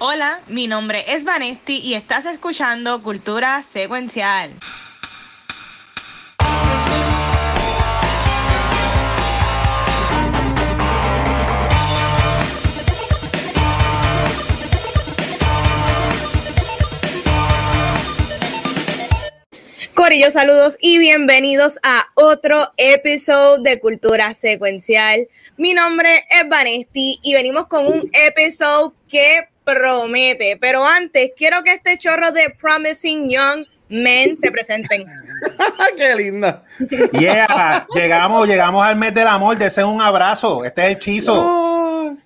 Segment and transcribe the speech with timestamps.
[0.00, 4.54] Hola, mi nombre es Vanesti y estás escuchando Cultura Secuencial.
[19.94, 25.26] Corillo, saludos y bienvenidos a otro episodio de Cultura Secuencial.
[25.56, 30.56] Mi nombre es Vanesti y venimos con un episodio que promete.
[30.60, 35.04] Pero antes, quiero que este chorro de Promising Young Men se presenten.
[35.96, 36.62] Qué linda.
[37.12, 39.56] Yeah, llegamos, llegamos al mes del amor.
[39.56, 40.64] Deseo un abrazo.
[40.64, 42.16] Este es el hechizo.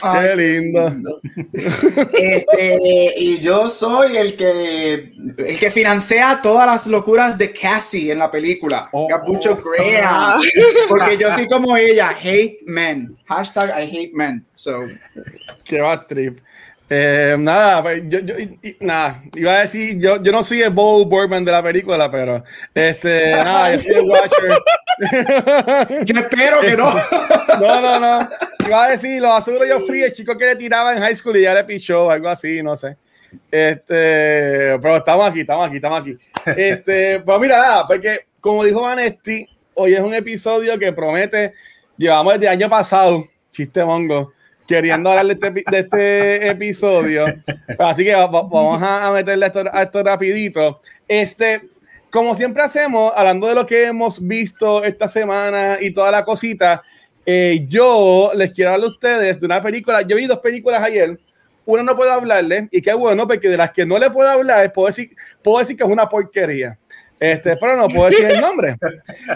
[0.00, 1.20] Qué lindo.
[1.52, 8.18] Este, y yo soy el que el que financia todas las locuras de Cassie en
[8.18, 8.88] la película.
[8.92, 9.08] Oh.
[9.08, 10.40] Capucho Graham.
[10.88, 13.16] Porque yo soy como ella, hate men.
[13.26, 14.46] Hashtag I hate men.
[14.54, 14.80] So,
[15.64, 16.38] Qué va trip.
[16.90, 18.34] Eh, nada, pues, yo, yo-
[18.80, 22.44] nada, iba a decir, yo, yo no soy el Bo Burnham de la película, pero
[22.74, 24.58] este, nada, yo soy el Watcher.
[26.04, 26.94] yo espero que no.
[27.60, 28.28] No, no, no.
[28.66, 31.36] Iba a decir, los azules yo fui el chico que le tiraba en high school
[31.36, 32.96] y ya le pichó, algo así, no sé.
[33.50, 36.18] Este, pero estamos aquí, estamos aquí, estamos aquí.
[36.56, 41.54] Este, pero mira, nada, porque como dijo Vanesti, hoy es un episodio que promete,
[41.96, 44.32] llevamos desde el año pasado, chiste mongo,
[44.66, 47.24] queriendo hablar de este, de este episodio.
[47.78, 50.80] Así que va- va- vamos a meterle a esto, a esto rapidito.
[51.06, 51.62] Este,
[52.10, 56.82] como siempre hacemos, hablando de lo que hemos visto esta semana y toda la cosita,
[57.26, 60.02] eh, yo les quiero hablar a ustedes de una película.
[60.02, 61.18] Yo vi dos películas ayer.
[61.66, 64.70] Una no puedo hablarle, y qué bueno, porque de las que no le puedo hablar,
[64.70, 65.10] puedo decir,
[65.42, 66.78] puedo decir que es una porquería.
[67.20, 68.76] Este, pero no puedo decir el nombre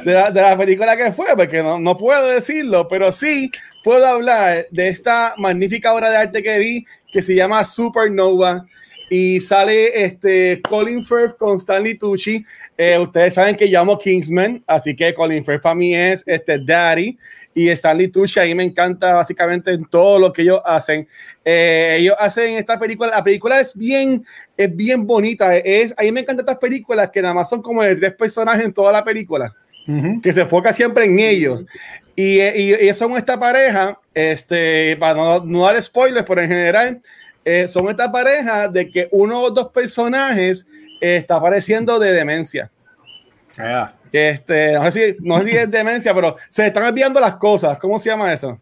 [0.05, 3.51] de la, de la película que fue, porque no, no puedo decirlo, pero sí
[3.85, 8.67] puedo hablar de esta magnífica obra de arte que vi que se llama Supernova
[9.11, 12.45] y sale este Colin Firth con Stanley Tucci.
[12.77, 17.17] Eh, ustedes saben que llamo Kingsman, así que Colin Firth para mí es este Daddy
[17.55, 21.09] y Stanley Tucci ahí me encanta básicamente en todo lo que ellos hacen.
[21.45, 24.25] Eh, ellos hacen esta película, la película es bien,
[24.57, 25.57] es bien bonita.
[25.57, 28.65] Es, a mí me encantan estas películas que nada más son como de tres personajes
[28.65, 29.55] en toda la película
[29.89, 30.21] Ujú.
[30.21, 31.65] que se enfoca siempre en ellos.
[32.15, 37.01] Y, y, y son esta pareja, este, para no, no dar spoilers, pero en general,
[37.49, 40.67] eh, son esta pareja de que uno o dos personajes
[41.01, 42.71] eh, está padeciendo de demencia.
[43.57, 43.95] Yeah.
[44.13, 47.79] Este, no sé, si, no sé si es demencia, pero se están olvidando las cosas.
[47.79, 48.61] ¿Cómo se llama eso?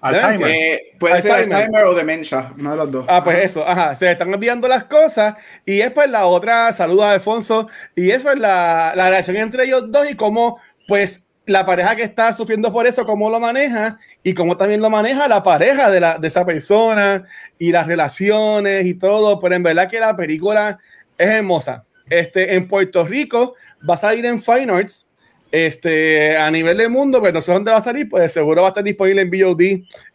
[0.00, 0.50] Alzheimer.
[0.50, 1.56] Eh, puede ser Alzheimer.
[1.56, 3.04] Alzheimer o demencia, uno de los dos.
[3.08, 5.34] Ah, pues eso, ajá, se están olvidando las cosas
[5.64, 9.64] y es pues la otra, saluda a Alfonso, y es pues la, la relación entre
[9.64, 13.98] ellos dos y cómo pues la pareja que está sufriendo por eso, cómo lo maneja
[14.22, 17.24] y cómo también lo maneja la pareja de, la, de esa persona
[17.58, 20.78] y las relaciones y todo, pero en verdad que la película
[21.18, 21.84] es hermosa.
[22.08, 23.56] Este, en Puerto Rico
[23.88, 25.08] va a salir en Fine Arts,
[25.50, 28.68] este, a nivel del mundo, pero no sé dónde va a salir, pues seguro va
[28.68, 29.62] a estar disponible en VOD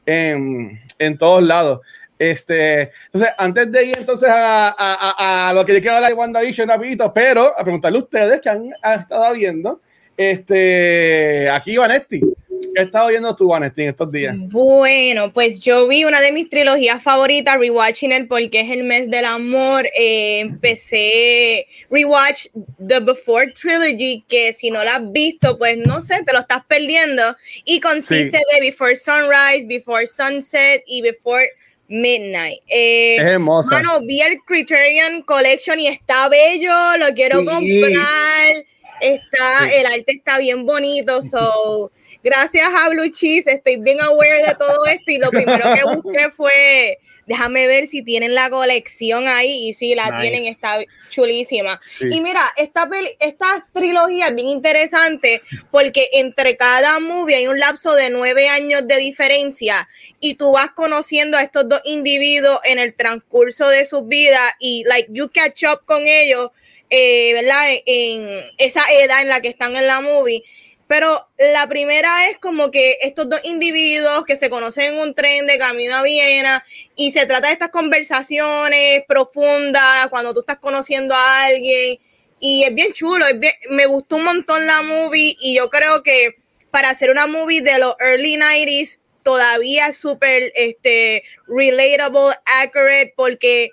[0.06, 1.81] en, en todos lados.
[2.17, 7.13] Este, entonces, antes de ir entonces a, lo que yo quiero hablar de WandaVision rapidito,
[7.13, 9.81] pero a preguntarle a ustedes que han estado viendo,
[10.18, 14.36] este, aquí Vanetti, ¿qué has estado viendo tú, Vanetti, en estos días?
[14.38, 19.09] Bueno, pues yo vi una de mis trilogías favoritas, rewatching el porque es el mes
[19.09, 19.88] del amor.
[19.98, 22.48] Eh, empecé rewatch
[22.88, 26.64] The Before Trilogy, que si no la has visto, pues no sé, te lo estás
[26.68, 27.36] perdiendo.
[27.66, 31.47] Y consiste de Before Sunrise, Before Sunset y Before
[31.88, 32.62] Midnight.
[32.68, 33.70] Eh, Es hermosa.
[33.72, 37.46] Mano, vi el Criterion Collection y está bello, lo quiero Sí.
[37.46, 38.66] comprar.
[39.02, 41.92] Está, el arte está bien bonito, so
[42.24, 46.30] gracias a Blue Cheese estoy bien aware de todo esto y lo primero que busqué
[46.36, 50.22] fue déjame ver si tienen la colección ahí y si la Nice.
[50.22, 50.80] tienen está
[51.10, 51.80] chulísima.
[51.86, 52.06] Sí.
[52.12, 55.42] Y mira, esta peli, esta trilogía es bien interesante
[55.72, 59.88] porque entre cada movie hay un lapso de nueve años de diferencia
[60.20, 64.84] y tú vas conociendo a estos dos individuos en el transcurso de sus vidas y
[64.86, 66.52] like you catch up con ellos,
[66.96, 67.66] eh, ¿verdad?
[67.86, 70.44] En esa edad en la que están en la movie.
[70.88, 75.47] Pero la primera es como que estos dos individuos que se conocen en un tren
[75.47, 76.64] de camino a Viena
[76.96, 82.00] y se trata de estas conversaciones profundas cuando tú estás conociendo a alguien
[82.40, 83.26] y es bien chulo,
[83.70, 86.36] me gustó un montón la movie y yo creo que
[86.70, 93.72] para hacer una movie de los early 90s todavía es súper este, relatable, accurate, porque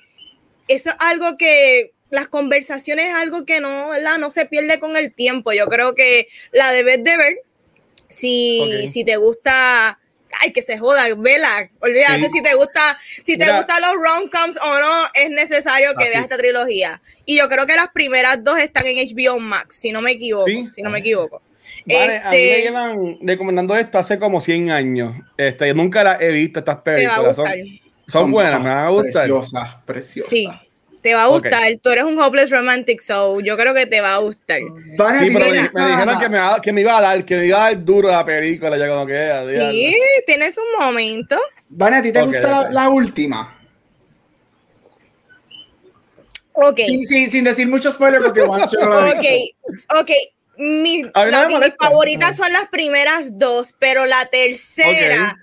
[0.68, 4.18] eso es algo que las conversaciones es algo que no, ¿verdad?
[4.18, 5.52] no se pierde con el tiempo.
[5.52, 7.36] Yo creo que la debes de ver
[8.08, 9.98] si, si te gusta
[10.40, 11.68] ay, que se joda, vela.
[11.80, 12.30] Olvídate Sí.
[12.34, 13.58] si te gusta, si te Mira.
[13.58, 16.12] gustan los rom-coms o no, es necesario que Así.
[16.12, 17.02] veas esta trilogía.
[17.26, 20.46] Y yo creo que las primeras dos están en HBO Max, si no me equivoco,
[20.46, 20.68] Sí.
[20.74, 21.42] si no me equivoco.
[21.86, 25.14] Vale, a mí me Este, llevan recomendando esto hace como 100 años.
[25.36, 27.36] Este, yo nunca la he visto estas películas.
[27.36, 27.58] Son, gustar.
[28.06, 29.12] son buenas, me van a gustar.
[29.24, 30.30] Preciosa, preciosa.
[30.30, 30.48] Sí,
[31.02, 31.78] te va a gustar.
[31.82, 34.60] Tú eres un hopeless romantic, so yo creo que te va a gustar.
[34.96, 37.24] Van a Sí, pero me, me dijeron que me, va- que me iba a dar,
[37.24, 39.72] que me iba a dar duro la película, ya como que ah, diablo.
[39.72, 39.96] Sí,
[40.26, 41.38] tienes un momento.
[41.68, 43.58] Van a ti te gusta la, última.
[46.52, 46.80] Ok.
[46.86, 50.10] Sí, sí, sin decir mucho spoiler porque Juancho Ok, ok.
[50.58, 55.36] Mi, no mis favoritas son las primeras dos, pero la tercera,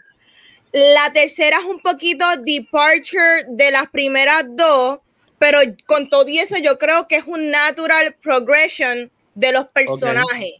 [0.71, 4.99] la tercera es un poquito departure de las primeras dos,
[5.39, 10.53] pero con todo y eso yo creo que es un natural progression de los personajes.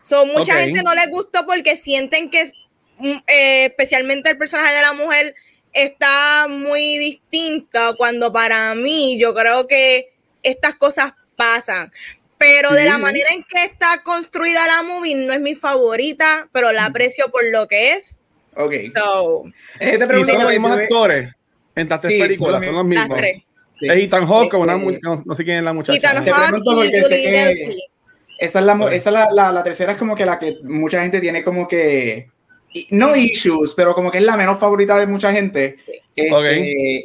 [0.00, 2.50] So, mucha gente no les gustó porque sienten que,
[2.98, 5.34] mm, eh, especialmente el personaje de la mujer,
[5.72, 10.12] está muy distinta cuando para mí yo creo que
[10.42, 11.92] estas cosas pasan.
[12.38, 16.70] Pero de la manera en que está construida la movie no es mi favorita, pero
[16.72, 18.20] la aprecio por lo que es.
[18.54, 18.72] Ok.
[18.94, 19.44] So,
[19.80, 21.28] Eh, te Y pregunto, son los mismos actores
[21.74, 23.18] en las tres Sí, películas, son son los las mismos.
[23.18, 23.42] tres.
[23.78, 23.86] Sí.
[23.88, 25.98] Es Ethan Hawke, Eh, una eh, mu- no, no sé quién es la muchacha.
[25.98, 27.76] Ethan Te pregunto porque sé que-.
[28.38, 31.00] Esa es la, esa es la, la, la tercera es como que la que mucha
[31.02, 32.28] gente tiene como que
[32.90, 35.76] no issues, pero como que es la menos favorita de mucha gente.
[36.14, 36.44] Este, Ok.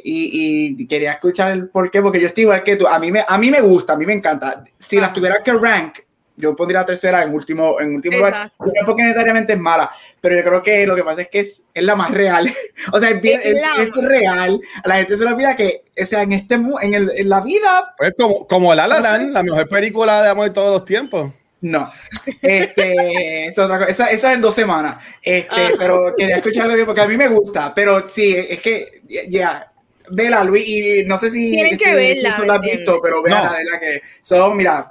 [0.04, 2.86] y, y quería escuchar el por qué, porque yo estoy igual que tú.
[2.86, 4.62] A mí me, a mí me gusta, a mí me encanta.
[4.78, 5.14] Si las Ajá.
[5.14, 5.98] tuviera que rank,
[6.42, 8.32] yo pondría la tercera en último, en último lugar.
[8.34, 8.64] Exacto.
[8.66, 9.90] No es porque necesariamente es mala,
[10.20, 12.52] pero yo creo que lo que pasa es que es, es la más real.
[12.92, 14.60] o sea, es, bien- Es es- la es real.
[14.84, 17.40] A la gente se le olvida que, o sea, en, este, en, el, en la
[17.40, 20.84] vida Pues como, como La La Land, la mejor película de amor de todos los
[20.84, 21.32] tiempos.
[21.62, 21.92] No,
[22.40, 23.90] este, es otra cosa.
[23.90, 24.96] Esa, esa en dos semanas.
[25.22, 25.70] Este, Ah.
[25.78, 29.70] pero quería escucharlo porque a mí me gusta, pero sí, es que ya,
[30.10, 33.00] vela, Luis, y no sé si Tienen que este, verla, Chizo la has ¿me visto,
[33.00, 33.52] pero vela, No.
[33.54, 34.90] de la que son, mira,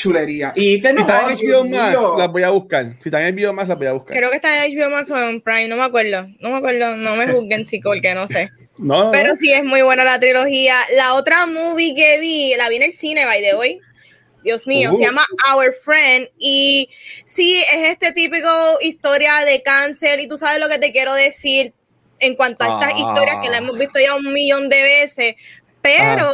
[0.00, 0.52] chulería.
[0.54, 2.14] Y te Si están en HBO Max, mío.
[2.18, 2.86] las voy a buscar.
[3.00, 4.16] Si están en HBO Max, las voy a buscar.
[4.16, 6.26] Creo que está en HBO Max o en Prime, no me acuerdo.
[6.40, 8.48] No me acuerdo, no me juzguen sí, porque no sé.
[8.78, 9.34] No, Pero no.
[9.36, 10.76] sí es muy buena la trilogía.
[10.94, 13.80] La otra movie que vi, la vi en el cine, by the way.
[14.44, 14.96] Dios mío, Uh.
[14.96, 16.28] se llama Our Friend.
[16.38, 16.88] Y
[17.24, 18.48] sí, es este típico
[18.80, 20.20] historia de cáncer.
[20.20, 21.72] Y tú sabes lo que te quiero decir
[22.20, 22.98] en cuanto a estas Ah.
[22.98, 25.34] historias que la hemos visto ya un millón de veces.
[25.82, 26.30] Pero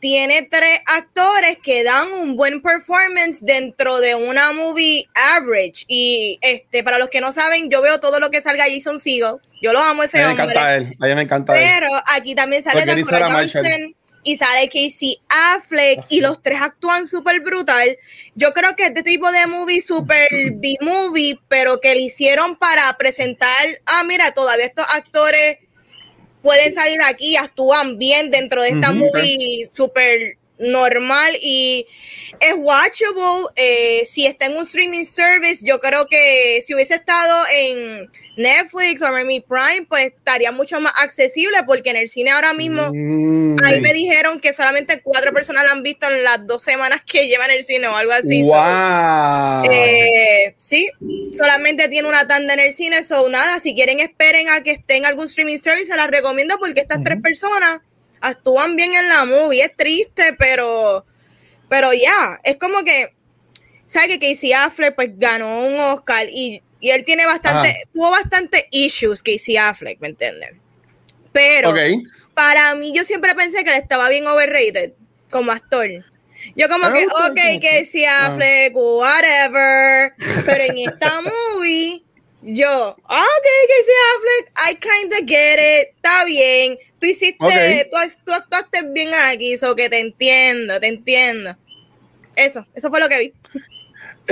[0.00, 5.84] tiene tres actores que dan un buen performance dentro de una movie average.
[5.86, 9.36] Y este, para los que no saben, yo veo todo lo que salga Jason Segel.
[9.62, 10.56] Yo lo amo ese A mí me hombre.
[10.58, 10.96] encanta él.
[11.00, 11.60] A mí me encanta él.
[11.64, 13.64] Pero aquí también sale Porque Dakota Marshall.
[13.64, 17.96] Johnson y sale Casey Affleck y los tres actúan súper brutal.
[18.34, 23.48] Yo creo que este tipo de movie super B-movie, pero que le hicieron para presentar,
[23.86, 25.58] ah, mira, todavía estos actores
[26.42, 31.86] pueden salir aquí y actúan bien dentro de esta movie súper normal y
[32.38, 33.20] es watchable.
[33.56, 39.02] eh, si está en un streaming service, yo creo que si hubiese estado en Netflix
[39.02, 43.56] o Amazon Prime, pues estaría mucho más accesible porque en el cine ahora mismo, Mm.
[43.64, 47.26] ahí me dijeron que solamente cuatro personas la han visto en las dos semanas que
[47.26, 48.44] llevan el cine o algo así.
[48.44, 50.90] So, eh, sí,
[51.32, 54.96] solamente tiene una tanda en el cine, so nada, si quieren esperen a que esté
[54.96, 57.80] en algún streaming service, se las recomiendo porque estas tres personas
[58.20, 61.04] actúan bien en la movie, es triste, pero
[61.68, 63.14] pero ya, es como que
[63.86, 67.78] sabe que Casey Affleck pues ganó un Oscar y, y él tiene bastante, Ajá.
[67.92, 70.50] tuvo bastante issues Casey Affleck, ¿me entiendes?
[71.32, 71.72] Pero
[72.34, 74.92] para mí yo siempre pensé que él estaba bien overrated
[75.30, 75.88] como actor.
[76.56, 80.12] Yo como Ah, que, ok, que si Affleck, whatever,
[80.44, 81.20] pero en esta
[81.54, 82.02] movie,
[82.42, 87.36] yo, ah, ok, que si Affleck, I kinda get it, está bien, tú hiciste,
[87.90, 91.56] tú, tú actuaste bien aquí, so que te entiendo, te entiendo.
[92.36, 93.32] Eso, eso fue lo que vi.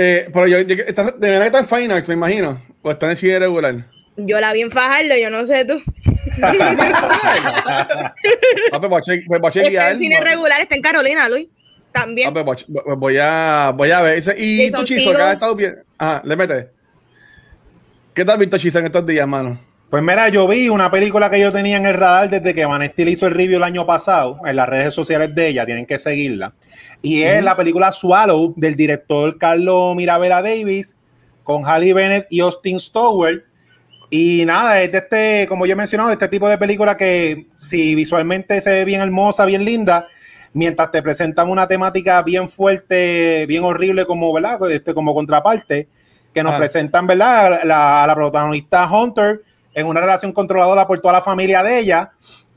[0.01, 2.63] Eh, pero yo, está, de verdad que está en Fine Arts, me imagino.
[2.83, 3.85] O está en el cine regular.
[4.15, 5.81] Yo la vi en Fajardo, yo no sé tú.
[8.71, 11.49] Ah, pues voy a en cine regular, está en Carolina, Luis.
[11.91, 12.29] También.
[12.29, 14.23] Ah, pues voy a- voy- a, ver.
[14.37, 15.83] Y Jason tu chizo, que has estado bien.
[15.97, 16.78] Ajá, le mete.
[18.25, 19.57] ¿Qué has visto, Chizo, en estos días, mano?
[19.89, 22.85] Pues mira, yo vi una película que yo tenía en el radar desde que Van
[22.85, 25.97] Steel hizo el review el año pasado en las redes sociales de ella, tienen que
[25.97, 26.53] seguirla.
[27.01, 30.97] Y es la película Swallow del director Carlos Mirabella Davis
[31.45, 33.41] con Halle Bennett y Austin Stowers.
[34.09, 37.47] Y nada, es de este, como yo he mencionado, de este tipo de película que
[37.55, 40.07] si visualmente se ve bien hermosa, bien linda,
[40.51, 44.69] mientras te presentan una temática bien fuerte, bien horrible como, ¿verdad?
[44.71, 45.87] Este, como contraparte,
[46.33, 46.57] que nos Ah.
[46.57, 47.63] presentan, ¿verdad?
[47.63, 49.41] La, la protagonista Hunter,
[49.73, 52.11] en una relación controladora por toda la familia de ella.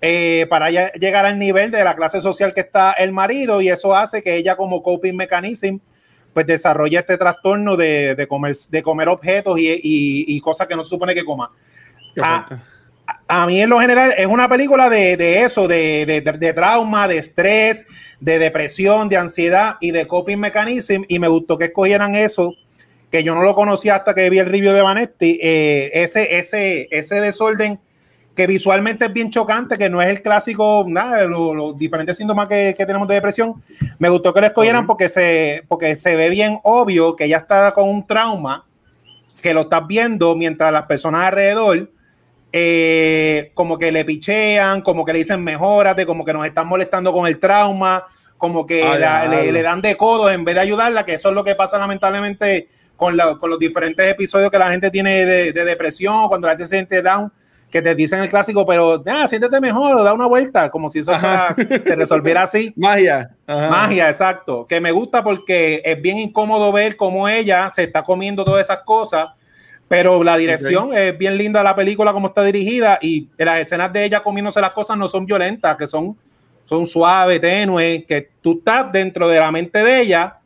[0.05, 3.95] Eh, para llegar al nivel de la clase social que está el marido y eso
[3.95, 5.77] hace que ella como coping mechanism
[6.35, 10.83] pues desarrolle este trastorno de, de comer, de comer objetos y, y, cosas que no
[10.83, 11.53] se supone que coma.
[12.21, 12.47] A,
[13.29, 17.19] a, mí en lo general es una película de, de eso, de, de, trauma, de
[17.19, 17.87] estrés,
[18.19, 22.57] de depresión, de ansiedad y de coping mechanism y me gustó que escogieran eso
[23.13, 26.89] que yo no lo conocía hasta que vi el review de Vanetti, eh, ese, ese,
[26.91, 27.79] ese desorden
[28.35, 32.49] que visualmente es bien chocante, que no es el clásico, nada, de los, diferentes síntomas
[32.49, 33.63] que, tenemos de depresión.
[33.99, 37.73] Me gustó que lo escogieran porque, se, porque se ve bien obvio que ella está
[37.73, 38.65] con un trauma,
[39.43, 41.91] que lo estás viendo mientras las personas alrededor,
[42.51, 47.13] eh, como que le pichean, como que le dicen mejórate, como que nos están molestando
[47.13, 48.05] con el trauma,
[48.39, 48.83] como que
[49.53, 52.69] le, dan de codo en vez de ayudarla, que eso es lo que pasa lamentablemente
[53.03, 56.65] con, con los diferentes episodios que la gente tiene de, de depresión, cuando la gente
[56.65, 57.31] se siente down
[57.73, 61.13] que te dicen el clásico, pero ah, siéntete mejor, da una vuelta, como si eso
[61.19, 62.73] se resolviera así.
[62.77, 63.31] Magia.
[63.49, 64.67] Magia, exacto.
[64.69, 68.81] Que me gusta porque es bien incómodo ver cómo ella se está comiendo todas esas
[68.85, 69.29] cosas,
[69.89, 74.05] pero la dirección es bien linda la película, como está dirigida, y las escenas de
[74.05, 76.15] ella comiéndose las cosas no son violentas, que son,
[76.67, 80.42] son suaves, tenues, que tú estás dentro de la mente de ella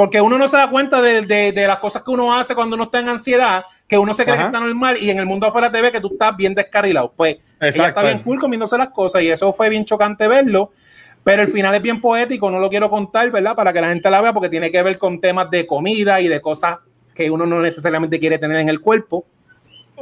[0.00, 3.00] porque uno no se da cuenta de, las cosas que uno hace cuando uno está
[3.00, 5.78] en ansiedad, que uno se cree que está normal y en el mundo afuera te
[5.82, 7.12] ve que tú estás bien descarrilado.
[7.14, 10.70] Pues ella está bien cool comiéndose las cosas y eso fue bien chocante verlo.
[11.22, 13.54] Pero el final es bien poético, no lo quiero contar, ¿verdad?
[13.54, 16.28] Para que la gente la vea, porque tiene que ver con temas de comida y
[16.28, 16.78] de cosas
[17.14, 19.26] que uno no necesariamente quiere tener en el cuerpo.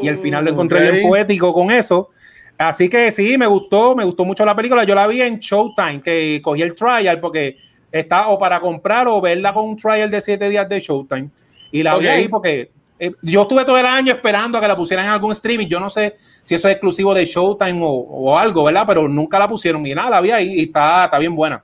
[0.01, 2.11] Y el final lo encontré bien poético con eso.
[2.57, 4.85] Así que sí, me gustó, me gustó mucho la película.
[4.85, 7.57] Yo la vi en Showtime, que cogí el trial porque
[7.91, 11.31] está o para comprar o verla con un trial de siete días de Showtime.
[11.71, 14.77] Y la vi ahí porque eh, yo estuve todo el año esperando a que la
[14.77, 15.67] pusieran en algún streaming.
[15.67, 18.85] Yo no sé si eso es exclusivo de Showtime o, algo, ¿verdad?
[18.87, 21.63] Pero nunca la pusieron y nada, la vi ahí y está, está bien buena.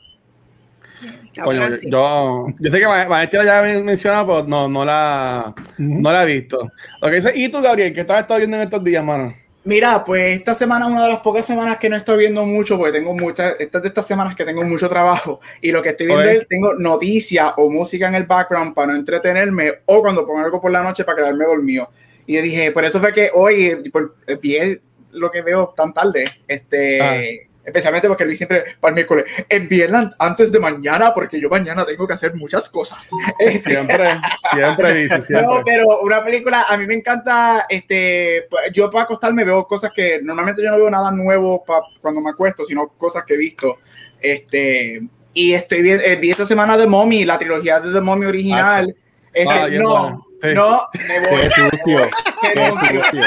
[1.32, 1.52] yo,
[1.82, 6.70] yo, sé que Vanessa ya había mencionado, pero no, no, la, no la he visto.
[7.00, 7.92] Lo que dice, ¿y tú, Gabriel?
[7.92, 9.34] ¿Qué estás viendo en estos días, mano?
[9.64, 12.76] Mira, pues esta semana es una de las pocas semanas que no estoy viendo mucho
[12.76, 16.06] porque tengo muchas, estas de estas semanas que tengo mucho trabajo y lo que estoy
[16.06, 20.40] viendo es tengo noticias o música en el background para no entretenerme o cuando pongo
[20.40, 21.88] algo por la noche para quedarme dormido.
[22.26, 24.78] Y yo dije, por eso fue que hoy por, vi
[25.12, 26.24] lo que veo tan tarde.
[26.46, 31.48] Este, ah especialmente porque Luis siempre para el miércoles, envíenla antes de mañana porque yo
[31.48, 33.10] mañana tengo que hacer muchas cosas.
[33.64, 34.20] Siempre,
[34.52, 35.46] siempre dice, siempre.
[35.46, 40.20] No, pero una película, a mí me encanta, este, yo para acostarme veo cosas que
[40.22, 41.64] normalmente yo no veo nada nuevo
[42.00, 43.78] cuando me acuesto, sino cosas que he visto.
[44.20, 45.00] Este,
[45.32, 48.94] y estoy bien, eh, vi esta semana de Mommy, la trilogía de The Mommy original.
[49.32, 51.40] Este, ah, no, no, me voy.
[51.42, 52.10] Qué sucio.
[52.54, 53.22] Qué sucio.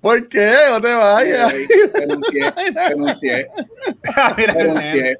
[0.00, 0.54] ¿Por qué?
[0.70, 1.54] No te vayas.
[1.92, 3.46] Renuncié, renuncié.
[4.36, 5.18] renuncié.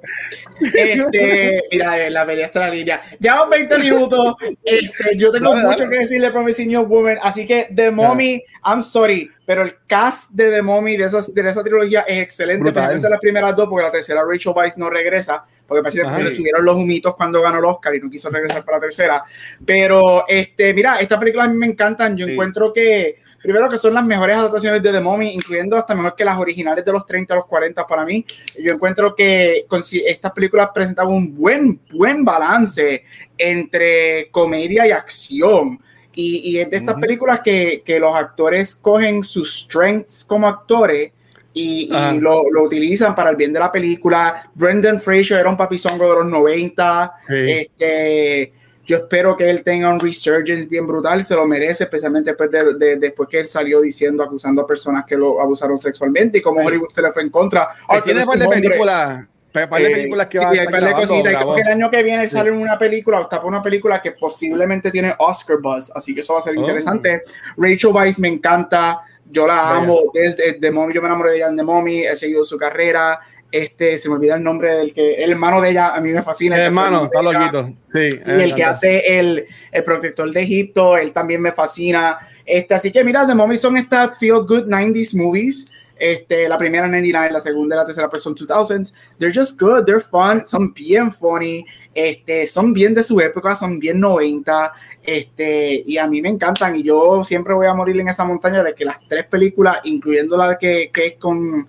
[0.60, 3.02] Este, mira, la pelea está la línea.
[3.18, 4.34] Llevamos 20 minutos.
[4.64, 7.18] Este, yo tengo mucho que decirle Promising Young Woman.
[7.20, 11.48] Así que The Mommy, I'm sorry, pero el cast de The Mommy de, esas, de
[11.48, 12.68] esa trilogía es excelente.
[12.68, 16.24] Especialmente las primeras dos, porque la tercera Rachel Weisz no regresa, porque parece que se
[16.24, 19.24] le subieron los humitos cuando ganó el Oscar y no quiso regresar para la tercera.
[19.64, 22.16] Pero, este, mira, estas películas a mí me encantan.
[22.16, 26.16] Yo encuentro que primero que son las mejores adaptaciones de The Mommy, incluyendo hasta mejor
[26.16, 28.26] que las originales de los 30 a los 40 para mí.
[28.58, 29.64] Yo encuentro que
[30.04, 33.04] estas películas presentaban un buen, buen balance
[33.38, 35.78] entre comedia y acción.
[36.18, 41.12] Y, es de estas películas que, que, los actores cogen sus strengths como actores
[41.52, 44.50] y, lo, lo, utilizan para el bien de la película.
[44.54, 47.12] Brendan Fraser era un papizongo de los 90.
[47.28, 48.52] Este
[48.86, 52.96] yo espero que él tenga un resurgence bien brutal, se lo merece, especialmente después, de,
[52.96, 56.88] después que él salió diciendo, acusando a personas que lo abusaron sexualmente y como Hollywood
[56.90, 57.68] se le fue en contra.
[58.04, 59.26] tiene un par de películas.
[59.66, 61.32] Par de películas que sí, va par de cositas.
[61.32, 64.12] Y creo que el año que viene sale una película, está por una película que
[64.12, 66.60] posiblemente tiene Oscar buzz, así que eso va a ser oh.
[66.60, 67.22] interesante.
[67.56, 71.48] Rachel Weisz me encanta, yo la amo desde The Mommy, yo me enamoré de ella
[71.48, 73.20] en The Mommy, he seguido su carrera
[73.50, 76.22] este, se me olvida el nombre del que, el hermano de ella, a mí me
[76.22, 76.56] fascina.
[76.56, 77.72] El, hermano, está loquito.
[77.92, 82.18] Sí, y el que hace el, el, protector de Egipto, él también me fascina.
[82.46, 85.70] Este, así que mira, The Mommy son estas feel good 90s movies.
[85.98, 88.92] Este, la primera 99, la segunda y la tercera pues son 2000s.
[89.18, 93.78] They're just good, they're fun, son bien funny, este, son bien de su época, son
[93.78, 94.72] bien 90,
[95.02, 98.62] este, y a mí me encantan y yo siempre voy a morir en esa montaña
[98.62, 101.66] de que las tres películas, incluyendo la que, que es con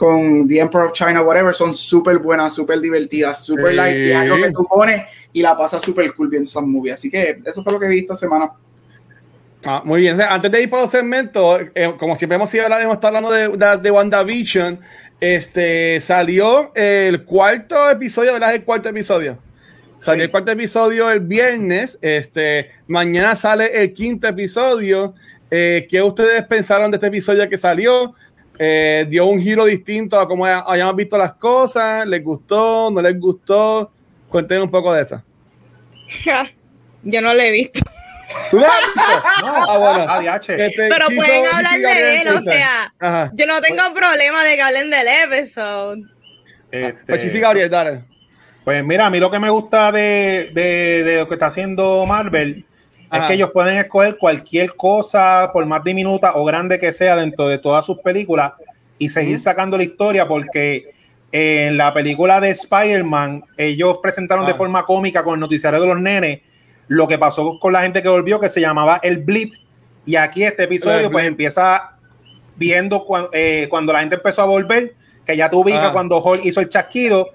[0.00, 4.36] con The Emperor of China, whatever, son súper buenas, súper divertidas, súper light, y algo
[4.38, 6.94] que tú pones y la pasas súper cool viendo esas movies.
[6.94, 8.50] Así que eso fue lo que vi esta semana.
[9.64, 10.20] Ah, muy bien.
[10.20, 13.56] Antes de ir para los segmentos, eh, como siempre hemos, ido hablando, hemos estado hablando
[13.56, 14.80] de, de, de, WandaVision,
[15.20, 18.54] este, salió el cuarto episodio, ¿verdad?
[18.54, 19.38] El cuarto episodio.
[19.98, 21.98] Salió el cuarto episodio el viernes.
[22.00, 25.14] Este, mañana sale el quinto episodio.
[25.50, 28.14] Eh, ¿Qué ustedes pensaron de este episodio que salió?
[28.58, 32.06] Eh, dio un giro distinto a cómo hayamos visto las cosas.
[32.06, 32.90] ¿Les gustó?
[32.90, 33.92] ¿No les gustó?
[34.30, 35.22] Cuéntenme un poco de eso.
[37.02, 37.80] Yo no lo he visto.
[38.50, 40.28] ¿Tú ah, bueno.
[40.36, 43.30] Este, Pero pueden hablar de él, o sea, Ajá.
[43.34, 46.06] yo no tengo problema de que hablen del episodio.
[46.70, 48.04] Este, pues sí, Gabriel, dale.
[48.64, 52.04] Pues mira, a mí lo que me gusta de, de, de lo que está haciendo
[52.06, 52.64] Marvel
[53.08, 53.24] Ajá.
[53.24, 57.48] es que ellos pueden escoger cualquier cosa, por más diminuta o grande que sea, dentro
[57.48, 58.52] de todas sus películas
[58.98, 60.90] y seguir sacando la historia, porque
[61.32, 66.00] en la película de Spider-Man, ellos presentaron de forma cómica con el noticiario de los
[66.00, 66.40] nenes
[66.90, 69.54] lo que pasó con la gente que volvió, que se llamaba el blip.
[70.04, 71.96] Y aquí este episodio, pues empieza
[72.56, 76.60] viendo eh, cuando la gente empezó a volver, que ya tú ubicas cuando Hall hizo
[76.60, 77.28] el chasquido.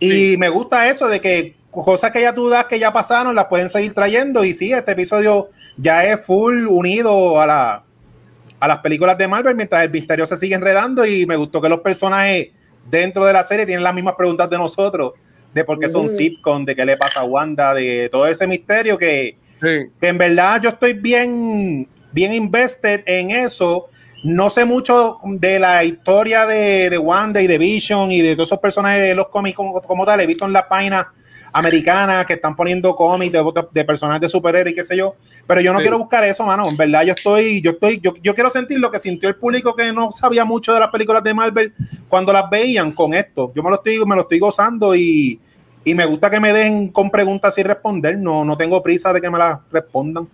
[0.00, 3.44] Y me gusta eso de que cosas que ya tú das que ya pasaron las
[3.44, 4.42] pueden seguir trayendo.
[4.44, 5.46] Y sí, este episodio
[5.76, 7.84] ya es full unido a, la,
[8.58, 11.06] a las películas de Marvel mientras el misterio se sigue enredando.
[11.06, 12.48] Y me gustó que los personajes
[12.90, 15.12] dentro de la serie tienen las mismas preguntas de nosotros
[15.56, 18.98] de por qué son sitcom, de qué le pasa a Wanda, de todo ese misterio
[18.98, 23.86] que, que en verdad yo estoy bien, bien invested en eso.
[24.22, 28.50] No sé mucho de la historia de, de Wanda y de Vision y de todos
[28.50, 30.20] esos personajes de los cómics como, como tal.
[30.20, 31.10] He visto en la página
[31.54, 35.14] americanas que están poniendo cómics de, de, personajes de superhéroes y qué sé yo.
[35.46, 35.84] Pero yo no sí.
[35.84, 36.68] quiero buscar eso, mano.
[36.68, 39.74] En verdad, yo estoy, yo estoy, yo, yo quiero sentir lo que sintió el público
[39.74, 41.72] que no sabía mucho de las películas de Marvel
[42.08, 43.52] cuando las veían con esto.
[43.54, 45.40] Yo me lo estoy, me lo estoy gozando y,
[45.86, 48.18] y me gusta que me den con preguntas y responder.
[48.18, 50.28] No, no tengo prisa de que me las respondan.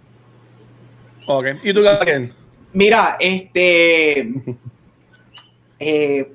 [1.26, 1.46] Ok.
[1.62, 2.32] ¿Y tú, Gabriel?
[2.72, 4.20] Mira, este.
[5.78, 6.32] eh,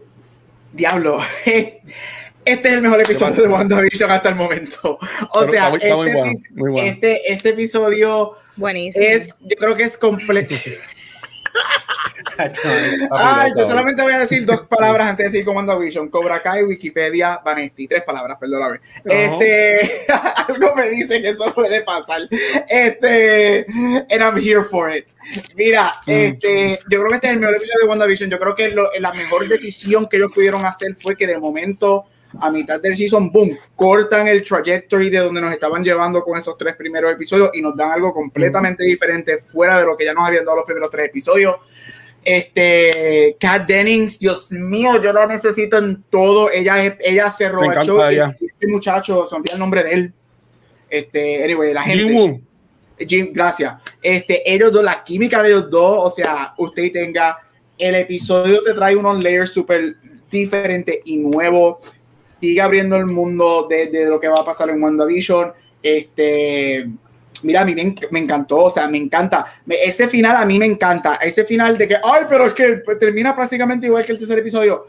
[0.72, 1.20] diablo.
[2.46, 4.98] Este es el mejor episodio de WandaVision hasta el momento.
[5.34, 6.90] O Pero sea, está, está este, muy bueno, muy bueno.
[6.90, 9.06] Este, este, episodio Buenísimo.
[9.06, 10.56] es, yo creo que es completo.
[13.12, 16.10] Ay, yo solamente voy a decir dos palabras antes de decir con WandaVision.
[16.10, 17.88] Cobra Kai, Wikipedia, Vanesti.
[17.88, 18.80] Tres palabras, perdóname.
[19.06, 19.42] Uh -huh.
[19.42, 20.06] Este,
[20.48, 22.22] algo me dice que eso puede pasar.
[22.68, 23.66] Este,
[24.10, 25.08] and I'm here for it.
[25.56, 26.12] Mira, mm.
[26.12, 28.30] este, yo creo que este es el mejor episodio de WandaVision.
[28.30, 32.06] Yo creo que lo, la mejor decisión que ellos pudieron hacer fue que de momento
[32.40, 36.58] a mitad del season, boom, cortan el trajectory de donde nos estaban llevando con esos
[36.58, 40.26] tres primeros episodios y nos dan algo completamente diferente fuera de lo que ya nos
[40.26, 41.56] habían dado los primeros tres episodios.
[42.30, 46.52] Este, Kat Dennings, Dios mío, yo la necesito en todo.
[46.52, 48.02] Ella, ella se roba el show.
[48.02, 50.14] Este muchacho, se olvida el nombre de él.
[50.90, 52.04] Este, anyway, la gente.
[52.04, 52.42] Jim,
[53.00, 53.76] Jim gracias.
[54.02, 57.38] Este, ellos dos, la química de ellos dos, o sea, usted tenga
[57.78, 59.96] el episodio te trae unos layers súper
[60.30, 61.78] diferentes y nuevos
[62.42, 65.54] sigue abriendo el mundo de, de, lo que va a pasar en WandaVision.
[65.82, 66.90] Este,
[67.44, 69.46] mira, a mí me, me, encantó, o sea, me encanta.
[69.68, 71.16] Ese final a mí me encanta.
[71.16, 74.88] Ese final de que, ay, pero es que termina prácticamente igual que el tercer episodio.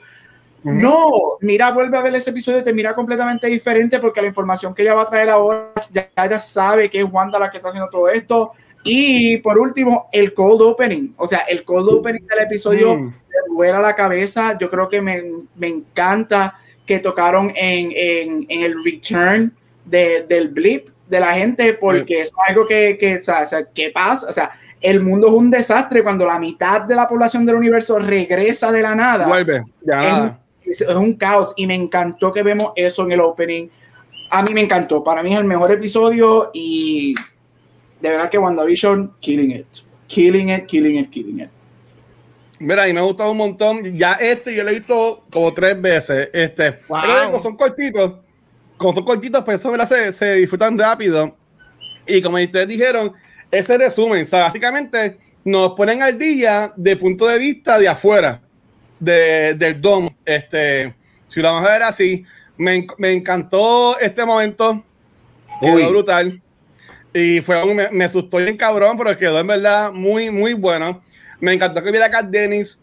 [0.64, 0.74] Uh -huh.
[0.74, 4.94] No, mira, vuelve a ver ese episodio, termina completamente diferente porque la información que ella
[4.94, 8.50] va a traer ahora, ya, sabe que es Wanda la que está haciendo todo esto.
[8.84, 11.12] Y por último, el cold opening.
[11.16, 13.04] O sea, el cold opening del episodio mm.
[13.06, 14.56] me vuela la cabeza.
[14.58, 15.22] Yo creo que me,
[15.56, 19.52] me encanta que tocaron en, en, en el return
[19.84, 24.26] de, del blip de la gente, porque es algo que, que, o sea, ¿qué pasa?
[24.28, 27.98] O sea, el mundo es un desastre cuando la mitad de la población del universo
[27.98, 29.26] regresa de la nada.
[29.26, 33.68] Vuelve, ya es, es, un caos y me encantó que vemos eso en el opening.
[34.30, 37.14] A mí me encantó, para mí es el mejor episodio y
[38.00, 39.66] de verdad que WandaVision, killing it,
[40.06, 41.50] killing it, killing it, killing it.
[42.60, 43.96] Mira, y me ha gustado un montón.
[43.96, 46.28] Ya este yo lo he visto como tres veces.
[46.32, 47.00] Este, wow.
[47.00, 48.14] pero digo, son cortitos.
[48.78, 51.36] Como son cortitos, pues eso se, se disfrutan rápido.
[52.06, 53.12] Y como ustedes dijeron,
[53.50, 58.40] ese resumen, o sea, básicamente nos ponen al día de punto de vista de afuera
[58.98, 60.08] de, del DOM.
[60.24, 60.94] Este,
[61.28, 62.24] si lo vamos a ver así,
[62.56, 64.82] me, me encantó este momento.
[65.60, 66.40] Quedó brutal.
[67.12, 71.02] Y fue me, me asustó bien cabrón, pero quedó en verdad muy, muy bueno.
[71.40, 72.78] Me encantó que viera Kat Dennis.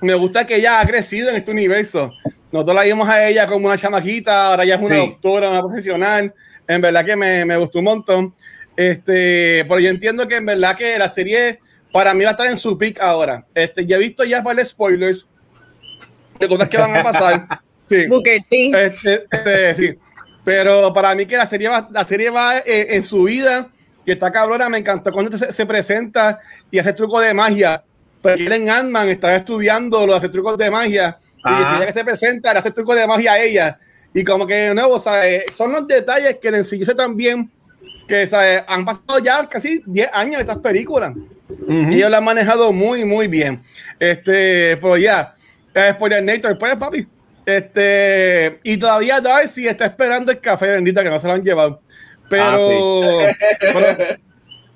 [0.00, 2.10] Me gusta que ella ha crecido en este universo.
[2.52, 5.00] Nosotros la vimos a ella como una chamaquita, ahora ya es una sí.
[5.00, 6.34] doctora, una profesional.
[6.66, 8.34] En verdad que me, me, gustó un montón.
[8.76, 11.60] Este, pero yo entiendo que en verdad que la serie
[11.92, 13.44] para mí va a estar en su pick ahora.
[13.54, 15.26] Este, ya he visto ya varios spoilers.
[16.38, 17.46] de cosas que van a pasar.
[17.90, 18.06] Sí.
[18.06, 18.70] Booker T.
[18.86, 19.98] Este, este, sí.
[20.44, 23.66] Pero para mí que la serie va, la serie va eh, en su vida
[24.06, 26.38] y está cabrona, me encantó cuando se, se presenta
[26.70, 27.82] y hace truco de magia.
[28.22, 31.70] Él en Ant-Man estaba estudiando lo de hacer trucos de magia y Ajá.
[31.72, 33.78] decía que se presenta, le hace trucos de magia a ella.
[34.12, 35.44] Y como que de nuevo, ¿sabes?
[35.56, 37.50] son los detalles que le enseñé también
[38.08, 38.64] que ¿sabes?
[38.66, 41.14] han pasado ya casi 10 años de estas películas.
[41.68, 43.62] Y ellos la han manejado muy, muy bien.
[43.98, 45.34] Este, pero ya,
[45.74, 47.06] eh, spoiler Nator, pues, papi.
[47.46, 51.80] Este, y todavía Darcy está esperando el café, bendita, que no se lo han llevado.
[52.28, 53.18] Pero,
[53.60, 53.96] pero,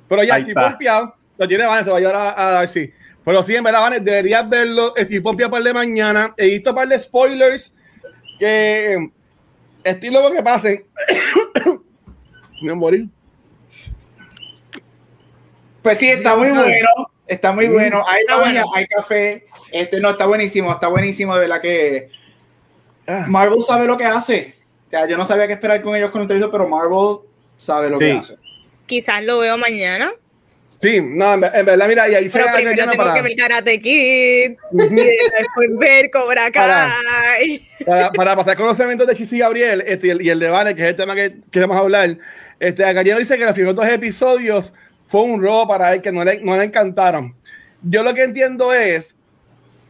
[0.09, 1.15] pero ya estoy pompeado.
[1.37, 2.93] Lo tiene Vanes, se va a llevar a, a Darcy.
[3.25, 4.95] Pero sí, en verdad, Vanes, deberías verlo.
[4.97, 6.35] Estoy pompeado para el de mañana.
[6.37, 7.75] He visto un par de spoilers
[8.39, 9.11] que
[9.83, 10.85] estoy loco que pasen.
[11.65, 11.73] Me
[12.61, 13.07] voy a morir.
[15.83, 17.11] Pues sí, está muy bueno.
[17.27, 18.03] Está muy bueno.
[18.07, 18.65] Hay Está bueno.
[18.75, 19.47] hay café.
[19.73, 21.35] Este, no, está buenísimo, está buenísimo.
[21.35, 22.11] De verdad que
[23.07, 23.27] Ah.
[23.29, 24.55] Marvel sabe lo que hace.
[24.87, 27.19] O sea, yo no sabía qué esperar con ellos con el televisor, pero Marvel
[27.59, 28.05] sabe lo Sí.
[28.05, 28.37] que hace.
[28.87, 30.11] Quizás lo veo mañana.
[30.81, 33.15] Sí, no, en, ver- en verdad, mira, y ahí se Pero gana primero tengo para,
[33.15, 36.93] que ver Karate Kid y después ver Cobra Para.
[37.37, 37.69] Kai.
[37.87, 40.83] para, para pasar conocimientos de Chisi Gabriel este, y, el, y el de Vane, que
[40.83, 42.19] es el tema que queremos hablar.
[42.61, 44.73] Este, Gallego dice que los primeros dos episodios
[45.07, 47.35] fue un robo para él, que no le, no le encantaron.
[47.83, 49.15] Yo lo que entiendo es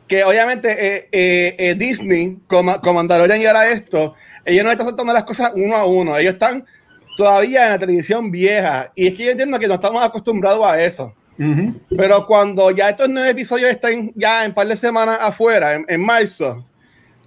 [0.06, 4.86] que obviamente eh, eh, eh, Disney, como, como Mandalorian y ahora esto, ellos no están
[4.86, 6.16] soltando las cosas uno a uno.
[6.18, 6.66] Ellos están
[7.16, 8.92] todavía en la televisión vieja.
[8.94, 11.14] Y es que yo entiendo que no estamos acostumbrados a eso.
[11.96, 16.00] Pero cuando ya estos nueve episodios estén ya en par de semanas afuera, en, en
[16.00, 16.64] marzo,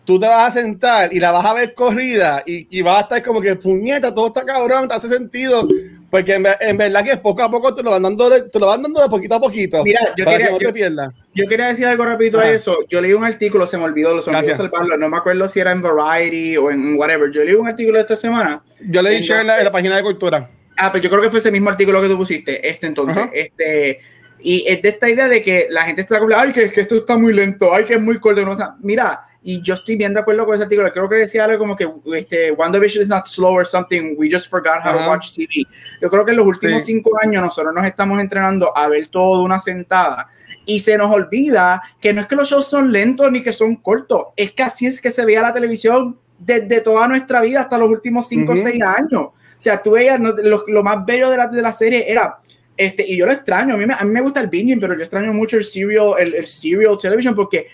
[0.08, 3.02] tú te vas a sentar y la vas a ver corrida y, y vas a
[3.02, 5.68] estar como que puñeta, todo está cabrón, te hace sentido.
[6.10, 8.68] Porque en, en verdad que poco a poco te lo van dando de, te lo
[8.68, 9.84] van dando de poquito a poquito.
[9.84, 11.10] Mira, yo quería- que yo-.
[11.34, 12.52] Yo quería decir algo rapidito a Ajá.
[12.54, 12.78] eso.
[12.88, 14.96] Yo leí un artículo, se me olvidó, lo se me olvidó salvarlo.
[14.98, 17.30] No me acuerdo si era en Variety o en whatever.
[17.30, 18.62] Yo leí un artículo esta semana.
[18.80, 20.50] Yo le di Entonces- share en la, en la página de cultura.
[20.78, 22.66] Ah, pues yo creo que fue ese mismo artículo que tú pusiste.
[22.70, 23.30] Este entonces, Ajá.
[23.34, 24.00] este.
[24.40, 26.96] Y es de esta idea de que la gente está como, ay, que, que esto
[26.96, 28.42] está muy lento, ay, que es muy corto.
[28.46, 28.78] no pasa".
[28.82, 30.92] Mira, y yo estoy bien de acuerdo con ese artículo.
[30.92, 34.16] Creo que decía algo como que este, WandaVision is not slow or something.
[34.18, 35.06] We just forgot how Ajá.
[35.06, 35.66] to watch TV.
[36.02, 36.94] Yo creo que en los últimos Sí.
[36.94, 40.28] cinco años nosotros nos estamos entrenando a ver todo de una sentada.
[40.66, 43.78] Y se nos olvida que no es que los shows son lentos ni que son
[43.78, 44.26] cortos.
[44.36, 47.90] Es que así es que se veía la televisión desde toda nuestra vida hasta los
[47.90, 49.22] últimos cinco o seis años.
[49.22, 52.38] O sea, tú veías, no, lo, lo más bello de la, de la serie era,
[52.76, 54.96] este, y yo lo extraño, a mí me, a mí me gusta el binging, pero
[54.96, 57.68] yo extraño mucho el serial, el, el serial television porque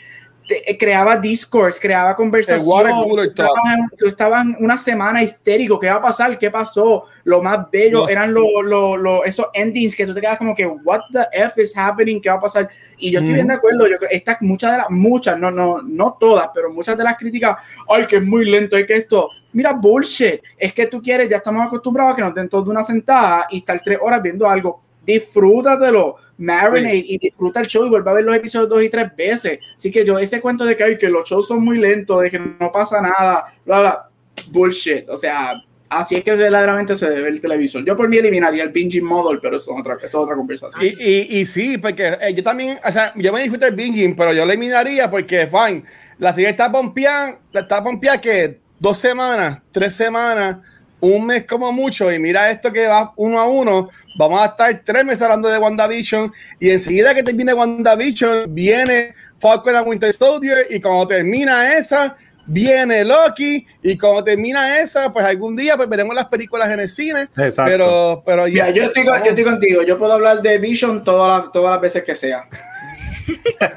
[0.47, 2.65] te- eh, creaba discourse, creaba conversación.
[3.07, 3.43] cooler tú,
[4.41, 6.37] en una semana histérico, ¿qué va a pasar?
[6.37, 7.05] ¿Qué pasó?
[7.23, 10.55] Lo más bello Los- eran lo, lo- lo- esos endings que tú te quedas como
[10.55, 12.19] que, what the F is happening?
[12.21, 12.69] ¿Qué va a pasar?
[12.97, 15.81] Y yo estoy bien de acuerdo, yo creo, estas, muchas de las, muchas, no, no,
[15.81, 17.57] no todas, pero muchas de las críticas,
[17.89, 21.37] ay, que es muy lento, ay, que esto, mira, bullshit, es que tú quieres, ya
[21.37, 24.47] estamos acostumbrados a que nos den todo de una sentada y estar tres horas viendo
[24.47, 28.89] algo, disfrútatelo, marinate y disfruta el show y vuelve a ver los episodios dos y
[28.89, 29.59] tres veces.
[29.75, 32.31] Así que yo, ese cuento de que, ay, que los shows son muy lentos, de
[32.31, 34.09] que no pasa nada, bla, bla,
[34.49, 35.53] bullshit, o sea,
[35.89, 37.85] así es que verdaderamente se debe el televisor.
[37.85, 40.83] Yo por mí eliminaría el binging model, pero eso es otra, eso es otra conversación.
[40.83, 44.15] Y, y, y sí, porque eh, yo también, o sea, yo me disfruto el binging,
[44.15, 45.83] pero yo eliminaría porque, fine,
[46.17, 50.57] la serie está pompeada, está pompeada que dos semanas, tres semanas,
[51.03, 54.81] un mes como mucho, y mira esto que va uno a uno, vamos a estar
[54.85, 60.65] tres meses hablando de WandaVision, y enseguida que termine WandaVision, viene Falcon and Winter Soldier,
[60.69, 66.15] y cuando termina esa, viene Loki, y cuando termina esa, pues algún día pues veremos
[66.15, 67.63] las películas en el cine, Exacto.
[67.65, 71.51] pero, pero Mira, yo estoy, yo estoy contigo, yo puedo hablar de Vision todas las,
[71.51, 72.47] todas las veces que sea.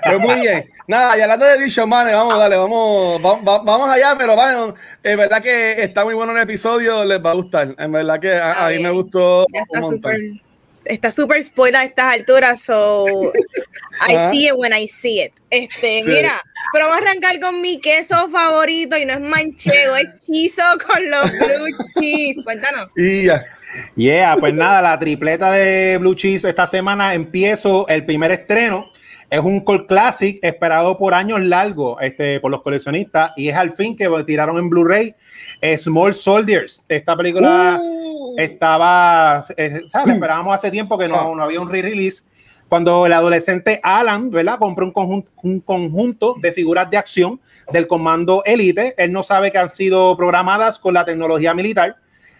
[0.04, 0.70] Pues muy bien.
[0.86, 5.16] Nada, y hablando de Vision, man, vamos, dale, vamos, vamos, vamos allá, pero bueno, es
[5.16, 7.74] verdad que está muy bueno el episodio, les va a gustar.
[7.78, 10.20] En verdad que a, a mí me gustó Ya está súper
[10.88, 13.06] está súper spoiled a estas alturas, so
[14.08, 15.32] I see it when I see it.
[15.50, 16.08] Este, Sí.
[16.08, 20.62] mira, pero vamos a arrancar con mi queso favorito y no es manchego, es chizo
[20.86, 22.42] con los blue cheese.
[22.44, 22.88] Cuéntanos.
[22.96, 23.44] Y ya.
[23.94, 28.90] Yeah, pues nada, la tripleta de Blue Cheese esta semana empiezo el primer estreno.
[29.28, 33.72] Es un cult classic esperado por años largos este, por los coleccionistas y es al
[33.72, 35.14] fin que tiraron en Blu-ray
[35.76, 36.84] Small Soldiers.
[36.88, 37.80] Esta película
[38.26, 40.14] Uh, estaba, eh, ¿sabes?
[40.14, 42.22] Esperábamos hace tiempo que no, no había un re-release.
[42.68, 44.58] Cuando el adolescente Alan, ¿verdad?
[44.58, 47.40] Compró un conjunto, un conjunto de figuras de acción
[47.72, 48.94] del comando Elite.
[48.98, 51.96] Él no sabe que han sido programadas con la tecnología militar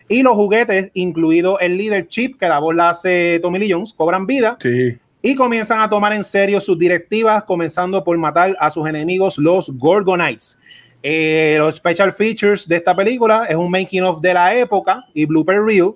[0.09, 3.93] y los juguetes, incluido el líder chip, que la voz la hace Tommy Lee Jones,
[3.93, 4.99] cobran vida Sí.
[5.27, 9.71] Y comienzan a tomar en serio sus directivas, comenzando por matar a sus enemigos, los
[9.71, 10.57] Gorgonites.
[11.03, 15.27] Eh, los special features de esta película es un making of de la época y
[15.27, 15.95] blooper reel.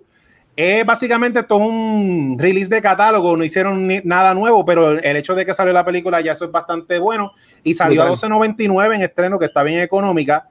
[0.56, 5.46] Es básicamente todo un release de catálogo, no hicieron nada nuevo, pero el hecho de
[5.46, 7.30] que salió la película ya eso es bastante bueno
[7.62, 10.48] y salió a 12.99 en estreno, que está bien económica.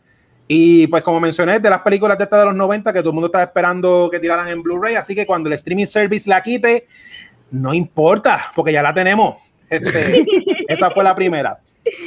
[0.51, 3.13] Y pues como mencioné, de las películas de esta de los 90 que todo el
[3.13, 6.87] mundo estaba esperando que tiraran en Blu-ray, así que cuando el streaming service la quite,
[7.51, 9.35] no importa, porque ya la tenemos.
[9.69, 10.25] Este,
[10.67, 11.59] esa fue la primera.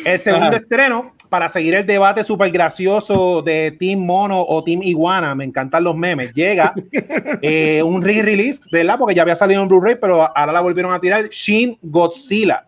[0.04, 5.34] El segundo estreno, para seguir el debate súper gracioso de Team Mono o Team Iguana,
[5.34, 6.74] me encantan los memes, llega
[7.42, 8.98] eh, un re-release, ¿verdad?
[8.98, 12.64] Porque ya había salido en Blu-ray, pero ahora la volvieron a tirar, Shin Godzilla.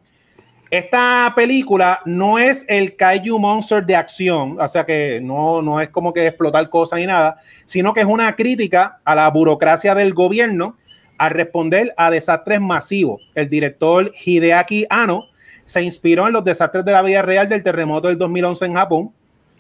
[0.71, 5.89] Esta película no es el Kaiju Monster de acción, o sea que no, no es
[5.91, 10.15] como que explotar cosas ni nada, sino que es una crítica a la burocracia del
[10.15, 10.77] gobierno
[11.19, 13.23] al responder a desastres masivos.
[13.35, 15.27] El director Hideaki Anno
[15.67, 19.13] se inspiró en los desastres de la vida real del terremoto del 2011 en Japón,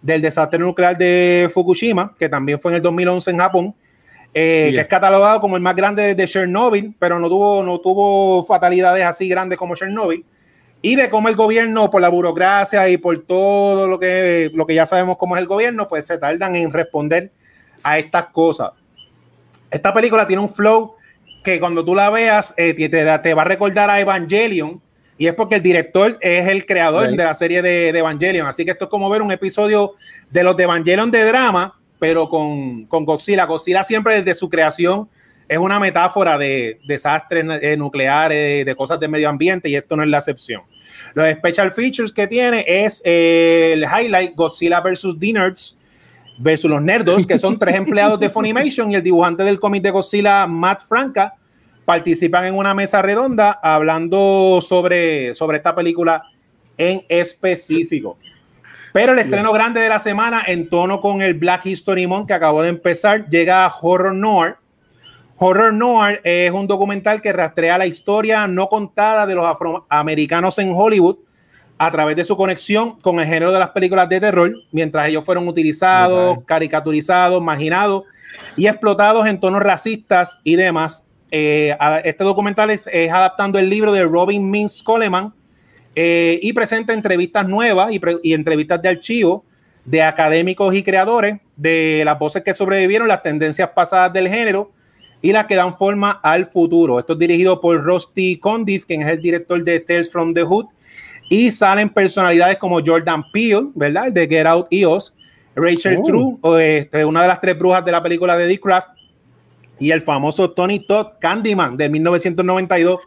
[0.02, 3.74] del desastre nuclear de Fukushima, que también fue en el 2011 en Japón,
[4.34, 8.44] eh, que es catalogado como el más grande de Chernobyl, pero no tuvo, no tuvo
[8.44, 10.24] fatalidades así grandes como Chernobyl
[10.84, 14.74] y de cómo el gobierno, por la burocracia y por todo lo que, lo que
[14.74, 17.30] ya sabemos cómo es el gobierno, pues se tardan en responder
[17.82, 18.72] a estas cosas.
[19.70, 20.94] Esta película tiene un flow
[21.44, 24.80] que cuando tú la veas eh, te, te, va a recordar a Evangelion
[25.16, 28.48] y es porque el director es el creador de la serie de, Evangelion.
[28.48, 29.92] Así que esto es como ver un episodio
[30.30, 33.44] de los de Evangelion de drama, pero con, con Godzilla.
[33.44, 35.08] Godzilla siempre desde su creación
[35.46, 40.02] es una metáfora de desastres eh, nucleares, de cosas de medio ambiente y esto no
[40.02, 40.62] es la excepción.
[41.12, 45.78] Los special features que tiene es eh, el highlight Godzilla versus The Nerds
[46.38, 49.90] versus los Nerdos, que son tres empleados de Funimation y el dibujante del cómic de
[49.90, 51.34] Godzilla, Matt Franca,
[51.84, 56.24] participan en una mesa redonda hablando sobre, sobre esta película
[56.76, 58.18] en específico.
[58.92, 62.34] Pero el estreno grande de la semana, en tono con el Black History Month que
[62.34, 64.56] acabó de empezar, llega a Horror Noir,
[65.36, 70.72] Horror Noir es un documental que rastrea la historia no contada de los afroamericanos en
[70.72, 71.18] Hollywood
[71.76, 75.24] a través de su conexión con el género de las películas de terror, mientras ellos
[75.24, 78.04] fueron utilizados, caricaturizados, marginados
[78.56, 81.06] y explotados en tonos racistas y demás.
[81.30, 85.34] Eh, este documental es, adaptando el libro de Robin Mintz Coleman
[85.96, 89.44] eh, y presenta entrevistas nuevas y, y entrevistas de archivo
[89.84, 94.72] de académicos y creadores de las voces que sobrevivieron las tendencias pasadas del género
[95.20, 96.98] y las que dan forma al futuro.
[96.98, 100.66] Esto es dirigido por Rusty Condiff, quien es el director de Tales from the Hood,
[101.28, 104.12] y salen personalidades como Jordan Peele, ¿verdad?
[104.12, 105.14] De Get Out y Oz,
[105.54, 106.04] Rachel oh.
[106.04, 108.88] True, este, una de las tres brujas de la película de Dick Craft,
[109.78, 113.00] y el famoso Tony Todd Candyman de 1992.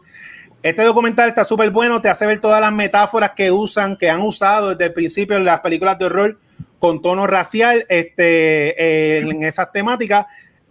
[0.62, 4.20] Este documental está súper bueno, te hace ver todas las metáforas que usan, que han
[4.20, 6.38] usado desde el principio en las películas de horror
[6.78, 10.26] con tono racial este, eh, en esas temáticas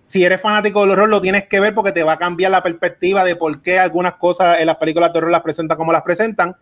[0.07, 2.63] si eres fanático del horror, lo tienes que ver porque te va a cambiar la
[2.63, 6.01] perspectiva de por qué algunas cosas en las películas de horror las presentan como las
[6.01, 6.55] presentan.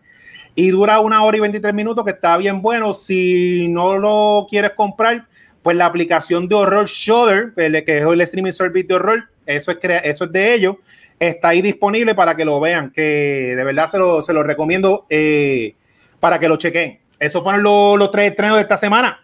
[0.56, 2.94] Y dura una hora y 23 minutos, que está bien bueno.
[2.94, 5.26] Si no lo quieres comprar,
[5.62, 9.78] pues la aplicación de horror Shudder, que es el streaming service de horror, eso es,
[10.04, 10.76] eso es de ellos,
[11.18, 15.06] está ahí disponible para que lo vean, que de verdad se lo, se lo recomiendo
[15.10, 15.74] eh,
[16.20, 17.00] para que lo chequen.
[17.18, 19.20] Esos fueron los, los tres estrenos de esta semana.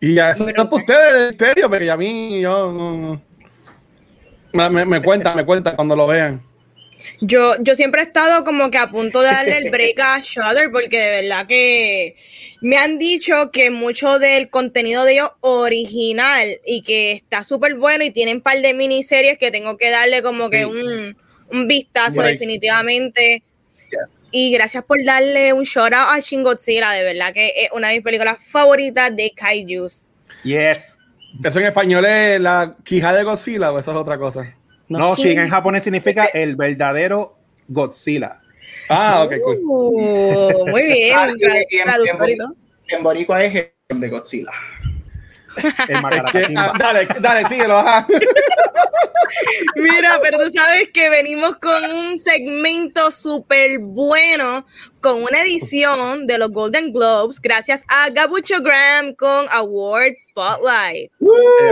[0.00, 3.20] Y ya eso no para ustedes, en serio, pero a mí yo
[4.52, 6.42] me, me cuenta, me cuenta cuando lo vean.
[7.20, 10.70] Yo, yo siempre he estado como que a punto de darle el break a Shudder
[10.70, 12.16] porque de verdad que
[12.60, 18.04] me han dicho que mucho del contenido de ellos original y que está súper bueno
[18.04, 21.16] y tienen un par de miniseries que tengo que darle como que un,
[21.50, 23.42] un vistazo definitivamente.
[24.30, 27.88] Y gracias por darle un shout out a Shin Godzilla, de verdad que es una
[27.88, 30.04] de mis películas favoritas de Kaijus.
[30.44, 30.98] Yes.
[31.42, 34.57] ¿Eso en español es la quija de Godzilla o eso es otra cosa?
[34.88, 37.36] No, Shin en japonés significa el verdadero
[37.68, 38.40] Godzilla.
[38.88, 39.58] Ah, ok, cool.
[39.62, 41.16] Uh, muy bien.
[41.16, 41.28] Ah,
[42.88, 44.52] en, Boricua es el de Godzilla.
[46.56, 47.82] Ah, dale, dale, síguelo.
[49.76, 54.66] Mira, pero tú sabes que venimos con un segmento súper bueno,
[55.00, 61.10] con una edición de los Golden Globes, gracias a Gabucho Graham con Award Spotlight.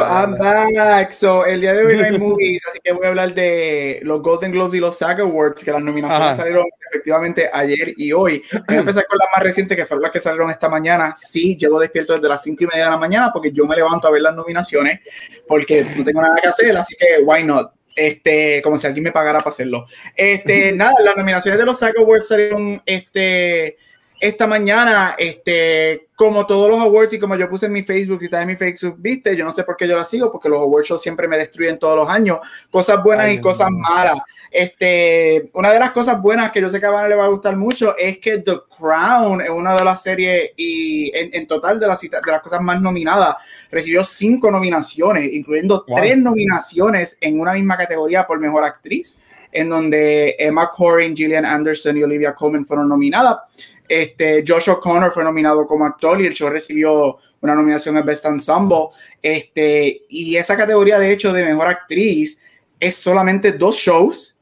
[0.00, 1.12] I'm back.
[1.12, 4.22] So, el día de hoy no hay movies, así que voy a hablar de los
[4.22, 8.42] Golden Globes y los SAG Awards, que las nominaciones salieron efectivamente ayer y hoy.
[8.66, 11.14] Voy a empezar con las más recientes, que fueron las que salieron esta mañana.
[11.16, 14.06] Sí, llevo despierto desde las 5 y media de la mañana porque yo me levanto
[14.06, 15.00] a ver las nominaciones
[15.48, 17.72] porque no tengo nada que hacer, así que why not?
[17.96, 19.86] Este, como si alguien me pagara para hacerlo.
[20.14, 23.78] Este, nada, las nominaciones de los SAG Awards salieron este,
[24.18, 28.34] esta mañana, este, como todos los awards y como yo puse en mi Facebook y
[28.34, 30.88] en mi Facebook, viste, yo no sé por qué yo la sigo, porque los awards
[30.88, 32.38] shows siempre me destruyen todos los años,
[32.70, 34.18] cosas buenas y cosas malas.
[34.50, 37.28] Este, una de las cosas buenas que yo sé que a Van le va a
[37.28, 41.86] gustar mucho es que The Crown es una de las series y en, total de
[41.86, 43.36] las, de las cosas más nominadas,
[43.70, 49.18] recibió cinco nominaciones, incluyendo tres nominaciones en una misma categoría por mejor actriz,
[49.52, 53.36] en donde Emma Corrin, Gillian Anderson y Olivia Colman fueron nominadas.
[53.88, 58.24] Este, Josh O'Connor fue nominado como actor y el show recibió una nominación al Best
[58.26, 58.88] Ensemble.
[59.22, 62.40] Este, y esa categoría, de hecho, de mejor actriz
[62.78, 64.36] es solamente dos shows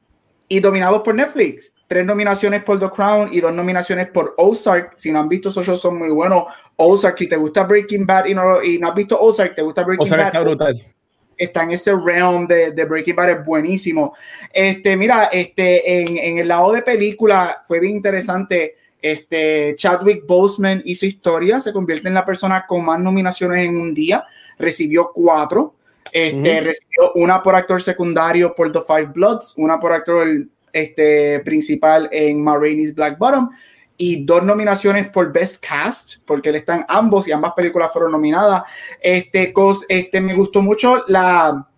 [0.48, 1.74] y dominados por Netflix.
[1.87, 4.92] Tres nominaciones por The Crown y dos nominaciones por Ozark.
[4.96, 6.44] Si no han visto esos shows, son muy buenos.
[6.76, 9.83] Ozark, si te gusta Breaking Bad y no, y no has visto Ozark, te gusta
[9.85, 10.28] Breaking Ozark Bad.
[10.28, 10.94] Está brutal
[11.37, 14.14] está en ese realm de, de, Breaking Bad, es buenísimo.
[14.52, 20.81] Este, mira, este, en, en, el lado de película fue bien interesante este, Chadwick Boseman
[20.87, 24.25] hizo historia, se convierte en la persona con más nominaciones en un día,
[24.59, 25.75] recibió cuatro,
[26.11, 30.27] este, recibió una por actor secundario por The Five Bloods, una por actor
[30.73, 33.51] este, principal en Ma Black Bottom
[33.99, 38.12] y dos nominaciones por Best Cast, porque él está en ambos y ambas películas fueron
[38.12, 38.62] nominadas.
[39.03, 41.69] Este, cos, este, me gustó mucho la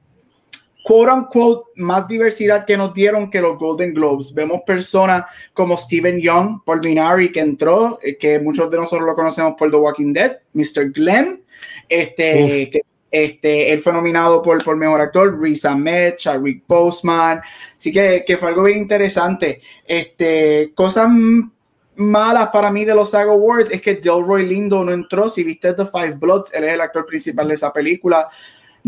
[0.86, 4.32] quote unquote más diversidad que nos dieron que los Golden Globes.
[4.32, 9.16] Vemos personas como Steven Young por Minari que entró, eh, que muchos de nosotros lo
[9.16, 10.92] conocemos por The Walking Dead, Mr.
[10.92, 11.42] Glenn,
[11.88, 17.40] este, que, este, él fue nominado por, por mejor actor, Riz Ahmed, Chadwick Boseman,
[17.76, 19.60] así que, que fue algo bien interesante.
[19.84, 21.08] Este, cosas
[21.96, 25.28] malas para mí de los SAG Awards es que Delroy Lindo no entró.
[25.28, 28.28] Si viste The Five Bloods, él es el actor principal de esa película.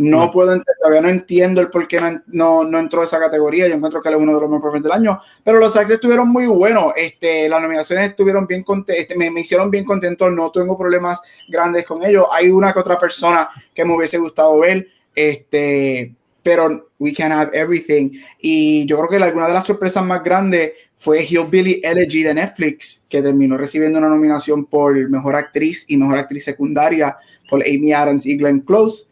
[0.00, 3.66] No, puedo todavía no entiendo el por qué no, no, no, entró esa categoría.
[3.66, 5.20] Yo encuentro que él es uno de los mejores del año.
[5.42, 6.92] Pero los actores estuvieron muy buenos.
[6.94, 10.30] Este, las nominaciones estuvieron bien este, me, me, hicieron bien contento.
[10.30, 12.26] No tengo problemas grandes con ellos.
[12.30, 14.86] Hay una que otra persona que me hubiese gustado ver.
[15.16, 18.10] Este, pero we can have everything.
[18.40, 23.04] Y yo creo que alguna de las sorpresas más grandes fue Hillbilly Elegy de Netflix,
[23.10, 27.16] que terminó recibiendo una nominación por mejor actriz y mejor actriz secundaria
[27.50, 29.08] por Amy Adams y Glenn Close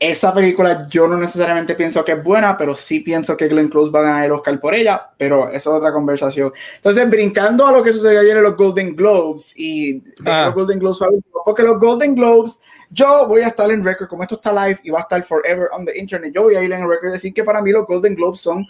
[0.00, 3.90] esa película yo no necesariamente pienso que es buena, pero sí pienso que Glenn Close
[3.90, 6.52] va a ganar el Oscar por ella, pero eso es otra conversación.
[6.76, 10.44] Entonces, brincando a lo que sucedió ayer en los Golden Globes y ah.
[10.46, 11.00] los Golden Globes,
[11.44, 14.90] porque los Golden Globes, yo voy a estar en record, como esto está live y
[14.90, 17.34] va a estar forever on the internet, yo voy a ir en record y decir
[17.34, 18.64] que para mí los Golden Globes son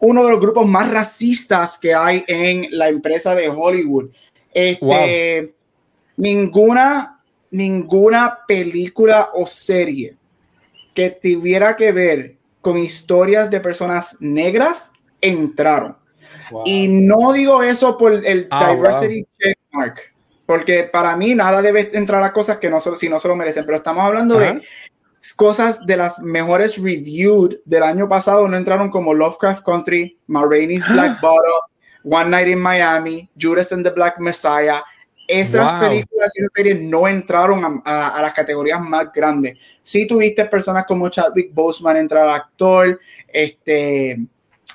[0.00, 4.10] uno de los grupos más racistas que hay en la empresa de Hollywood.
[4.52, 5.54] Este,
[6.18, 10.18] ninguna, ninguna película o serie
[10.94, 15.96] que tuviera que ver con historias de personas negras entraron.
[16.64, 20.14] Y no digo eso por el ah, diversity checkmark,
[20.46, 23.64] porque para mí nada debe entrar a cosas que no si no se lo merecen,
[23.64, 24.62] pero estamos hablando de
[25.36, 31.20] cosas de las mejores reviewed del año pasado, no entraron como Lovecraft Country, Ma Black
[31.20, 31.60] Bottle,
[32.04, 34.82] One Night in Miami, Judas and the Black Messiah,
[35.26, 39.58] esas películas y esas series no entraron a, las categorías más grandes.
[39.82, 44.20] Sí tuviste personas como Chadwick Boseman entrar actor, este,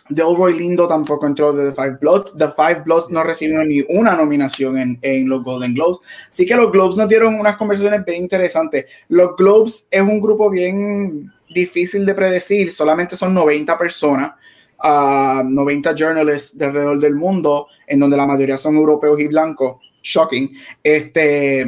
[0.10, 2.34] Delroy Lindo tampoco entró de The Five Bloods.
[2.38, 6.00] The Five Bloods no recibió ni una nominación en, en, los Golden Globes.
[6.30, 8.86] Así que los Globes nos dieron unas conversaciones bien interesantes.
[9.08, 14.34] Los Globes es un grupo bien difícil de predecir, solamente son 90 personas.
[14.82, 19.76] 90 ah, journalists de alrededor del mundo, en donde la mayoría son europeos y blancos
[20.02, 20.58] shocking.
[20.84, 21.62] Este,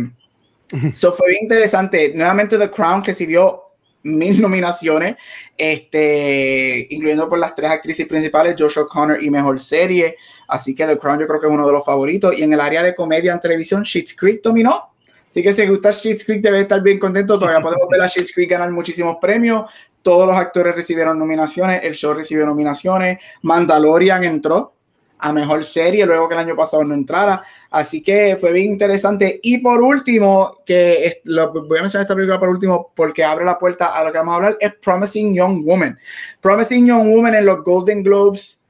[0.71, 2.13] eso fue bien interesante.
[2.15, 3.63] Nuevamente The Crown recibió
[4.03, 5.15] mil nominaciones,
[5.57, 10.17] este, incluyendo por las tres actrices principales, Joshua Connor y Mejor Serie.
[10.47, 12.37] Así que The Crown yo creo que es uno de los favoritos.
[12.37, 14.89] Y en el área de comedia en televisión, Schitt's Creek dominó.
[15.29, 17.39] Así que si gusta Schitt's Creek debe estar bien contento.
[17.39, 19.71] Todavía podemos ver a Schitt's Creek ganar muchísimos premios.
[20.01, 21.81] Todos los actores recibieron nominaciones.
[21.83, 23.19] El show recibió nominaciones.
[23.43, 24.73] Mandalorian entró
[25.21, 27.41] a mejor serie luego que el año pasado no entrara.
[27.69, 29.39] Así que fue bien interesante.
[29.43, 33.57] Y por último, que lo, voy a mencionar esta película por último porque abre la
[33.57, 35.97] puerta a lo que vamos a hablar, es Promising Young Woman.
[36.41, 38.61] Promising Young Woman en los Golden Globes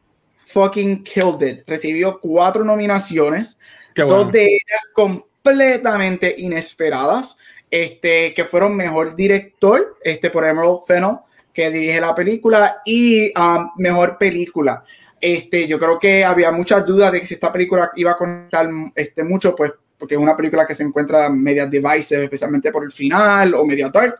[0.52, 1.64] fucking killed it.
[1.66, 3.58] Recibió cuatro nominaciones,
[3.96, 7.38] dos de ellas completamente inesperadas,
[7.70, 11.18] este, que fueron mejor director, este, por Emerald Fennell,
[11.54, 14.84] que dirige la película, y um, mejor película.
[15.22, 18.68] Este, yo creo que había muchas dudas de que si esta película iba a contar
[18.96, 22.92] este, mucho, pues porque es una película que se encuentra media devices, especialmente por el
[22.92, 24.16] final o media dark.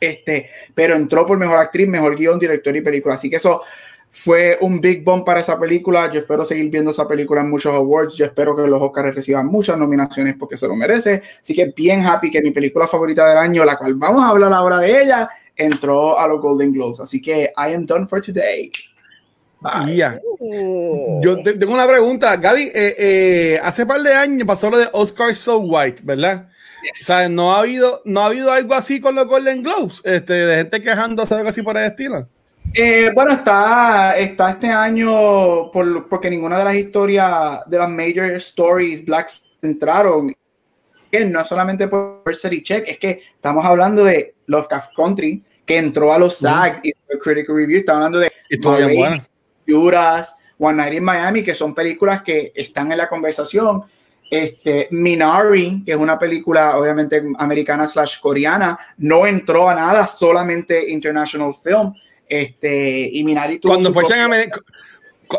[0.00, 3.14] Este, pero entró por mejor actriz, mejor guion, director y película.
[3.14, 3.60] Así que eso
[4.10, 6.10] fue un big bomb para esa película.
[6.10, 8.14] Yo espero seguir viendo esa película en muchos awards.
[8.14, 11.22] Yo espero que los Oscars reciban muchas nominaciones porque se lo merece.
[11.40, 14.52] Así que bien happy que mi película favorita del año, la cual vamos a hablar
[14.52, 16.98] ahora de ella, entró a los Golden Globes.
[16.98, 18.70] Así que I am done for today.
[20.38, 21.22] Uh.
[21.22, 22.70] Yo tengo una pregunta, Gaby.
[22.74, 26.48] Eh, eh, hace par de años pasó lo de Oscar So White, ¿verdad?
[26.82, 30.34] O sea, no ha habido, no ha habido algo así con los Golden Globes, este,
[30.34, 32.28] de gente quejándose algo así por el estilo.
[32.74, 38.30] Eh, bueno, está, está este año por, porque ninguna de las historias de las major
[38.32, 40.34] stories blacks entraron.
[41.26, 46.18] No solamente por City Check, es que estamos hablando de Lovecraft Country, que entró a
[46.18, 46.92] los SAG y
[47.22, 47.78] Critical Review.
[47.78, 48.32] Estamos hablando de
[49.66, 53.82] Juras, One Night in Miami, que son películas que están en la conversación.
[54.30, 60.90] Este, Minari, que es una película obviamente americana slash coreana, no entró a nada, solamente
[60.90, 61.92] International Film.
[62.26, 64.04] Este, y Minari tuvo Cuando fue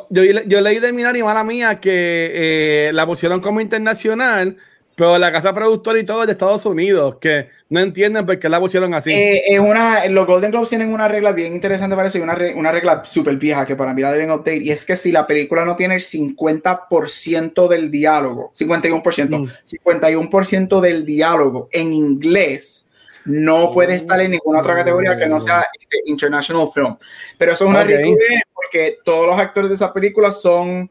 [0.09, 4.57] yo, yo, leí de Minari, mala mía, que eh, la pusieron como internacional,
[4.95, 8.47] pero la casa productora y todo es de Estados Unidos, que no entienden por qué
[8.47, 9.11] la pusieron así.
[9.11, 12.37] Eh, es una, los Golden Globes tienen una regla bien interesante para eso y una,
[12.55, 14.63] una regla súper vieja que para mí la deben update.
[14.63, 19.51] Y es que si la película no tiene el 50% del diálogo, 51%,
[19.83, 20.81] 51% mm.
[20.81, 22.89] del diálogo en inglés,
[23.25, 26.95] no puede estar en ninguna otra categoría que no sea este, International Film.
[27.37, 28.15] Pero eso es una regla
[28.53, 30.89] porque todos los actores de esa película son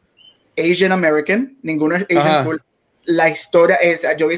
[0.58, 2.58] Asian American, ninguno es Asian full
[3.06, 4.36] la historia es, yo vi,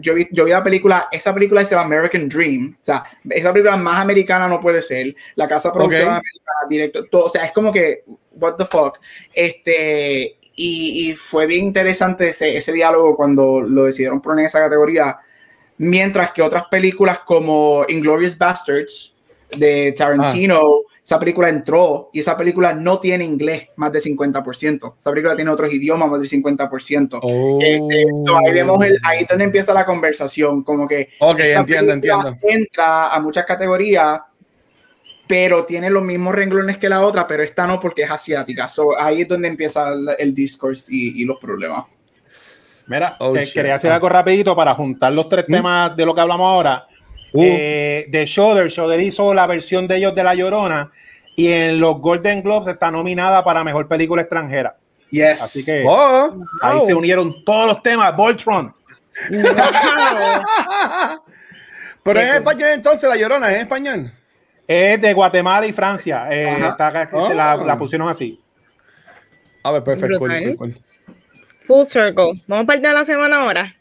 [0.00, 3.52] yo, vi, yo vi, la película, esa película se llama American Dream, o sea, esa
[3.52, 7.52] película más americana no puede ser, la casa productora americana, directo, todo, o sea, es
[7.52, 8.98] como que, what the fuck,
[9.32, 14.60] este, y, y fue bien interesante ese, ese, diálogo cuando lo decidieron poner en esa
[14.60, 15.18] categoría,
[15.78, 19.14] mientras que otras películas como Inglorious Bastards
[19.56, 24.96] de Tarantino, ah esa película entró y esa película no tiene inglés más de 50%.
[24.98, 27.60] Esa película tiene otros idiomas más del 50%.
[27.62, 32.36] Este, ahí vemos el, ahí donde empieza la conversación, como que ok, entiendo, entiendo.
[32.42, 34.18] entra a muchas categorías,
[35.28, 38.66] pero tiene los mismos renglones que la otra, pero esta no porque es asiática.
[38.98, 41.84] ahí es donde empieza el, el discourse y, los problemas.
[42.88, 45.52] Mira, oh, quería hacer algo rapidito para juntar los tres ¿Mm?
[45.52, 46.88] temas de lo que hablamos ahora.
[47.36, 47.42] Uh.
[47.42, 48.68] Eh, de Shudder.
[48.68, 50.90] Shudder hizo la versión de ellos de La Llorona
[51.34, 54.76] y en los Golden Globes está nominada para Mejor Película Extranjera.
[55.10, 55.42] Yes.
[55.42, 56.44] Así que oh.
[56.62, 58.16] ahí se unieron todos los temas.
[58.16, 58.74] Voltron.
[62.02, 64.12] Pero en español entonces La Llorona, ¿es en español?
[64.66, 66.26] Es de Guatemala y Francia.
[66.30, 67.78] Eh, la, la, oh.
[67.78, 68.40] pusieron así.
[69.62, 70.18] A ver, perfecto.
[71.66, 72.32] Full circle.
[72.46, 73.74] Vamos a partir de la semana ahora.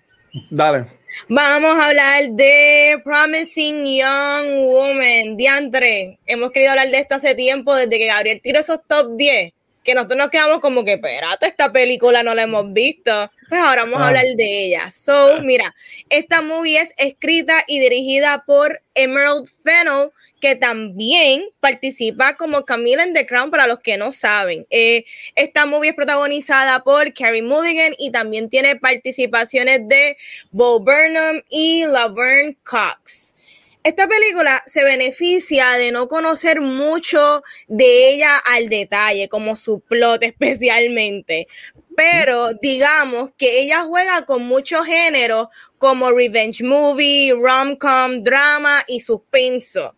[0.50, 0.88] Dale.
[1.30, 5.38] Vamos a hablar de Promising Young Woman.
[5.38, 9.54] Diantre, hemos querido hablar de esto hace tiempo, desde que Gabriel tiró esos top 10,
[9.86, 13.32] que nosotros nos quedamos como que, espérate, esta película no la hemos visto.
[13.48, 14.08] Pues ahora vamos a ah.
[14.08, 14.92] hablar de ella.
[14.92, 15.74] So, mira,
[16.10, 20.10] esta movie es escrita y dirigida por Emerald Fennell,
[20.42, 24.66] que también participa como Camila en The Crown para los que no saben.
[24.72, 25.06] Eh,
[25.36, 30.18] esta movie es protagonizada por Carrie Mulligan y también tiene participaciones de
[30.52, 33.36] Bo Burnham y Laverne Cox.
[33.86, 40.24] Esta película se beneficia de no conocer mucho de ella al detalle, como su plot
[40.24, 41.48] especialmente.
[41.96, 49.94] Pero digamos que ella juega con muchos géneros como revenge movie, rom-com, drama y suspenso.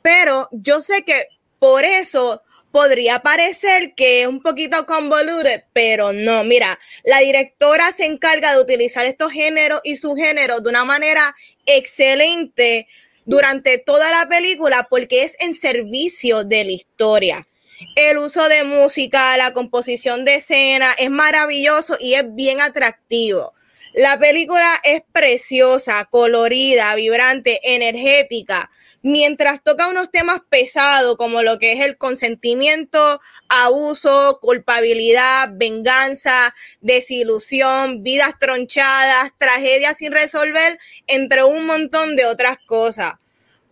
[0.00, 1.26] Pero yo sé que
[1.58, 6.42] por eso podría parecer que es un poquito convoluted, pero no.
[6.42, 12.88] Mira, la directora se encarga de utilizar estos géneros y subgéneros de una manera excelente
[13.26, 17.46] durante toda la película porque es en servicio de la historia.
[17.94, 23.52] El uso de música, la composición de escena es maravilloso y es bien atractivo.
[23.92, 28.70] La película es preciosa, colorida, vibrante, energética
[29.06, 38.02] mientras toca unos temas pesados como lo que es el consentimiento, abuso, culpabilidad, venganza, desilusión,
[38.02, 43.14] vidas tronchadas, tragedias sin resolver, entre un montón de otras cosas.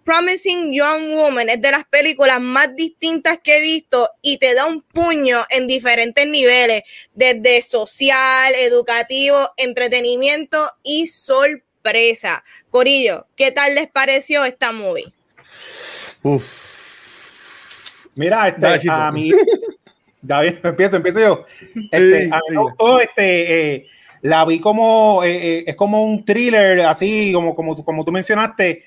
[0.05, 4.67] Promising Young Woman es de las películas más distintas que he visto y te da
[4.67, 12.45] un puño en diferentes niveles, desde social, educativo, entretenimiento y sorpresa.
[12.71, 15.13] Corillo, ¿qué tal les pareció esta movie?
[18.15, 19.33] Mira, este, a mí.
[20.23, 21.43] David, empiezo, empiezo yo.
[21.91, 22.57] Este, a mí
[23.03, 23.87] este, eh,
[24.23, 28.83] la vi como, eh, eh, es como un thriller, así como, como, como tú mencionaste,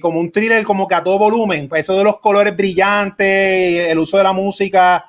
[0.00, 4.16] como un thriller como que a todo volumen, eso de los colores brillantes, el uso
[4.16, 5.06] de la música,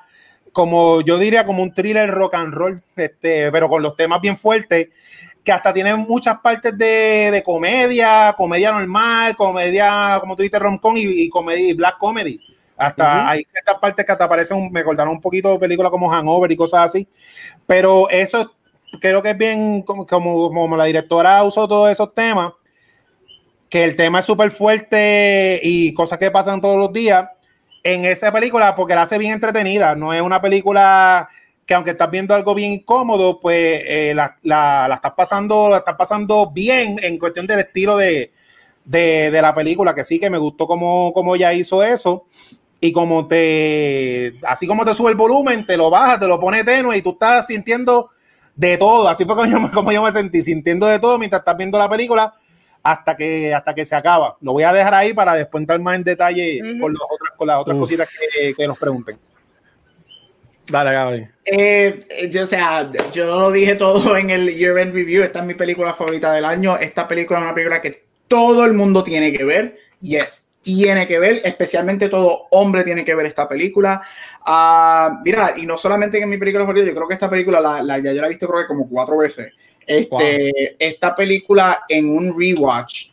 [0.52, 4.36] como yo diría como un thriller rock and roll, este, pero con los temas bien
[4.36, 4.88] fuertes,
[5.48, 11.26] que hasta tiene muchas partes de, comedia, comedia normal, comedia, como tú dices, rom-com y,
[11.30, 12.38] comedia, black comedy.
[12.76, 16.52] Hasta hay ciertas partes que hasta parecen, me acordaron un poquito de películas como Hangover
[16.52, 17.08] y cosas así.
[17.66, 18.56] Pero eso
[19.00, 22.52] creo que es bien, como, como, como la directora usó todos esos temas,
[23.70, 27.26] que el tema es súper fuerte y cosas que pasan todos los días
[27.84, 29.94] en esa película porque la hace bien entretenida.
[29.94, 31.26] No es una película
[31.68, 35.96] que aunque estás viendo algo bien incómodo, pues eh, la, la, estás pasando, la estás
[35.96, 38.32] pasando bien en cuestión del estilo de,
[38.86, 42.24] de, la película, que sí que me gustó como, como ella hizo eso.
[42.80, 46.64] Y como te, así como te sube el volumen, te lo baja, te lo pone
[46.64, 48.08] tenue y tú estás sintiendo
[48.56, 49.06] de todo.
[49.06, 51.90] Así fue como yo, como yo me sentí, sintiendo de todo mientras estás viendo la
[51.90, 52.32] película
[52.82, 54.38] hasta que, hasta que se acaba.
[54.40, 57.46] Lo voy a dejar ahí para después entrar más en detalle con, los otras, con
[57.46, 59.18] las otras cositas que, que, nos pregunten.
[60.70, 61.28] Dale, Gaby.
[61.44, 65.22] Eh, yo, o sea, yo lo dije todo en el Year End Review.
[65.22, 66.76] Esta es mi película favorita del año.
[66.76, 69.78] Esta película es una película que todo el mundo tiene que ver.
[70.00, 74.02] Yes, tiene que ver, especialmente todo hombre tiene que ver esta película.
[74.46, 77.82] Uh, mira, y no solamente en mi película favorita, yo creo que esta película la,
[77.82, 79.52] la, ya yo la he visto creo que como cuatro veces.
[79.86, 83.06] Este, Esta película en un rewatch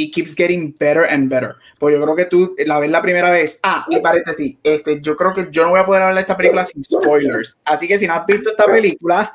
[0.00, 1.56] y keeps getting better and better.
[1.78, 3.60] Pues yo creo que tú la ves la primera vez.
[3.62, 6.36] Ah, y paréntesis, este, yo creo que yo no voy a poder hablar de esta
[6.36, 7.58] película sin spoilers.
[7.64, 9.34] Así que si no has visto esta película,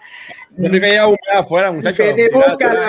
[0.57, 2.07] yo creo que ya afuera, muchachos.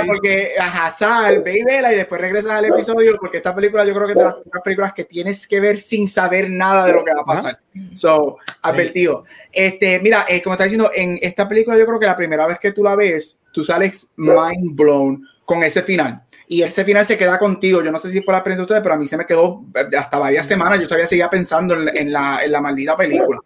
[0.06, 3.92] porque, ajá, sal, ve y vela y después regresas al episodio porque esta película yo
[3.92, 6.94] creo que es de las pocas películas que tienes que ver sin saber nada de
[6.94, 7.58] lo que va a pasar.
[7.92, 9.24] So, advertido.
[9.52, 12.58] Este, mira, eh, como está diciendo, en esta película yo creo que la primera vez
[12.58, 16.22] que tú la ves, tú sales mind blown con ese final.
[16.48, 17.82] Y ese final se queda contigo.
[17.82, 19.64] Yo no sé si fue la experiencia de ustedes, pero a mí se me quedó
[19.98, 20.78] hasta varias semanas.
[20.78, 23.40] Yo todavía seguía pensando en, la, en la, maldita película.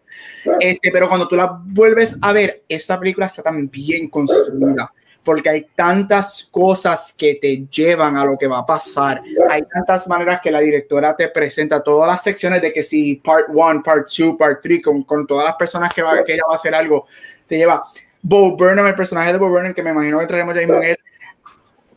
[0.58, 4.92] Este, pero cuando tú la vuelves a ver, esa película está tan bien construida
[5.22, 9.22] porque hay tantas cosas que te llevan a lo que va a pasar.
[9.50, 13.46] Hay tantas maneras que la directora te presenta todas las secciones de que si part
[13.48, 16.54] 1, part 2, part 3, con, con, todas las personas que, va, que ella va
[16.54, 17.06] a hacer algo,
[17.46, 17.82] te lleva.
[18.22, 20.84] Bo Burnham, el personaje de Bo Burnham, que me imagino que traeremos ya mismo en
[20.84, 20.98] él,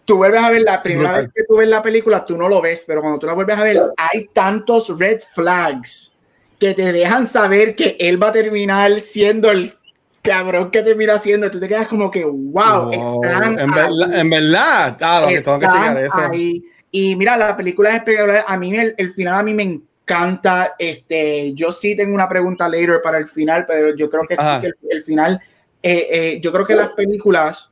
[0.06, 2.62] tú vuelves a ver la primera vez que tú ves la película, tú no lo
[2.62, 6.18] ves, pero cuando tú la vuelves a ver, hay tantos red flags
[6.60, 9.74] que te dejan saber que él va a terminar siendo el
[10.22, 11.52] cabrón que termina siendo.
[11.52, 13.60] Tú te quedas como que, wow, están.
[13.60, 16.32] En, verdad, en verdad, claro, que tengo que eso.
[16.32, 16.64] Ahí.
[16.90, 18.46] Y mira, la película es espectacular.
[18.48, 20.76] A mí, el, el, final a mí me encanta.
[20.78, 24.44] Este, yo sí tengo una pregunta later para el final, pero yo creo que sí
[24.62, 25.42] que el, final.
[25.82, 27.70] Eh, eh, yo creo que las películas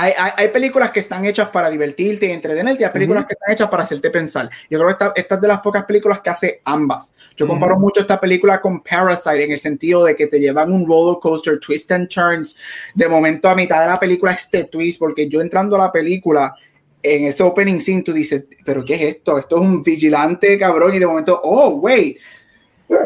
[0.00, 3.52] hay, hay, películas que están hechas para divertirte y entretenerte, y hay películas que están
[3.52, 4.48] hechas para hacerte pensar.
[4.68, 7.12] Yo creo que esta, es de las pocas películas que hace ambas.
[7.36, 10.86] Yo comparo mucho esta película con Parasite en el sentido de que te llevan un
[10.86, 12.56] roller coaster, twist and turns.
[12.94, 16.54] De momento a mitad de la película este twist, porque yo entrando a la película,
[17.02, 19.38] en ese opening scene tú dices, pero ¿qué es esto?
[19.38, 22.18] Esto es un vigilante cabrón y de momento, oh, wait.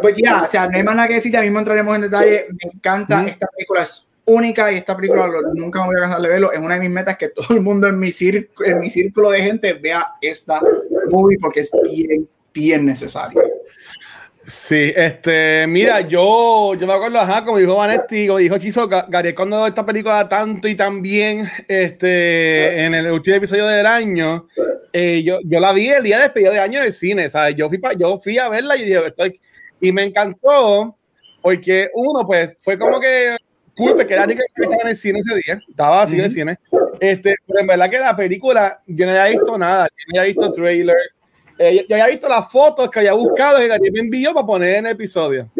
[0.01, 2.47] Pues ya, o sea, no hay más nada que decir, ya mismo entraremos en detalle.
[2.51, 6.29] Me encanta, esta película es única y esta película nunca me voy a cansar de
[6.29, 6.53] verlo.
[6.53, 9.43] Es una de mis metas que todo el mundo en mi, en mi círculo de
[9.43, 10.61] gente vea esta
[11.11, 13.43] movie porque es bien, bien necesaria.
[14.47, 19.35] Sí, este, mira, yo, yo me acuerdo, ajá, como dijo Vanetti, como dijo Chizo, Gary
[19.35, 24.47] cuando esta película tanto y tan bien, este, en el último episodio del año,
[24.93, 27.55] eh, yo, yo la vi el día de despedida de año en el cine, ¿sabes?
[27.57, 29.41] Yo fui, yo fui a verla y dije, estoy,
[29.81, 30.95] y me encantó,
[31.41, 33.37] porque uno, pues, fue como que
[33.77, 36.59] cool, que era que estaba en el cine ese día, estaba así en el cine.
[37.01, 40.33] Este, pero en verdad que la película, yo no había visto nada, yo no había
[40.33, 41.25] visto trailers,
[41.59, 44.77] eh, yo, había visto las fotos que había buscado que Gary me envió para poner
[44.77, 45.51] en el episodio.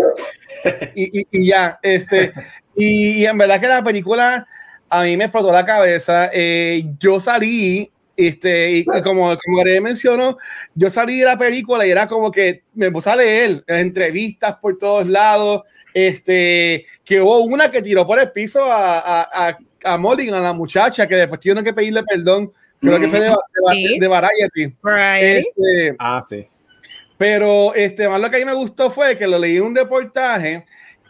[0.95, 2.33] Y, y, y ya, este,
[2.77, 4.47] y, en verdad que la película
[4.89, 6.31] a mí me explotó la cabeza.
[6.33, 10.39] Eh, yo salí, este, y, como, como Gary mencionó,
[10.75, 14.79] yo salí de la película y era como que me puse a leer entrevistas por
[14.79, 15.63] todos lados
[15.95, 20.41] este, que hubo una que tiró por el piso a, a, a, a Mulligan, a
[20.41, 23.35] la muchacha, que después tuvieron que pedirle perdón, creo que fue de,
[24.01, 24.77] de, Variety.
[25.21, 26.47] Este, ah, sí.
[27.17, 29.77] Pero este, más lo que a mí me gustó fue que lo leí en un
[29.77, 30.65] reportaje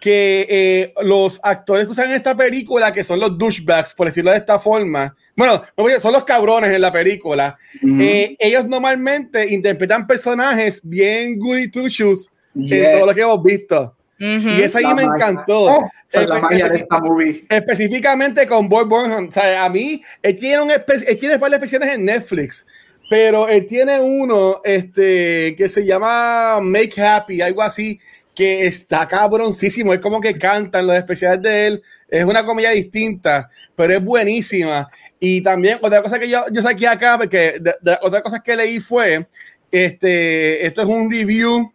[0.05, 4.33] que eh, los actores que usan en esta película, que son los douchebags, por decirlo
[4.33, 5.63] de esta forma, bueno,
[5.99, 12.31] son los cabrones en la película, eh, ellos normalmente interpretan personajes bien goody two shoes
[12.55, 13.97] en todo lo que hemos visto.
[14.19, 15.65] Y esa ahí me encantó.
[15.65, 17.47] Oh, la magia de esta movie.
[17.49, 19.29] Específicamente con Boy Burnham.
[19.29, 20.71] O sea, a mí, él tiene, un
[21.19, 22.67] tiene varias especiales en Netflix.
[23.09, 27.99] pero él tiene uno este, que se llama Make Happy, algo así,
[28.35, 29.95] que está cabroncísimo.
[29.95, 31.82] Es como que cantan los especiales de él.
[32.09, 34.89] Es una comedia distinta, pero es buenísima.
[35.20, 37.61] Y también otra cosa que yo, yo saqué acá, porque
[38.03, 39.26] otra cosa que leí fue,
[39.70, 41.72] este, esto es un review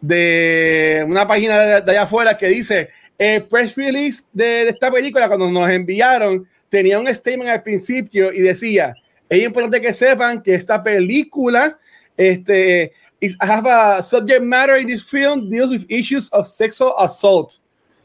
[0.00, 2.88] de una página de, allá afuera que dice,
[3.18, 8.32] el press release de, de esta película, cuando nos enviaron, tenía un statement al principio
[8.32, 8.94] y decía,
[9.28, 11.78] es importante que sepan que esta película,
[12.16, 17.58] este, is, have a subject matter in this film deals with issues of sexual assault,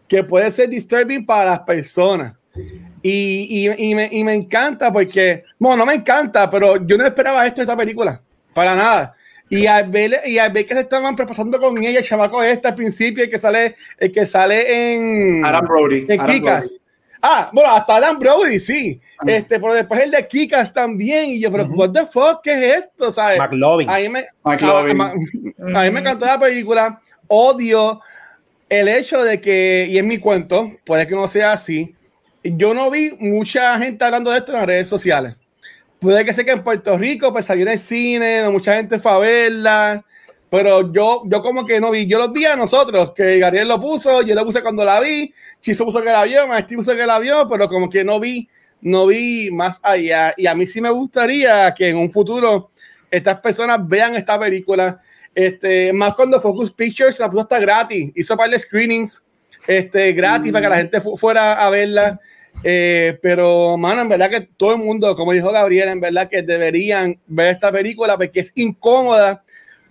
[0.07, 2.33] que puede ser disturbing para las personas.
[3.01, 7.05] Y, y, y, me, y, me, encanta porque, bueno, no me encanta, pero yo no
[7.05, 8.21] esperaba esto de esta película,
[8.53, 9.15] para nada.
[9.49, 12.67] Y al ver, y al ver que se estaban propasando con ella, el chamaco este
[12.67, 16.05] al principio, el que sale, el que sale en, Adam Brody.
[16.09, 16.67] En Adam Kikas.
[16.67, 16.84] Brody.
[17.27, 19.01] Ah, bueno, hasta Adam Brody, sí.
[19.25, 21.31] Este, pero después el de Kikas también.
[21.31, 23.09] Y yo, pero, what the fuck, ¿qué es esto?
[23.09, 23.39] ¿Sabes?
[23.39, 23.89] McLovin.
[23.89, 25.01] A mí me, McLovin.
[25.01, 27.01] A, a, a mí me encantó la película.
[27.27, 27.99] Odio
[28.69, 31.95] el hecho de que, y en mi cuento, puede que no sea así,
[32.43, 35.35] yo no vi mucha gente hablando de esto en las redes sociales.
[35.99, 38.99] Puede que sea que en Puerto Rico pues salió en el cine, no mucha gente
[38.99, 40.05] fue a verla,
[40.55, 43.81] pero yo, yo como que no vi, yo los vi a nosotros, que Gabriel lo
[43.81, 47.05] puso, yo lo puse cuando la vi, Chiso puso que la vio, Maestri puso que
[47.05, 48.47] la vio, pero como que no vi,
[48.79, 50.33] no vi más allá.
[50.37, 52.69] Y a mí sí me gustaría que en un futuro
[53.11, 55.01] estas personas vean esta película.
[55.33, 59.21] Este, más cuando Focus Pictures la puso hasta gratis, hizo par de screenings
[59.67, 60.53] este, gratis mm.
[60.53, 62.17] para que la gente fu fuera a verla.
[62.63, 66.41] Eh, pero, mano, en verdad que todo el mundo, como dijo Gabriel, en verdad que
[66.43, 69.43] deberían ver esta película porque es incómoda,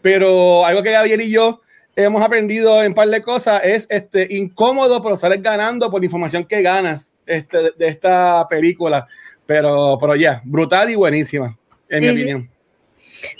[0.05, 1.63] pero algo que Gabriel y yo
[1.97, 6.05] hemos aprendido en un par de cosas es este, incómodo, pero sales ganando por la
[6.05, 9.09] información que ganas este, de, de esta película.
[9.47, 11.57] Pero, pero ya, yeah, brutal y buenísima,
[11.89, 12.51] en mi mm opinión.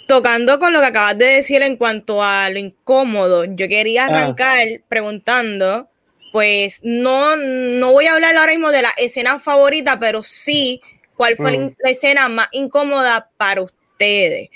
[0.09, 4.67] Tocando con lo que acabas de decir en cuanto a lo incómodo, yo quería arrancar
[4.67, 4.85] ah.
[4.89, 5.91] preguntando
[6.33, 10.81] pues no, no voy a hablar ahora mismo de la escena favorita, pero sí
[11.15, 11.75] cuál fue mm.
[11.85, 14.49] la escena más incómoda para ustedes.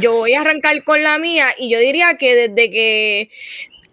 [0.00, 3.30] Yo voy a arrancar con la mía y yo diría que desde que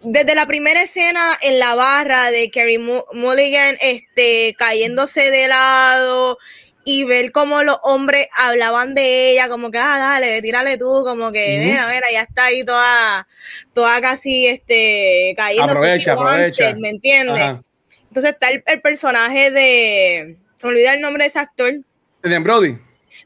[0.02, 6.38] desde la primera escena en la barra de Kerry Mulligan este, cayéndose de lado
[6.84, 11.32] y ver cómo los hombres hablaban de ella, como que, ah, dale, tírale tú, como
[11.32, 13.26] que, mira, mira, ya está ahí toda,
[13.72, 16.74] toda casi, este, cayendo aprovecha, aprovecha.
[16.76, 17.42] ¿me entiendes?
[17.42, 17.62] Ajá.
[18.08, 21.72] Entonces está el, el, personaje de, me olvidé el nombre de ese actor.
[22.22, 22.78] De Brody.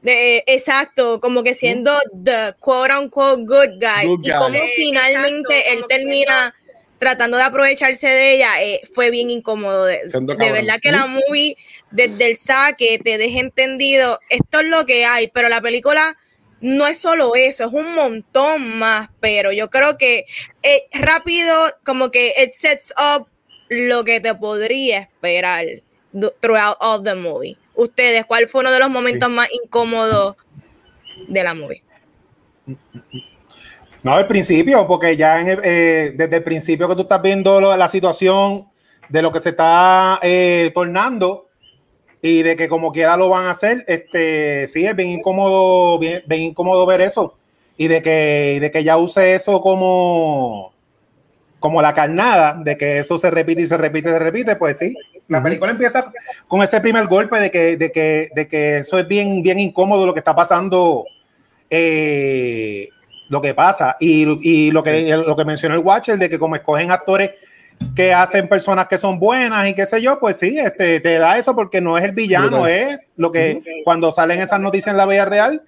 [0.03, 4.31] De, exacto, como que siendo uh the quote unquote good guy, good guy.
[4.31, 6.55] y como eh, finalmente exacto, él termina
[6.99, 9.85] tratando de aprovecharse de ella, eh, fue bien incómodo.
[9.85, 11.57] De, de verdad que la movie,
[11.91, 16.17] desde el saque, te deja entendido, esto es lo que hay, pero la película
[16.61, 20.27] no es solo eso, es un montón más, pero yo creo que
[20.63, 23.29] eh, rápido, como que it sets up
[23.69, 25.67] lo que te podría esperar
[26.41, 27.57] throughout all the movie.
[27.79, 29.35] Ustedes, ¿cuál fue uno de los momentos sí.
[29.37, 30.35] más incómodos
[31.29, 31.85] de la movie?
[34.03, 37.61] No, al principio, porque ya en el, eh, desde el principio que tú estás viendo
[37.61, 38.67] lo, la situación
[39.09, 41.51] de lo que se está eh, tornando
[42.21, 46.25] y de que como quiera lo van a hacer, este, sí, es bien incómodo, bien,
[46.27, 47.37] bien incómodo ver eso
[47.77, 50.73] y de que, de que ya use eso como,
[51.61, 54.79] como la carnada, de que eso se repite y se repite y se repite, pues
[54.79, 54.97] sí.
[55.29, 56.13] La película empieza
[56.47, 60.07] con ese primer golpe de que, de que, de que eso es bien, bien incómodo
[60.07, 61.05] lo que está pasando.
[61.71, 62.89] Eh,
[63.29, 66.57] lo que pasa y, y lo que lo que mencionó el Watcher de que como
[66.57, 67.33] escogen actores
[67.95, 71.39] que hacen personas que son buenas y qué sé yo, pues sí, este, te da
[71.39, 73.85] eso porque no es el villano, es lo que uh -huh.
[73.85, 75.63] cuando salen esas noticias en la vida real,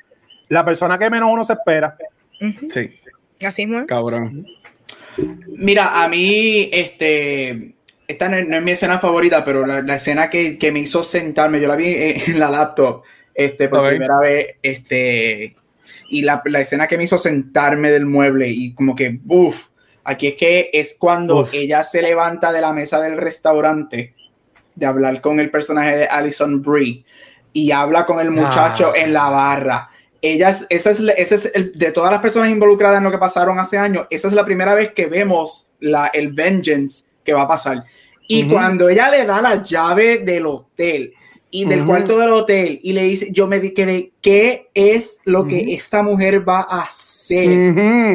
[0.49, 1.97] la persona que menos uno se espera.
[2.41, 2.71] Uh -huh.
[2.71, 3.47] Sí.
[3.47, 4.47] Así es, cabrón.
[5.57, 7.75] Mira, a mí, este,
[8.11, 10.81] esta no es, no es mi escena favorita, pero la, la escena que, que, me
[10.81, 13.03] hizo sentarme, yo la vi en, en la laptop,
[13.35, 13.91] este, por okay.
[13.91, 15.57] primera vez, este,
[16.09, 19.69] y la, la, escena que me hizo sentarme del mueble y como que, uff,
[20.03, 21.51] aquí es que es cuando uf.
[21.55, 24.15] ella se levanta de la mesa del restaurante
[24.75, 27.05] de hablar con el personaje de Alison Brie
[27.53, 28.99] y habla con el muchacho ah.
[28.99, 29.89] en la barra.
[30.23, 33.19] Ella es, esa es, esa es el, de todas las personas involucradas en lo que
[33.19, 37.43] pasaron hace años, esa es la primera vez que vemos la, el vengeance que va
[37.43, 37.85] a pasar.
[38.27, 38.51] Y uh -huh.
[38.53, 41.15] cuando ella le da la llave del hotel,
[41.51, 41.87] y del uh -huh.
[41.87, 45.77] cuarto del hotel y le dice, yo me quedé, ¿qué es lo que uh -huh.
[45.77, 47.51] esta mujer va a hacer?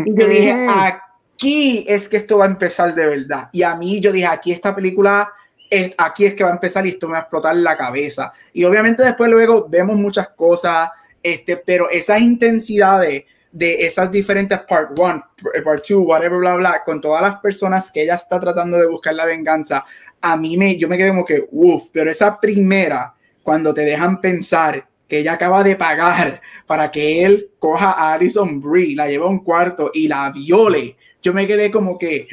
[0.06, 3.50] Y yo dije, aquí es que esto va a empezar de verdad.
[3.52, 5.30] Y a mí yo dije, aquí esta película,
[5.70, 8.32] es, aquí es que va a empezar y esto me va a explotar la cabeza.
[8.54, 10.90] Y obviamente después luego vemos muchas cosas,
[11.22, 13.26] este, pero esas intensidades
[13.56, 15.22] de esas diferentes part one,
[15.64, 19.16] part two, whatever, bla, bla, con todas las personas que ella está tratando de buscar
[19.16, 19.86] la venganza,
[20.20, 24.20] a mí me, yo me quedé como que, uff, pero esa primera, cuando te dejan
[24.20, 29.24] pensar que ella acaba de pagar para que él coja a Alison Brie, la lleve
[29.24, 32.28] a un cuarto y la viole, yo me quedé como que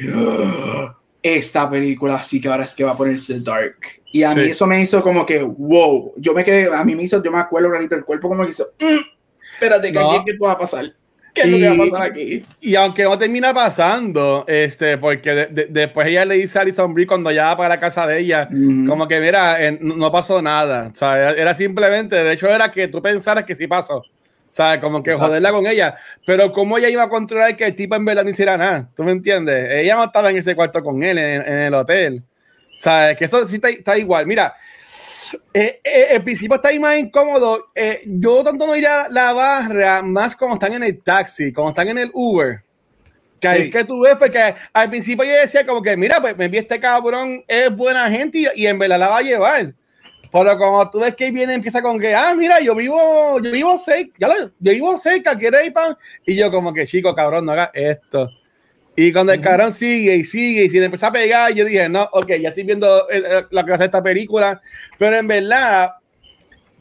[1.21, 3.77] esta película sí que ahora es que va a ponerse dark.
[4.11, 7.03] Y a mí eso me hizo como que, wow, yo me quedé, a mí me
[7.03, 10.51] hizo, yo me acuerdo clarito el cuerpo como que hizo, mm, espérate, ¿qué, ¿qué, va
[10.51, 10.93] a pasar?
[11.33, 12.45] ¿Qué es lo que va a pasar aquí?
[12.61, 17.31] Y aunque no termina pasando, este, porque después ella le dice a Alison Brie cuando
[17.31, 18.47] ya va para la casa de ella,
[18.87, 23.01] como que mira, no pasó nada, o sea, era simplemente, de hecho era que tú
[23.01, 24.03] pensaras que sí pasó.
[24.53, 24.79] ¿sabes?
[24.81, 25.95] Como que joderla con ella.
[26.27, 28.87] Pero ¿cómo ella iba a controlar que el tipo en verdad no hiciera nada?
[28.95, 29.67] ¿Tú me entiendes?
[29.71, 32.21] Ella no estaba en ese cuarto con él, en, el hotel.
[32.77, 33.17] ¿Sabes?
[33.17, 34.27] Que eso sí está, igual.
[34.27, 34.53] Mira,
[35.53, 37.71] eh, eh, el principio está ahí más incómodo.
[37.75, 41.69] Eh, yo tanto no iría a la barra, más como están en el taxi, como
[41.69, 42.61] están en el Uber.
[43.39, 46.45] Que es que tú ves, porque al principio yo decía como que, mira, pues me
[46.45, 49.73] envié este cabrón, es buena gente y, y en verdad la va a llevar.
[50.31, 53.77] Pero como tú ves que viene, empieza con que, ah, mira, yo vivo, yo vivo
[53.77, 55.95] cerca, ya lo, yo vivo cerca, ¿quieres ir pan?
[56.25, 58.29] Y yo como que, chico, cabrón, no hagas esto.
[58.95, 61.89] Y cuando el cabrón sigue y sigue y si le empieza a pegar, yo dije,
[61.89, 63.07] no, ok, ya estoy viendo
[63.49, 64.61] la clase de esta película,
[64.99, 65.93] pero en verdad,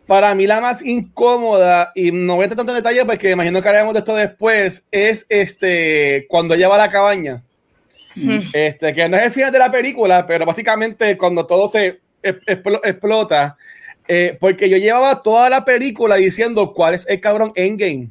[0.07, 3.63] para mí la más incómoda, y no voy a entrar tanto en detalle porque imagino
[3.63, 7.43] que haremos de esto después, es este, cuando ella va a la cabaña.
[8.53, 13.57] Este, que no es el final de la película, pero básicamente cuando todo se explota.
[14.09, 18.09] Eh, porque yo llevaba toda la película diciendo cuál es el cabrón Endgame.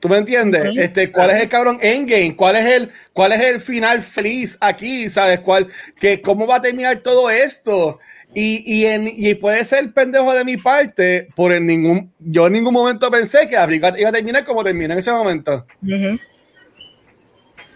[0.00, 0.70] ¿Tú me entiendes?
[0.76, 2.36] Este, ¿Cuál es el cabrón Endgame?
[2.36, 5.08] ¿Cuál es el, cuál es el final feliz aquí?
[5.08, 5.40] ¿Sabes?
[5.40, 5.68] ¿Cuál,
[5.98, 7.98] que, ¿Cómo va a terminar todo esto?
[8.32, 12.52] Y, y, en, y puede ser pendejo de mi parte, por en ningún, yo en
[12.52, 15.66] ningún momento pensé que iba a terminar como termina en ese momento.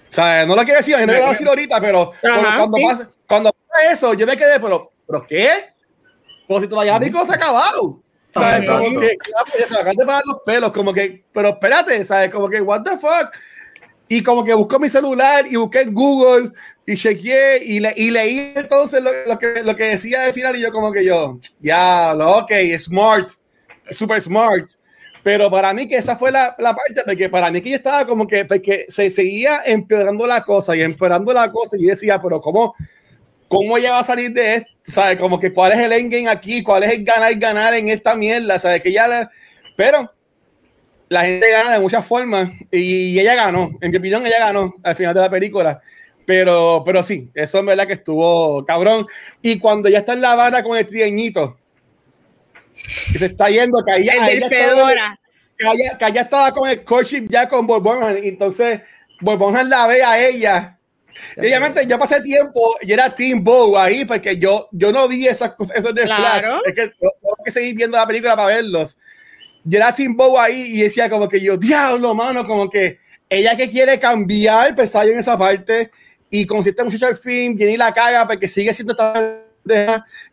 [0.09, 0.47] ¿Sabes?
[0.47, 3.53] No lo quiero decir, no lo quiero decir ahorita, pero, cuando, pasa, cuando
[3.91, 5.49] eso, yo me quedé, pero, ¿pero qué?
[6.47, 8.01] Como si todavía mi cosa acabado.
[8.33, 8.68] ¿Sabes?
[8.68, 9.16] Como que,
[9.66, 12.30] se acaban de pagar los pelos, como que, pero espérate, ¿sabes?
[12.30, 13.30] Como que, what the fuck?
[14.09, 16.53] Y como que busco mi celular y busqué en Google
[16.87, 20.61] y chequeé y, le, y leí entonces lo, que, lo que decía al final y
[20.61, 23.30] yo como que yo, ya, lo ok, smart,
[23.91, 24.70] super smart.
[25.22, 28.07] Pero para mí que esa fue la, la parte, porque para mí que yo estaba
[28.07, 32.41] como que, porque se seguía empeorando la cosa y empeorando la cosa y decía, pero
[32.41, 32.74] ¿cómo?
[33.53, 34.70] ¿Cómo ella va a salir de esto?
[34.82, 35.18] ¿Sabes?
[35.18, 38.59] Como que cuál es el endgame aquí, cuál es el ganar, ganar en esta mierda,
[38.59, 38.80] ¿sabes?
[38.80, 39.30] Que ya
[39.76, 40.11] Pero
[41.11, 44.96] la gente gana de muchas formas y ella ganó, en mi opinión ella ganó al
[44.96, 45.82] final de la película.
[46.24, 49.07] Pero, pero sí, eso es verdad que estuvo cabrón.
[49.42, 51.59] Y cuando ya está en La Habana con el trieñito,
[53.12, 55.18] que se está yendo, que ella, ella estaba,
[55.59, 58.80] que ella, estaba con el coaching ya con Borbón, entonces
[59.20, 60.78] Borbón la ve a ella
[61.37, 65.55] Obviamente yo pasé tiempo, y era Team Bow ahí, porque yo, yo no vi esas
[65.55, 66.61] cosas, esos de claro.
[66.65, 68.99] Es que tengo que seguir viendo la película para verlos.
[69.65, 72.99] Yo era Team Bow ahí y decía como que yo, diablo, mano, como que
[73.29, 75.91] ella que quiere cambiar, pesar en esa parte,
[76.31, 79.39] y con este muchacho al fin viene y la caga porque sigue siendo esta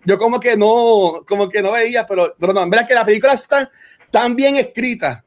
[0.06, 3.06] yo como que no, como que no veía, pero, pero no, en verdad que la
[3.06, 3.70] película está
[4.10, 5.24] tan bien escrita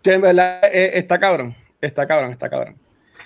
[0.00, 2.81] que en verdad eh, está cabrón, está cabrón, está cabrón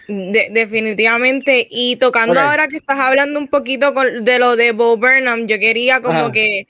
[0.09, 1.67] definitivamente.
[1.71, 6.01] Y tocando ahora que estás hablando un poquito de lo de Bo Burnham, yo quería
[6.01, 6.67] como que,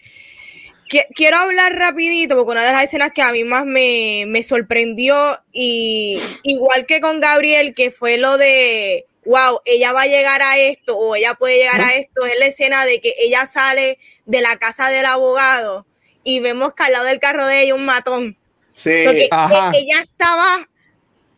[1.15, 5.17] quiero hablar rapidito porque una de las escenas que a mí más me, me, sorprendió
[5.53, 10.57] y igual que con Gabriel, que fue lo de, wow, ella va a llegar a
[10.59, 14.41] esto o ella puede llegar a esto, es la escena de que ella sale de
[14.41, 15.87] la casa del abogado
[16.23, 18.37] y vemos que al lado del carro de ella un matón.
[18.75, 20.69] Sí, e, ella estaba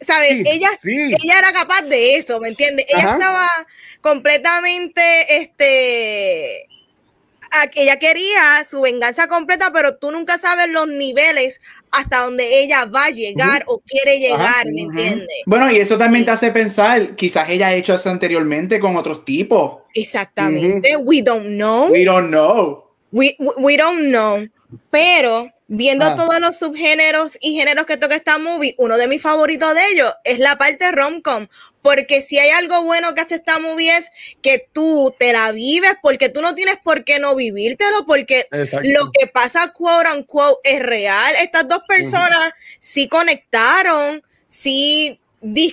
[0.01, 0.43] ¿sabes?
[0.47, 2.87] ella, ella era capaz de eso, ¿me entiendes?
[2.89, 3.49] Ella estaba
[4.01, 6.69] completamente, este,
[7.75, 13.07] ella quería su venganza completa, pero tú nunca sabes los niveles hasta donde ella va
[13.07, 15.29] a llegar o quiere llegar, ¿me entiendes?
[15.47, 19.25] Bueno, y eso también te hace pensar, quizás ella ha hecho eso anteriormente con otros
[19.25, 19.83] tipos.
[19.95, 21.91] Exactamente, we don't know.
[21.91, 22.85] We don't know.
[23.11, 24.47] We, we don't know,
[24.91, 26.15] pero viendo ah.
[26.15, 30.13] todos los subgéneros y géneros que toca esta movie, uno de mis favoritos de ellos
[30.25, 31.47] es la parte rom-com,
[31.83, 34.11] porque si hay algo bueno que hace esta movie es
[34.43, 38.49] que tú te la vives, porque tú no tienes por qué no vivírtelo, porque
[38.83, 41.35] lo que pasa, quote unquote, es real.
[41.41, 42.51] Estas dos personas
[42.81, 45.21] sí conectaron, sí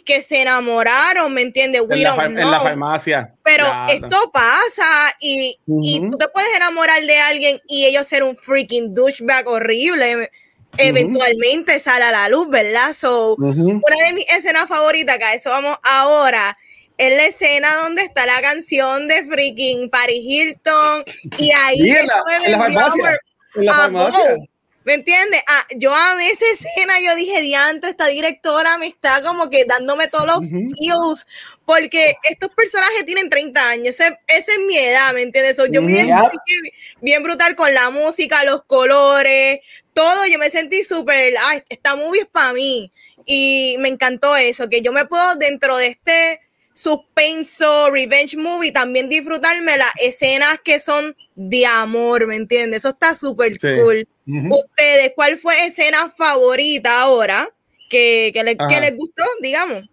[0.06, 1.82] que se enamoraron, ¿me entiendes?
[1.90, 3.34] En, la, farmacia.
[3.44, 8.36] Pero esto pasa y, y, tú te puedes enamorar de alguien y ellos ser un
[8.38, 10.30] freaking douchebag horrible.
[10.78, 12.94] eventualmente sale a la luz, ¿verdad?
[12.94, 16.58] So, una de mis escenas favoritas, que a eso vamos ahora,
[16.98, 21.04] es la escena donde está la canción de freaking Paris Hilton
[21.38, 22.24] y ahí en la,
[22.58, 23.20] farmacia,
[23.56, 24.38] en la farmacia.
[24.86, 25.42] ¿Me entiendes?
[25.48, 30.08] Ah, yo amé esa escena, yo dije, diantre, esta directora me está como que dándome
[30.10, 31.26] todos los feels,
[31.66, 35.58] porque estos personajes tienen 30 años, esa, es mi edad, ¿me entiendes?
[35.72, 39.60] yo me identifiqué bien brutal con la música, los colores,
[39.94, 42.92] todo, yo me sentí súper, ah, esta movie es para mí,
[43.26, 46.42] y me encantó eso, que yo me puedo dentro de este
[46.74, 52.82] suspenso, revenge movie, también disfrutarme las escenas que son de amor, ¿me entiendes?
[52.84, 54.08] Eso está súper cool.
[54.28, 57.48] Ustedes, ¿cuál fue escena favorita ahora
[57.90, 59.84] que, que, les gustó, digamos?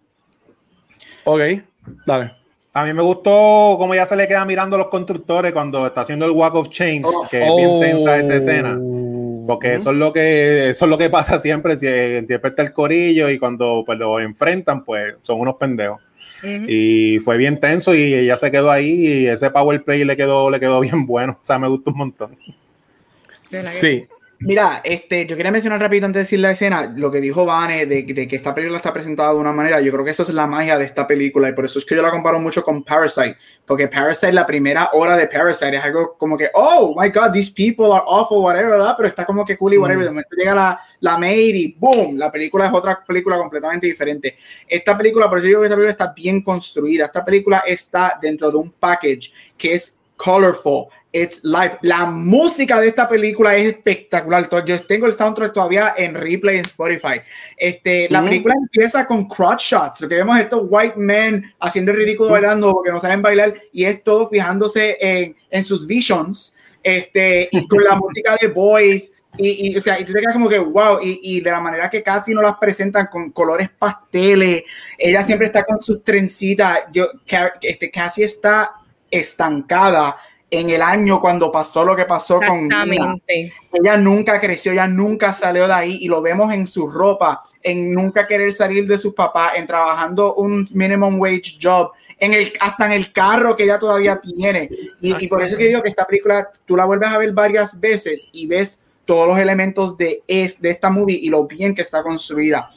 [1.23, 1.41] Ok,
[2.05, 2.33] dale.
[2.73, 6.01] A mí me gustó cómo ya se le queda mirando a los constructores cuando está
[6.01, 8.79] haciendo el Walk of Chains, que es bien tensa esa escena.
[9.45, 13.29] Porque eso es lo que eso es lo que pasa siempre si interpreta el corillo
[13.29, 16.01] y cuando pues, lo enfrentan, pues son unos pendejos.
[16.67, 20.49] Y fue bien tenso y ella se quedó ahí y ese power play le quedó,
[20.49, 21.37] le quedó bien bueno.
[21.39, 22.37] O sea, me gustó un montón.
[23.65, 24.07] Sí.
[24.45, 27.85] Mira, este, yo quería mencionar rápido antes de decir la escena, lo que dijo Vane
[27.85, 30.33] de, de, que esta película está presentada de una manera, yo creo que esa es
[30.33, 32.83] la magia de esta película y por eso es que yo la comparo mucho con
[32.83, 37.31] Parasite, porque Parasite, la primera hora de Parasite es algo como que, oh my god,
[37.31, 38.95] these people are awful, whatever, ¿verdad?
[38.97, 40.07] Pero está como que cool y whatever, mm.
[40.07, 44.35] de momento llega la, la maid y boom, la película es otra película completamente diferente.
[44.67, 48.51] Esta película, por eso digo que esta película está bien construida, esta película está dentro
[48.51, 51.77] de un package que es colorful, it's live.
[51.81, 54.47] La música de esta película es espectacular.
[54.65, 57.21] Yo tengo el soundtrack todavía en replay en Spotify.
[57.57, 61.97] Este, La película empieza con crotch shots, lo que vemos estos white men haciendo el
[61.97, 67.49] ridículo bailando porque no saben bailar y es todo fijándose en, en sus visions este,
[67.51, 69.13] y con la música de Boys.
[69.35, 71.59] Y, y, o sea, y tú te quedas como que wow, y, y, de la
[71.59, 74.63] manera que casi no las presentan con colores pasteles,
[74.95, 76.81] ella siempre está con sus trencitas.
[76.91, 77.07] Yo,
[77.61, 78.75] este, casi está
[79.19, 80.17] estancada
[80.49, 83.15] en el año cuando pasó lo que pasó con ella.
[83.73, 87.91] ella nunca creció, ella nunca salió de ahí y lo vemos en su ropa, en
[87.91, 92.85] nunca querer salir de sus papás, en trabajando un minimum wage job, en el, hasta
[92.85, 94.69] en el carro que ella todavía tiene.
[95.01, 97.79] Y, y por eso que digo que esta película tú la vuelves a ver varias
[97.79, 101.81] veces y ves todos los elementos de, es, de esta movie y lo bien que
[101.81, 102.69] está construida.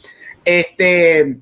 [0.45, 1.41] Este,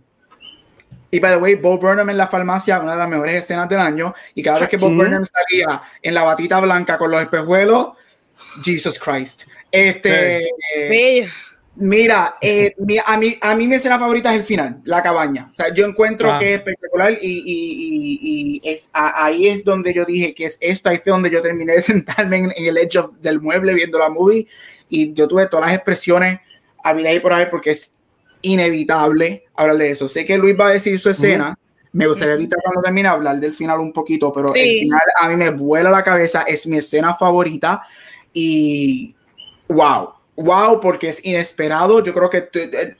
[1.14, 3.78] y by the way, Bob Burnham en la farmacia, una de las mejores escenas del
[3.78, 4.12] año.
[4.34, 7.90] Y cada vez que Bob Burnham salía en la batita blanca con los espejuelos,
[8.64, 9.42] Jesus Christ.
[9.70, 10.48] Este.
[11.76, 12.74] mira, eh,
[13.06, 15.46] a, mí, a mí mi escena favorita es el final, la cabaña.
[15.50, 16.40] O sea, yo encuentro ah.
[16.40, 20.88] que es espectacular y, y, y, es, ahí es donde yo dije que es esto.
[20.88, 24.48] Ahí fue donde yo terminé de sentarme en, el edge del mueble viendo la movie
[24.88, 26.40] y yo tuve todas las expresiones
[26.82, 27.93] a vida y por ahí porque es
[28.44, 30.08] inevitable hablar de eso.
[30.08, 31.58] Sé que Luis va a decir su escena.
[31.92, 35.36] Me gustaría ahorita cuando termine hablar del final un poquito, pero el final a mí
[35.36, 37.82] me vuela la cabeza, es mi escena favorita
[38.32, 39.14] y
[39.68, 42.02] wow, wow, porque es inesperado.
[42.02, 42.48] Yo creo que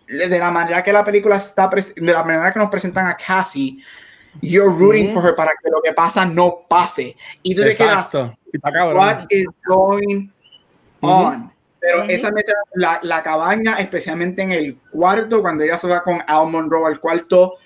[0.07, 3.83] de la manera que la película está, de la manera que nos presentan a Cassie,
[4.41, 7.17] you're rooting for her para que lo que pasa no pase.
[7.43, 10.31] Y tú te quedas, what is going
[11.01, 11.54] on?
[11.85, 16.19] Pero esa mesa, la, la, cabaña, especialmente en el cuarto, cuando ella se va con
[16.27, 17.59] Al Monroe al cuarto,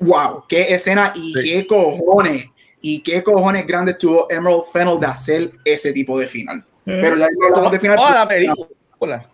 [0.00, 2.46] wow, qué escena y qué cojones,
[2.80, 6.64] y qué cojones grandes tuvo Emerald Fennel de hacer ese tipo de final.
[6.84, 7.96] Pero ya no de final.
[7.96, 9.30] Toda la película.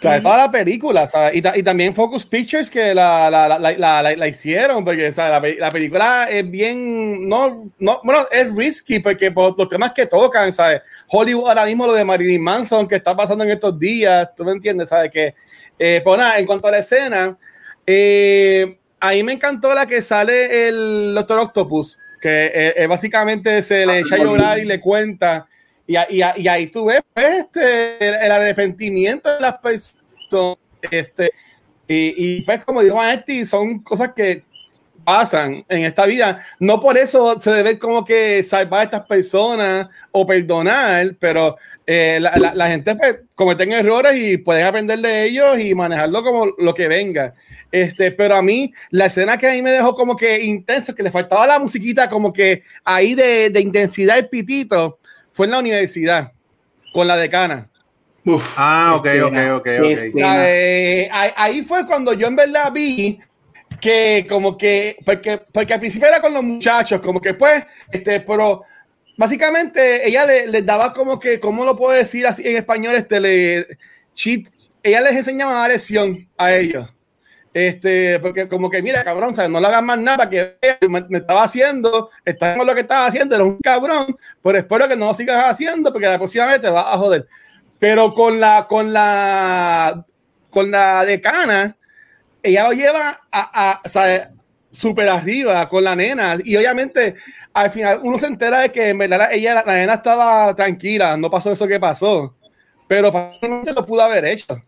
[0.00, 1.34] Sea, toda la película, ¿sabes?
[1.34, 5.58] Y, y, también Focus Pictures que la, la, la, la hicieron, porque ¿sabes?
[5.58, 10.52] La, película es bien, no, no, bueno, es risky, porque por los temas que tocan,
[10.52, 10.82] ¿sabes?
[11.08, 14.52] Hollywood ahora mismo lo de Marilyn Manson que está pasando en estos días, tú me
[14.52, 15.10] entiendes, ¿sabes?
[15.10, 15.34] Que,
[15.76, 17.36] eh, pues nada, en cuanto a la escena,
[17.84, 23.84] eh, a mí me encantó la que sale el Doctor Octopus, que eh, básicamente se
[23.84, 25.48] le echa a llorar y le cuenta
[25.88, 30.58] y, y, y ahí tú ves pues, este, el, arrepentimiento de las personas.
[30.90, 31.32] Este,
[31.88, 34.44] y, y pues, como dijo Anesti, son cosas que
[35.02, 36.44] pasan en esta vida.
[36.60, 42.18] No por eso se debe como que salvar a estas personas o perdonar, pero eh,
[42.20, 46.74] la, la, gente pues, cometen errores y pueden aprender de ellos y manejarlo como lo
[46.74, 47.32] que venga.
[47.72, 51.02] Este, pero a mí, la escena que a mí me dejó como que intenso, que
[51.02, 54.98] le faltaba la musiquita como que ahí de, de intensidad el pitito,
[55.38, 56.32] fue en la universidad
[56.92, 57.70] con la decana.
[58.56, 59.60] ah, ok, ok, ok.
[59.60, 61.08] okay.
[61.12, 63.20] ahí, fue cuando yo en verdad vi
[63.80, 67.62] que como que, porque, porque al principio era con los muchachos, como que pues,
[67.92, 68.64] este, pero
[69.16, 72.96] básicamente ella les le daba como que, ¿cómo lo puedo decir así en español?
[72.96, 73.78] Este, le,
[74.82, 76.88] ella les enseñaba una lección a ellos.
[77.52, 79.50] Este, porque como que, mira, cabrón, ¿sabes?
[79.50, 80.56] no le hagas más nada que
[80.88, 85.06] me, estaba haciendo, está lo que estaba haciendo, era un cabrón, pero espero que no
[85.06, 87.26] lo sigas haciendo porque la próxima vez te va a joder.
[87.78, 90.04] Pero con la, con la,
[90.50, 91.76] con la decana,
[92.42, 94.28] ella lo lleva a, a ¿sabes?
[94.70, 96.36] súper arriba con la nena.
[96.42, 97.14] Y obviamente,
[97.52, 101.30] al final, uno se entera de que en verdad ella, la nena estaba tranquila, no
[101.30, 102.36] pasó eso que pasó.
[102.86, 104.62] Pero fácilmente lo pudo haber hecho.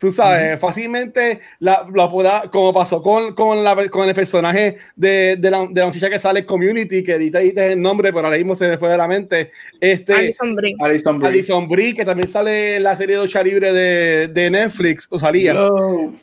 [0.00, 5.50] Tú sabes, fácilmente la, pueda, como pasó con, con, la, con el personaje de, de,
[5.50, 8.54] la, de la muchacha que sale Community, que ahorita dice el nombre, pero ahora mismo
[8.54, 9.50] se me fue de la mente.
[9.78, 10.74] Este, Alison Brie.
[10.80, 11.94] Alison Brie.
[11.94, 15.52] que también sale en la serie de Ocha Libre de, de Netflix, o salía.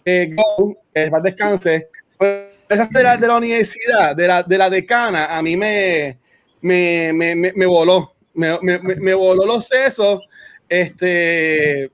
[0.04, 1.90] Eh, go, eh, descanse.
[2.18, 6.18] Pues, esa de la, de la universidad, de la, de la decana, a mí me,
[6.62, 8.16] me, me, me voló.
[8.34, 10.24] Me, me, me, voló los sesos.
[10.68, 11.92] Este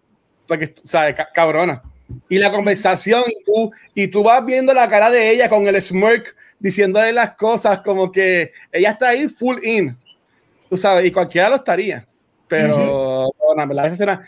[0.48, 1.16] porque, ¿sabes?
[1.34, 1.82] Cabrona.
[2.30, 5.82] Y la conversación, y tú, y tú vas viendo la cara de ella con el
[5.82, 9.98] smirk, diciéndole las cosas como que ella está ahí full in,
[10.70, 12.06] tú sabes, y cualquiera lo estaría.
[12.48, 13.74] Pero, uh -huh.
[13.74, 14.22] la escena,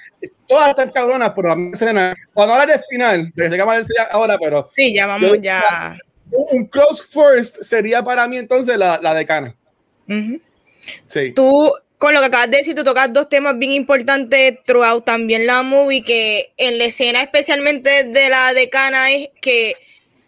[0.47, 4.69] todas están cabronas, pero la escena, cuando hablas del final, que ahora, pero.
[4.73, 5.97] Sí, ya vamos, ya.
[6.31, 9.55] Un, close first sería para mí entonces la, la decana.
[10.07, 10.41] Uh -huh.
[11.07, 11.33] Sí.
[11.33, 15.47] Tú, con lo que acabas de decir, tú tocas dos temas bien importantes throughout también
[15.47, 19.75] la movie, que en la escena especialmente de la decana es que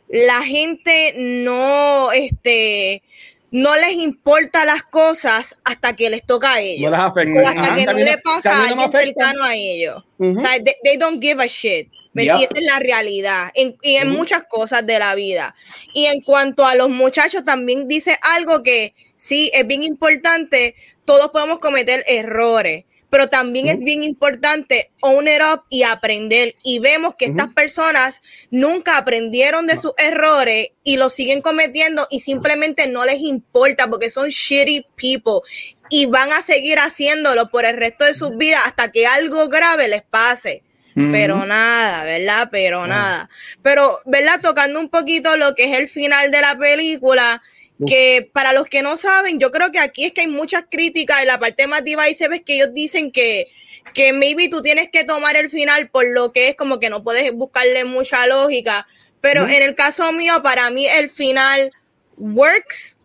[0.07, 3.03] la gente no, este,
[3.51, 6.89] no les importa las cosas hasta que les toca a ellos.
[6.89, 7.41] No las afecta.
[7.41, 10.03] O hasta que no, no le pasa a alguien cercano a ellos.
[10.17, 10.37] Uh -huh.
[10.37, 11.89] o sea, they, they, don't give a shit.
[12.23, 13.51] Y esa es la realidad.
[13.53, 14.17] En, y en uh -huh.
[14.17, 15.55] muchas cosas de la vida.
[15.93, 20.75] Y en cuanto a los muchachos, también dice algo que sí es bien importante
[21.07, 23.73] todos podemos cometer errores, pero también uh -huh.
[23.73, 26.53] es bien importante own it up y aprender.
[26.63, 27.31] Y vemos que uh -huh.
[27.31, 29.81] estas personas nunca aprendieron de no.
[29.81, 35.49] sus errores y lo siguen cometiendo y simplemente no les importa porque son shitty people
[35.89, 39.87] y van a seguir haciéndolo por el resto de sus vidas hasta que algo grave
[39.87, 40.63] les pase.
[41.11, 42.49] Pero nada, ¿verdad?
[42.51, 43.29] Pero nada.
[43.61, 44.39] Pero, ¿verdad?
[44.41, 47.39] Tocando un poquito lo que es el final de la película,
[47.85, 51.21] que para los que no saben, yo creo que aquí es que hay muchas críticas
[51.21, 53.47] en la parte más diva y se ve que ellos dicen que,
[53.93, 57.03] que maybe tú tienes que tomar el final por lo que es como que no
[57.03, 58.87] puedes buscarle mucha lógica,
[59.21, 59.49] pero mm.
[59.51, 61.69] en el caso mío, para mí el final
[62.17, 62.97] works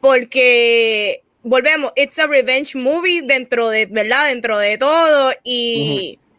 [0.00, 4.28] porque volvemos, it's a revenge movie dentro de, ¿verdad?
[4.28, 6.16] Dentro de todo y...
[6.20, 6.29] Uh -huh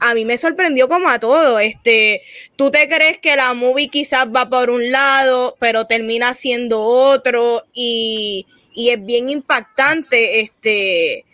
[0.00, 1.58] a mí me sorprendió como a todo.
[1.58, 2.22] Este,
[2.56, 7.64] tú te crees que la movie quizás va por un lado, pero termina siendo otro
[7.74, 10.40] y, y es bien impactante.
[10.40, 11.24] Este,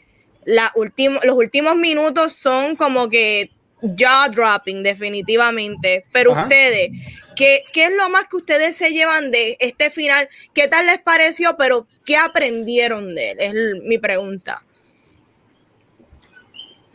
[0.45, 3.51] la los últimos minutos son como que
[3.97, 6.05] jaw dropping, definitivamente.
[6.13, 6.43] Pero Ajá.
[6.43, 6.91] ustedes,
[7.37, 10.29] ¿qué, ¿qué es lo más que ustedes se llevan de este final?
[10.55, 11.57] ¿Qué tal les pareció?
[11.57, 13.39] Pero ¿qué aprendieron de él?
[13.41, 13.55] Es
[13.85, 14.63] mi pregunta.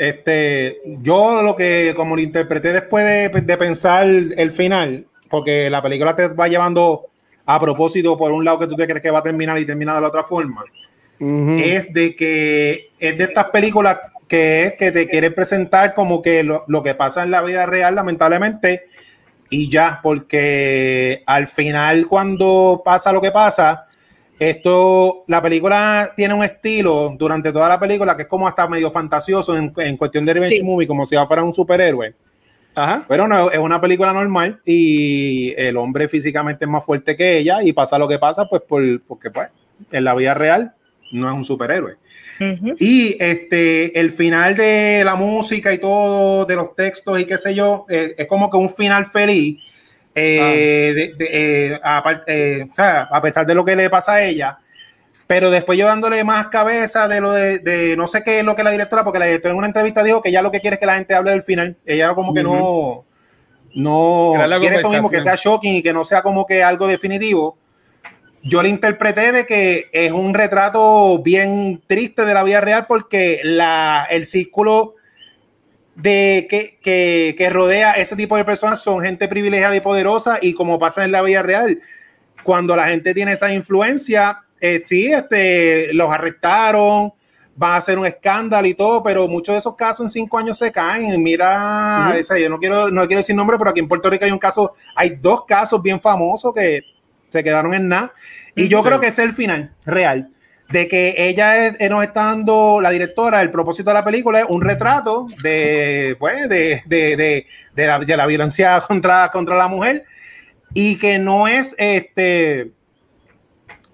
[0.02, 5.84] Este, yo lo que como lo interpreté después de, de, pensar el final, porque la
[5.84, 7.10] película te va llevando
[7.46, 9.94] a propósito por un lado que tú te crees que va a terminar y termina
[9.94, 10.64] de la otra forma,
[11.20, 11.62] uh -huh.
[11.64, 16.42] es de que es de estas películas que es que te quiere presentar como que
[16.42, 18.86] lo, lo que pasa en la vida real, lamentablemente,
[19.52, 23.86] y ya, porque al final cuando pasa lo que pasa,
[24.50, 28.90] esto, la película tiene un estilo durante toda la película que es como hasta medio
[28.90, 30.64] fantasioso en, en cuestión de revenge sí.
[30.64, 32.16] movie, como si fuera un superhéroe.
[32.74, 33.06] Ajá.
[33.08, 37.62] Pero no, es una película normal y el hombre físicamente es más fuerte que ella
[37.62, 39.50] y pasa lo que pasa, pues por, porque pues
[39.92, 40.74] en la vida real
[41.12, 41.98] no es un superhéroe.
[42.40, 42.76] Uh -huh.
[42.80, 47.54] Y este, el final de la música y todo, de los textos y qué sé
[47.54, 49.60] yo, eh, es como que un final feliz
[50.16, 50.94] eh, ah.
[50.94, 54.24] de, de, eh, a, eh, o sea, a, pesar de lo que le pasa a
[54.24, 54.58] ella,
[55.28, 58.56] pero después yo dándole más cabeza de lo de, de, no sé qué es lo
[58.56, 60.76] que la directora, porque la directora en una entrevista dijo que ya lo que quiere
[60.76, 63.04] es que la gente hable del final, ella como que uh -huh.
[63.74, 66.88] no, no quiere eso mismo, que sea shocking y que no sea como que algo
[66.88, 67.58] definitivo.
[68.44, 73.40] Yo le interpreté de que es un retrato bien triste de la vida real porque
[73.44, 74.96] la, el círculo
[76.02, 80.54] de que, que, que, rodea ese tipo de personas son gente privilegiada y poderosa y
[80.54, 81.80] como pasa en la vida real,
[82.44, 87.14] cuando la gente tiene esa influencia, eh, sí, este, los arrestaron,
[87.56, 90.58] van a hacer un escándalo y todo, pero muchos de esos casos en cinco años
[90.58, 91.22] se caen.
[91.22, 92.18] Mira, uh -huh.
[92.18, 94.40] esa, yo no quiero, no quiero decir nombre, pero aquí en Puerto Rico hay un
[94.40, 96.82] caso, hay dos casos bien famosos que
[97.30, 98.14] se quedaron en nada.
[98.56, 98.86] Y yo sí.
[98.86, 100.32] creo que ese es el final real
[100.72, 104.46] de que ella es, nos está dando, la directora, el propósito de la película es
[104.48, 107.46] un retrato de, pues, de, de, de,
[107.76, 110.06] de la, la, violencia contra, contra la mujer
[110.74, 112.72] y que no es este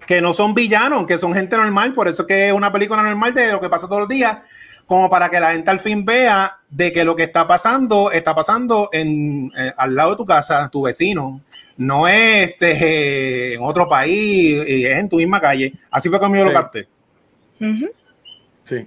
[0.06, 3.34] que no son villanos, que son gente normal, por eso que es una película normal
[3.34, 4.38] de lo que pasa todos los días,
[4.88, 8.34] como para que la gente al fin vea de que lo que está pasando está
[8.34, 11.42] pasando en, eh, al lado de tu casa, tu vecino,
[11.76, 15.72] no es este, en otro país, es en tu misma calle.
[15.90, 16.48] Así fue como yo Sí.
[16.48, 16.88] lo capté.
[18.64, 18.86] Sí.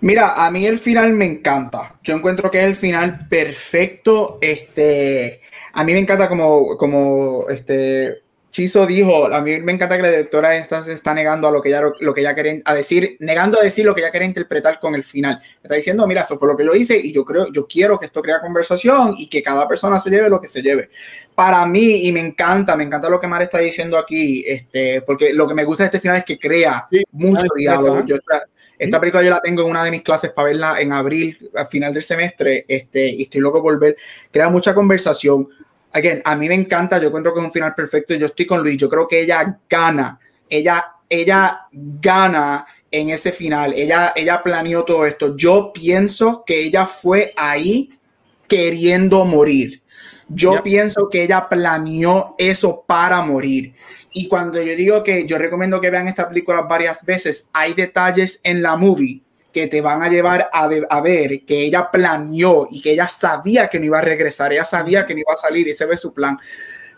[0.00, 1.96] Mira, a mí el final me encanta.
[2.02, 4.38] Yo encuentro que es el final perfecto.
[4.40, 5.40] Este,
[5.72, 10.10] a mí me encanta como, como este Chizo dijo, a mí me encanta que la
[10.10, 13.16] directora esta se está negando a lo que ella lo que ella quería a decir,
[13.20, 15.40] negando a decir lo que ella quería interpretar con el final.
[15.62, 18.06] Está diciendo, mira, eso fue lo que yo hice y yo creo, yo quiero que
[18.06, 20.90] esto crea conversación y que cada persona se lleve lo que se lleve.
[21.34, 25.32] Para mí, y me encanta, me encanta lo que Mar está diciendo aquí, este, porque
[25.32, 28.04] lo que me gusta de este final es que crea Sí, mucho diálogo.
[28.04, 28.46] Yo esta,
[28.80, 31.66] esta película yo la tengo en una de mis clases para verla en abril, al
[31.66, 33.96] final del semestre, este, y estoy loco por ver.
[34.30, 35.48] Crea mucha conversación.
[35.92, 38.14] Again, a mí me encanta, yo encuentro que es un final perfecto.
[38.14, 40.18] Yo estoy con Luis, yo creo que ella gana,
[40.48, 43.72] ella, ella gana en ese final.
[43.74, 45.36] Ella, ella planeó todo esto.
[45.36, 47.98] Yo pienso que ella fue ahí
[48.46, 49.82] queriendo morir.
[50.28, 53.74] Yo pienso que ella planeó eso para morir.
[54.12, 58.40] Y cuando yo digo que yo recomiendo que vean esta película varias veces, hay detalles
[58.44, 59.22] en la movie
[59.52, 63.68] que te van a llevar a, a ver que ella planeó y que ella sabía
[63.68, 65.96] que no iba a regresar, ella sabía que no iba a salir y se ve
[65.96, 66.38] su plan.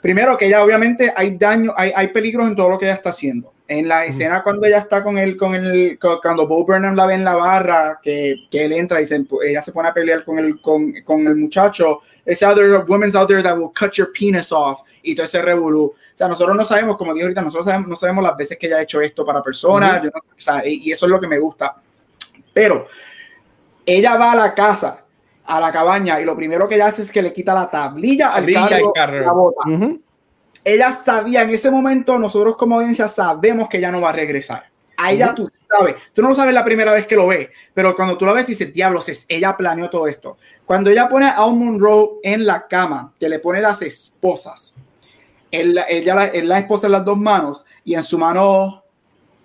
[0.00, 3.10] Primero que ella obviamente hay daño, hay, hay peligros en todo lo que ella está
[3.10, 3.52] haciendo.
[3.68, 7.14] En la escena cuando ella está con él, con el, cuando Bo Burnham la ve
[7.14, 10.38] en la barra, que, que él entra y se, ella se pone a pelear con
[10.38, 14.52] el, con, con el muchacho, out there, women's out there that will cut your penis
[14.52, 15.84] off y todo ese revolú.
[15.84, 18.66] O sea, nosotros no sabemos, como dijo ahorita, nosotros sabemos, no sabemos las veces que
[18.66, 21.20] ella ha hecho esto para personas, yo no- o sea, y, y eso es lo
[21.20, 21.80] que me gusta.
[22.52, 22.86] Pero
[23.86, 25.04] ella va a la casa,
[25.44, 28.28] a la cabaña, y lo primero que ella hace es que le quita la tablilla
[28.28, 28.60] al Tablilla
[28.94, 29.60] carro, la bota.
[30.64, 34.70] Ella sabía en ese momento, nosotros como audiencia sabemos que ella no va a regresar.
[34.96, 37.96] A ella tú sabes, tú no lo sabes la primera vez que lo ves, pero
[37.96, 40.36] cuando tú lo ves, tú dices, diablos, es- ella planeó todo esto.
[40.64, 44.76] Cuando ella pone a Al Monroe en la cama, que le pone las esposas,
[45.50, 48.81] él, ella, la- él la esposa en las dos manos y en su mano,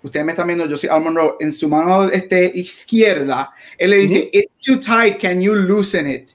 [0.02, 3.96] ustedes me están viendo, yo soy Al Monroe, en su mano este, izquierda, él le
[3.98, 6.30] dice, it's too tight, can you loosen it?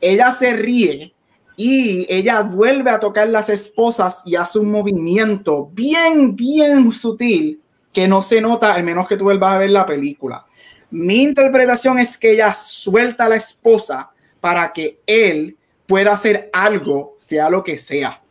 [0.00, 1.12] Ella se ríe
[1.56, 7.60] y ella vuelve a tocar las esposas y hace un movimiento bien, bien sutil
[7.92, 10.46] que no se nota al menos que tú vuelvas a ver la película.
[10.90, 15.56] Mi interpretación es que ella suelta a la esposa para que él
[15.86, 18.22] pueda hacer algo, sea lo que sea.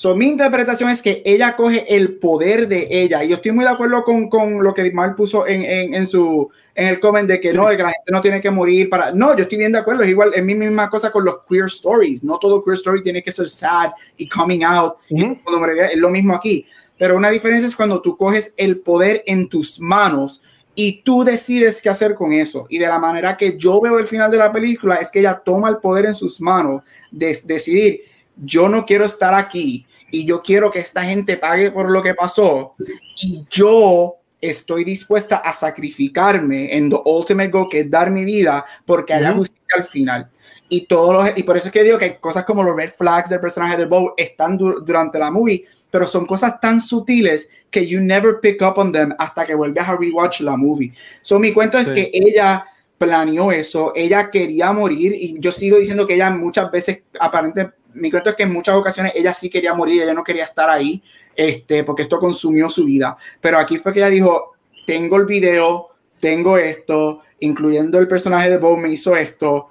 [0.00, 3.24] So, mi interpretación es que ella coge el poder de ella.
[3.24, 6.06] Y yo estoy muy de acuerdo con, con lo que Mark puso en, en, en
[6.06, 8.88] su, en el comment de que no, de que la gente no tiene que morir
[8.88, 9.10] para.
[9.10, 10.04] No, yo estoy bien de acuerdo.
[10.04, 12.22] Es igual, es mi misma cosa con los queer stories.
[12.22, 14.94] No todo queer story tiene que ser sad y coming out.
[15.42, 16.64] cuando me- es lo mismo aquí.
[16.96, 20.44] Pero una diferencia es cuando tú coges el poder en tus manos
[20.76, 22.66] y tú decides qué hacer con eso.
[22.68, 25.42] Y de la manera que yo veo el final de la película es que ella
[25.44, 28.02] toma el poder en sus manos de decidir,
[28.44, 32.14] yo no quiero estar aquí y yo quiero que esta gente pague por lo que
[32.14, 32.74] pasó
[33.22, 38.64] y yo estoy dispuesta a sacrificarme en the ultimate goal que es dar mi vida
[38.86, 40.28] porque haya justicia al final.
[40.70, 43.30] Y todos los- y por eso es que digo que cosas como los red flags
[43.30, 47.86] del personaje de Bo están du- durante la movie, pero son cosas tan sutiles que
[47.86, 50.92] you never pick up on them hasta que vuelves a rewatch la movie.
[51.22, 51.94] So mi cuento es Sí.
[51.94, 52.64] que ella
[52.98, 58.10] planeó eso, ella quería morir y yo sigo diciendo que ella muchas veces, aparentemente, mi
[58.10, 61.02] cuento es que en muchas ocasiones ella sí quería morir, ella no quería estar ahí,
[61.34, 63.16] este, porque esto consumió su vida.
[63.40, 64.54] Pero aquí fue que ella dijo,
[64.86, 69.70] tengo el video, tengo esto, incluyendo el personaje de Bo me hizo esto,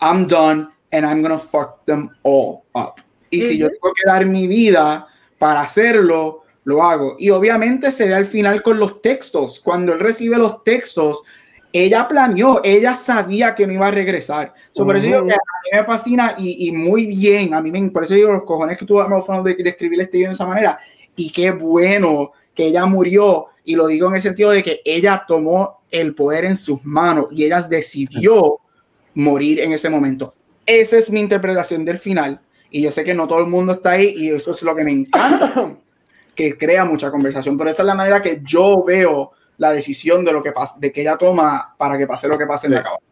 [0.00, 2.94] I'm done and I'm gonna fuck them all up.
[3.30, 5.06] Y si yo tengo que dar mi vida
[5.38, 7.16] para hacerlo, lo hago.
[7.18, 9.60] Y obviamente se ve al final con los textos.
[9.60, 11.22] Cuando él recibe los textos,
[11.78, 14.54] ella planeó, ella sabía que no iba a regresar.
[14.72, 15.28] So, Por eso digo Ujú.
[15.28, 17.54] que a mí me fascina y, y muy bien.
[17.54, 20.18] A mí me, por eso digo los cojones que tuvo Arnold de, de escribir este
[20.18, 20.78] video de esa manera.
[21.16, 23.46] Y qué bueno que ella murió.
[23.64, 27.26] Y lo digo en el sentido de que ella tomó el poder en sus manos
[27.30, 28.58] y ella decidió
[29.14, 30.34] morir en ese momento.
[30.64, 32.40] Esa es mi interpretación del final.
[32.70, 34.84] Y yo sé que no todo el mundo está ahí y eso es lo que
[34.84, 35.72] me encanta,
[36.34, 37.56] que crea mucha conversación.
[37.56, 40.92] Pero esa es la manera que yo veo la decisión de lo que pasa, de
[40.92, 43.02] que ella toma para que pase lo que pase en la cabaña.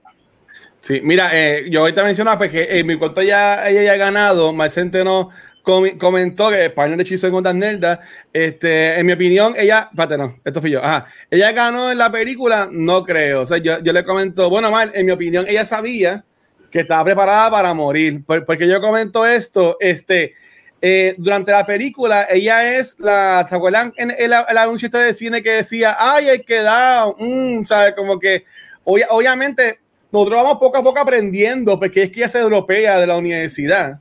[0.80, 4.52] Sí, mira, eh, yo ahorita mencionaba porque en mi cuento ya ella ya ha ganado,
[4.52, 5.30] Mar Centeno
[5.62, 8.00] comentó que español hechizo en Ondas Nerdas,
[8.30, 12.12] este, en mi opinión, ella, espérate, no, esto fui yo, ajá, ella ganó en la
[12.12, 15.64] película, no creo, o sea, yo, yo le comento, bueno, mal, en mi opinión, ella
[15.64, 16.22] sabía
[16.70, 20.34] que estaba preparada para morir, porque yo comento esto, este,
[20.80, 25.42] eh, durante la película, ella es la, ¿se acuerdan en el, anuncio este de cine
[25.42, 27.94] que decía, ay, hay que dar, mm, ¿sabes?
[27.94, 28.44] Como que,
[28.84, 29.80] obviamente,
[30.12, 34.00] nosotros vamos poco a poco aprendiendo, porque es que ella se europea de la universidad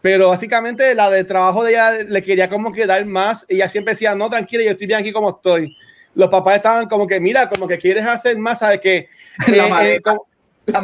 [0.00, 3.44] pero básicamente la de trabajo de ella le quería como que dar más.
[3.48, 5.76] Ella siempre decía, no, tranquila, yo estoy bien aquí como estoy.
[6.14, 8.80] Los papás estaban como que, mira, como que quieres hacer más, ¿sabes?
[8.80, 8.96] Que,
[9.48, 10.26] eh, eh, como,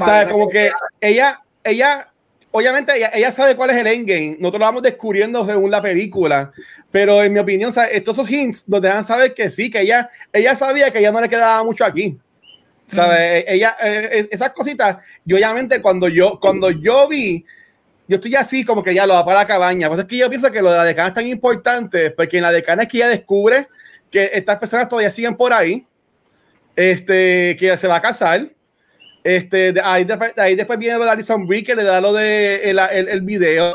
[0.04, 0.30] ¿sabes?
[0.30, 0.70] Como que
[1.00, 2.12] ella, ella,
[2.56, 4.36] obviamente ella, sabe cuál es el endgame.
[4.38, 6.52] Nosotros lo vamos descubriendo según la película.
[6.92, 10.54] Pero en mi opinión, estos son hints donde dejan saber que sí, que ella, ella
[10.54, 12.16] sabía que ella no le quedaba mucho aquí.
[12.86, 13.44] ¿Sabes?
[13.48, 17.44] Ella, eh, esas cositas, yo obviamente cuando yo, cuando yo vi
[18.06, 19.88] yo estoy así como que ya lo va para la cabaña.
[19.88, 22.44] Pues es que yo pienso que lo de la decana es tan importante, porque en
[22.44, 23.68] la decana es que ella descubre
[24.10, 25.86] que estas personas todavía siguen por ahí,
[26.76, 28.48] este, que se va a casar.
[29.24, 30.06] Este, de ahí,
[30.36, 33.20] ahí después viene lo de Alison Brie, que le da lo de el, el, el
[33.22, 33.72] video.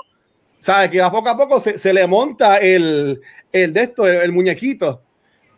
[0.60, 0.92] ¿Sabes?
[0.92, 3.20] Que a poco a poco se, se le monta el,
[3.52, 5.02] el de esto, el, muñequito.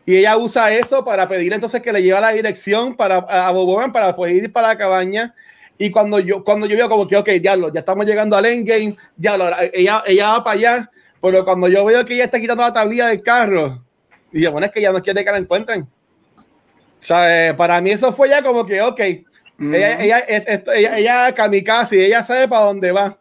[0.05, 3.91] Y ella usa eso para pedir entonces que le lleve la dirección para, a Bob
[3.91, 5.35] para poder ir para la cabaña.
[5.77, 8.45] Y cuando yo, cuando yo veo como que, ok, ya, lo, ya estamos llegando al
[8.45, 12.39] endgame, ya, lo, ella, ella va para allá, pero cuando yo veo que ella está
[12.39, 13.83] quitando la tablilla del carro,
[14.31, 15.87] dije, bueno, es que ya no quiere que la encuentren.
[16.99, 19.01] Sea, para mí eso fue ya como que, ok,
[19.61, 23.17] ella, ella, ella, ella, kamikaze, ella sabe para dónde va.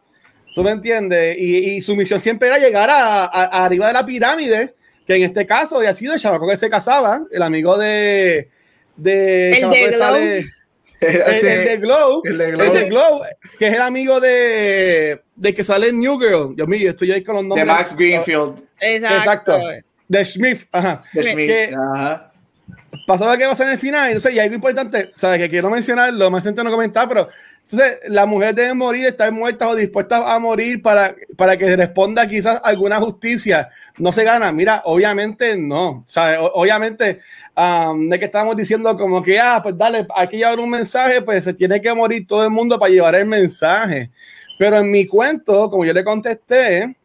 [0.53, 1.37] ¿Tú me entiendes?
[1.37, 4.73] Y, y, su misión siempre era llegar a, a, arriba de la pirámide,
[5.07, 8.49] que en este caso había sido el chavaco que se casaba, el amigo de.
[8.97, 10.45] de el de
[11.01, 13.21] el, de Glow, el, de Glow,
[13.57, 16.55] que es el amigo de, de que sale en New Girl.
[16.55, 17.65] Yo mío, estoy ahí con los nombres.
[17.65, 18.63] De Max Greenfield.
[18.79, 19.57] Exacto.
[20.07, 20.67] De Smith.
[20.71, 21.01] Ajá.
[21.13, 21.47] De Smith.
[21.47, 22.30] Que, Ajá.
[23.11, 26.31] Pasaba que va a ser en el final, y algo importante, sabes que quiero mencionarlo,
[26.31, 27.27] más gente no comentar, pero
[27.63, 32.25] entonces, la mujer debe morir, estar muerta o dispuesta a morir para, para que responda
[32.27, 33.69] quizás alguna justicia.
[33.97, 34.51] No se gana.
[34.51, 36.03] Mira, obviamente no.
[36.07, 36.39] ¿sabes?
[36.53, 37.19] obviamente,
[37.55, 41.43] de que estamos diciendo como que, ah, pues dale, hay que llevar un mensaje, pues
[41.43, 44.09] se tiene que morir todo el mundo para llevar el mensaje.
[44.57, 46.95] Pero en mi cuento, como yo le contesté,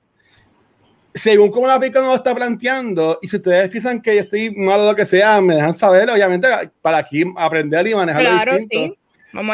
[1.16, 4.80] según como la película nos está planteando, y si ustedes piensan que yo estoy mal
[4.80, 6.47] o lo que sea, me dejan saber, obviamente,
[6.82, 8.94] para aquí aprender y manejar claro, Sí.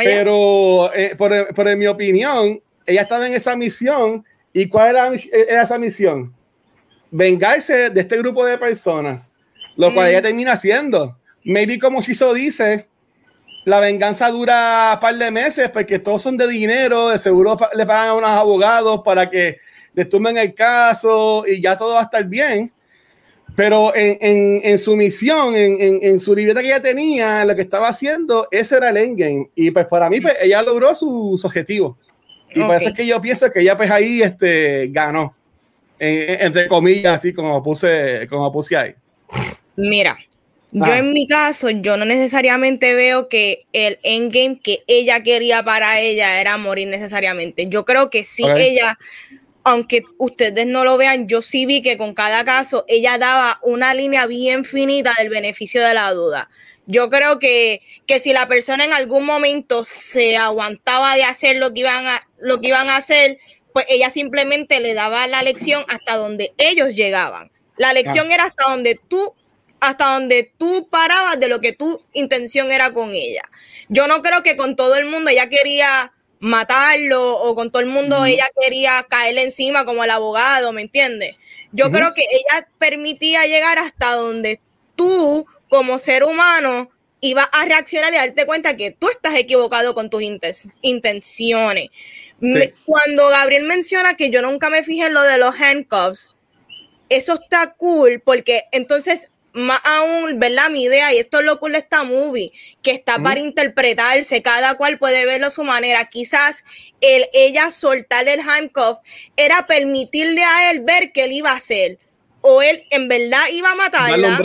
[0.04, 4.24] Pero, eh, por, por, mi opinión, ella estaba en esa misión.
[4.52, 5.12] ¿Y cuál era,
[5.62, 6.32] esa misión?
[7.10, 9.32] Vengarse de este grupo de personas,
[9.76, 10.22] lo cual ella mm.
[10.22, 11.18] termina haciendo.
[11.44, 12.86] Maybe como Chiso dice,
[13.64, 17.86] la venganza dura un par de meses porque todos son de dinero, de seguro le
[17.86, 19.58] pagan a unos abogados para que
[19.94, 22.72] les tomen el caso y ya todo va a estar bien.
[23.54, 27.60] Pero en, en, en, su misión, en, en, su libreta que ella tenía, lo que
[27.60, 29.50] estaba haciendo, ese era el endgame.
[29.54, 31.98] Y pues para mí, pues, ella logró su, su objetivo.
[32.54, 35.34] Y por eso es que yo pienso que ella pues ahí este, ganó.
[35.98, 38.94] entre comillas, así como puse, como puse ahí.
[39.76, 40.18] Mira,
[40.72, 40.98] yo ah.
[40.98, 46.40] en mi caso, yo no necesariamente veo que el endgame que ella quería para ella
[46.40, 47.66] era morir necesariamente.
[47.68, 48.98] Yo creo que sí, ella
[49.64, 53.94] aunque ustedes no lo vean, yo sí vi que con cada caso ella daba una
[53.94, 56.50] línea bien finita del beneficio de la duda.
[56.86, 61.72] Yo creo que, que si la persona en algún momento se aguantaba de hacer lo
[61.72, 63.38] que iban a, lo que iban a hacer,
[63.72, 67.50] pues ella simplemente le daba la lección hasta donde ellos llegaban.
[67.76, 69.34] La lección era hasta donde tú,
[69.80, 73.42] hasta donde tú parabas de lo que tu intención era con ella.
[73.88, 76.12] Yo no creo que con todo el mundo ella quería
[76.42, 81.36] matarlo o con todo el mundo ella quería caerle encima como el abogado, ¿me entiendes?
[81.70, 84.60] Yo creo que ella permitía llegar hasta donde
[84.96, 86.90] tú como ser humano
[87.20, 90.20] ibas a reaccionar y darte cuenta que tú estás equivocado con tus
[90.82, 91.90] intenciones.
[92.84, 96.34] Cuando Gabriel menciona que yo nunca me fijé en lo de los handcuffs,
[97.08, 100.70] eso está cool porque entonces más aún, ¿verdad?
[100.70, 102.52] Mi idea, y esto es lo cool de esta movie,
[102.82, 106.06] que está para interpretarse, cada cual puede verlo a su manera.
[106.06, 106.64] Quizás
[107.00, 108.98] el, ella soltarle el handcuff
[109.36, 111.98] era permitirle a él ver qué él iba a hacer.
[112.40, 114.40] O él en verdad iba a matarla.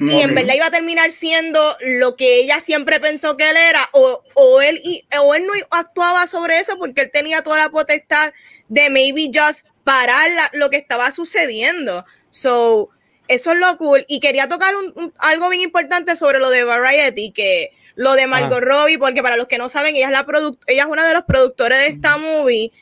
[0.00, 3.80] Y en verdad iba a terminar siendo lo que ella siempre pensó que él era,
[3.92, 4.80] o, o, él,
[5.20, 8.32] o él no actuaba sobre eso porque él tenía toda la potestad
[8.68, 12.04] de maybe just parar lo que estaba sucediendo.
[12.30, 12.90] So,
[13.28, 14.04] eso es lo cool.
[14.08, 18.60] Y quería tocar un, algo bien importante sobre lo de Variety, que lo de Margot
[18.60, 20.26] Robbie, porque para los que no saben, ella es, la
[20.66, 22.72] ella es una de los productores de esta movie.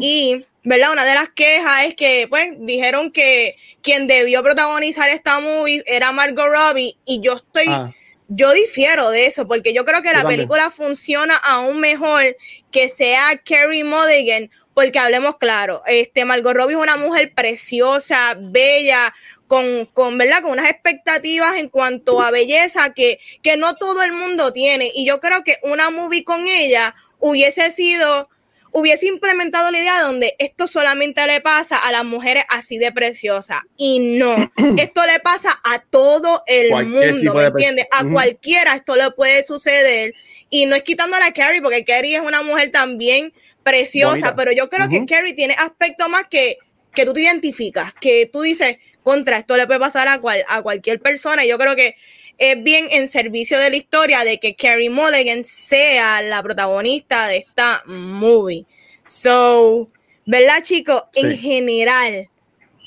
[0.00, 0.92] Y, ¿verdad?
[0.92, 6.12] Una de las quejas es que, pues, dijeron que quien debió protagonizar esta movie era
[6.12, 7.66] Margot Robbie y yo estoy...
[7.68, 7.90] Ah.
[8.32, 12.36] Yo difiero de eso porque yo creo que la película funciona aún mejor
[12.70, 19.12] que sea Carrie Mulligan, porque hablemos claro, este Margot Robbie es una mujer preciosa, bella,
[19.46, 20.42] con, con, ¿verdad?
[20.42, 24.90] con unas expectativas en cuanto a belleza que, que no todo el mundo tiene.
[24.94, 28.28] Y yo creo que una movie con ella hubiese sido
[28.72, 33.62] hubiese implementado la idea donde esto solamente le pasa a las mujeres así de preciosas.
[33.76, 34.36] Y no,
[34.78, 37.86] esto le pasa a todo el mundo, ¿me entiendes?
[37.90, 40.14] A cualquiera esto le puede suceder.
[40.48, 43.32] Y no es quitándole a Carrie, porque Carrie es una mujer también
[43.62, 46.58] preciosa, pero yo creo que Carrie tiene aspectos más que,
[46.94, 50.62] que tú te identificas, que tú dices, contra, esto le puede pasar a, cual, a
[50.62, 51.44] cualquier persona.
[51.44, 51.96] Y yo creo que
[52.38, 57.38] es bien en servicio de la historia de que Carrie Mulligan sea la protagonista de
[57.38, 58.64] esta movie.
[59.06, 59.90] So,
[60.26, 61.02] ¿verdad, chicos?
[61.14, 62.28] En general,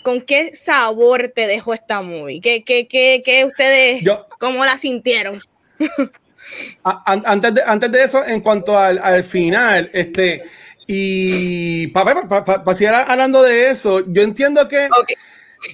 [0.04, 2.42] ¿con qué sabor te dejó esta movie?
[2.42, 4.04] ¿Qué, qué, qué, qué ustedes,
[4.40, 5.42] cómo la sintieron?
[6.84, 10.44] antes, de, antes de eso, en cuanto al, final, este,
[10.88, 14.90] y para pa, seguir hablando de eso, yo entiendo que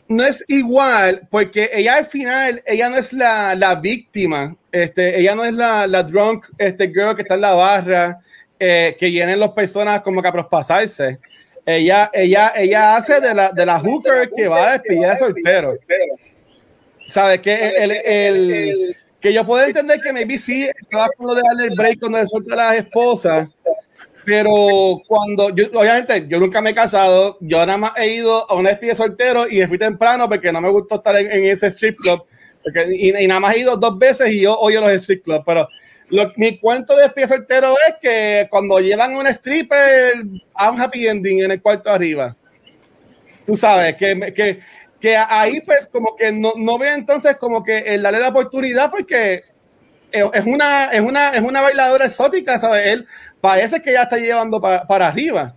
[0.08, 5.36] no es igual, porque ella al final, ella no es la, la víctima, este, ella
[5.36, 8.20] no es la, la, drunk este, girl que está en la barra,
[8.60, 11.20] eh, que vienen las personas como que a prospasarse.
[11.66, 15.78] Ella, ella, ella hace de la, de la hooker que va a despedir de soltero.
[17.08, 17.40] ¿Sabes?
[17.42, 21.66] Que el, el, que yo puedo entender que maybe sí estaba con lo de darle
[21.66, 23.50] el break cuando le suelta a las esposas,
[24.26, 28.56] pero cuando yo, obviamente, yo nunca me he casado, yo nada más he ido a
[28.56, 31.98] una despide soltero y me fui temprano porque no me gustó estar en, ese strip
[31.98, 32.24] club.
[32.96, 35.68] y, nada más he ido dos veces y yo odio los strip clubs, pero
[36.10, 40.24] lo, mi cuento de despide soltero es que cuando llevan un stripper,
[40.54, 42.36] a un happy ending en el cuarto arriba.
[43.46, 44.60] Tú sabes, que, que,
[45.00, 48.92] que ahí pues como que no, no veo entonces como que el darle la oportunidad
[48.92, 49.44] porque
[50.12, 52.88] es una, es una, es una bailadora exótica, ¿sabes?
[52.88, 53.08] Él
[53.42, 55.56] parece que ya está llevando para arriba.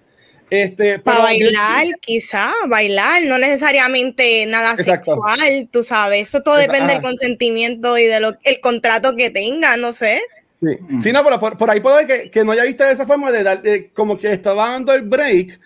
[0.50, 7.02] Este, para bailar, quizá, bailar, no necesariamente nada sexual, tú sabes, eso todo depende del
[7.02, 10.20] consentimiento y del el contrato que tenga, no sé.
[10.62, 13.32] Sí, sí no, pero por, ahí puede que, que no haya visto de esa forma
[13.32, 13.62] de dar,
[13.94, 15.58] como que estaba dando el break,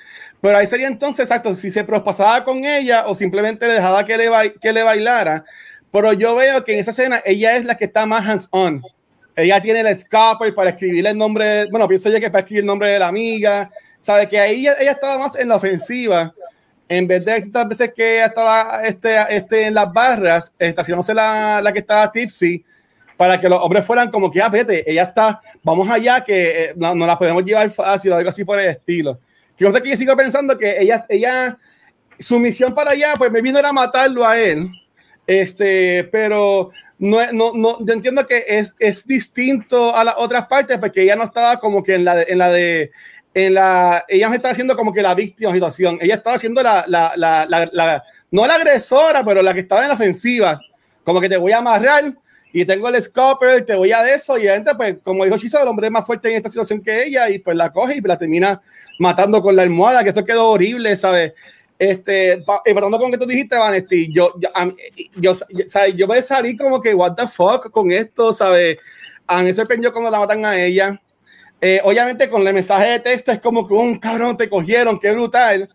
[0.47, 4.17] pero ahí sería entonces, exacto, si se prospasaba con ella o simplemente le dejaba que
[4.17, 5.45] le, que le bailara,
[5.91, 8.81] pero yo veo que en esa escena ella es la que está más hands-on.
[9.35, 12.67] Ella tiene el escape para escribirle el nombre, bueno, pienso yo que para escribir el
[12.67, 13.69] nombre de la amiga,
[14.01, 16.33] sabe que ahí ella, estaba más en la ofensiva,
[16.89, 21.61] en vez de estas veces que ella estaba este, este, en las barras, estacionándose la,
[21.61, 22.65] la que estaba tipsy,
[23.17, 26.73] para que los hombres fueran como que, ah, vete, ella está, vamos allá, que eh,
[26.77, 29.19] no, no, la podemos llevar fácil algo así por el estilo.
[29.59, 31.57] Sé que yo sigo pensando que ella, ella,
[32.19, 34.71] su misión para allá, pues me vino a matarlo a él.
[35.27, 40.79] Este, pero no, no, no, yo entiendo que es, es distinto a las otras partes
[40.79, 42.93] porque ella no estaba como que en la de, en la de,
[43.35, 46.37] en la, ella no estaba haciendo como que la víctima de la situación, ella estaba
[46.37, 50.61] haciendo la, la, la, la, no la agresora, pero la que estaba en la ofensiva,
[51.03, 52.15] como que te voy a amarrar
[52.59, 55.61] y tengo el scopper, te voy a de eso, y gente, pues, como dijo Chiso,
[55.61, 58.01] el hombre es más fuerte en esta situación que ella, y pues la coge y
[58.01, 58.63] la termina
[58.99, 61.35] matando con la almohada, que esto quedó horrible, ¿sabes?
[61.79, 64.49] Este, eh, con que tú dijiste, Vanesti, yo, yo,
[65.17, 68.79] yo, yo, yo voy a salir como que, what the fuck con esto, ¿sabes?
[69.27, 70.99] A mí me sorprendió cuando la matan a ella.
[71.61, 75.13] Eh, obviamente, con el mensaje de texto es como que un cabrón te cogieron, qué
[75.13, 75.69] brutal.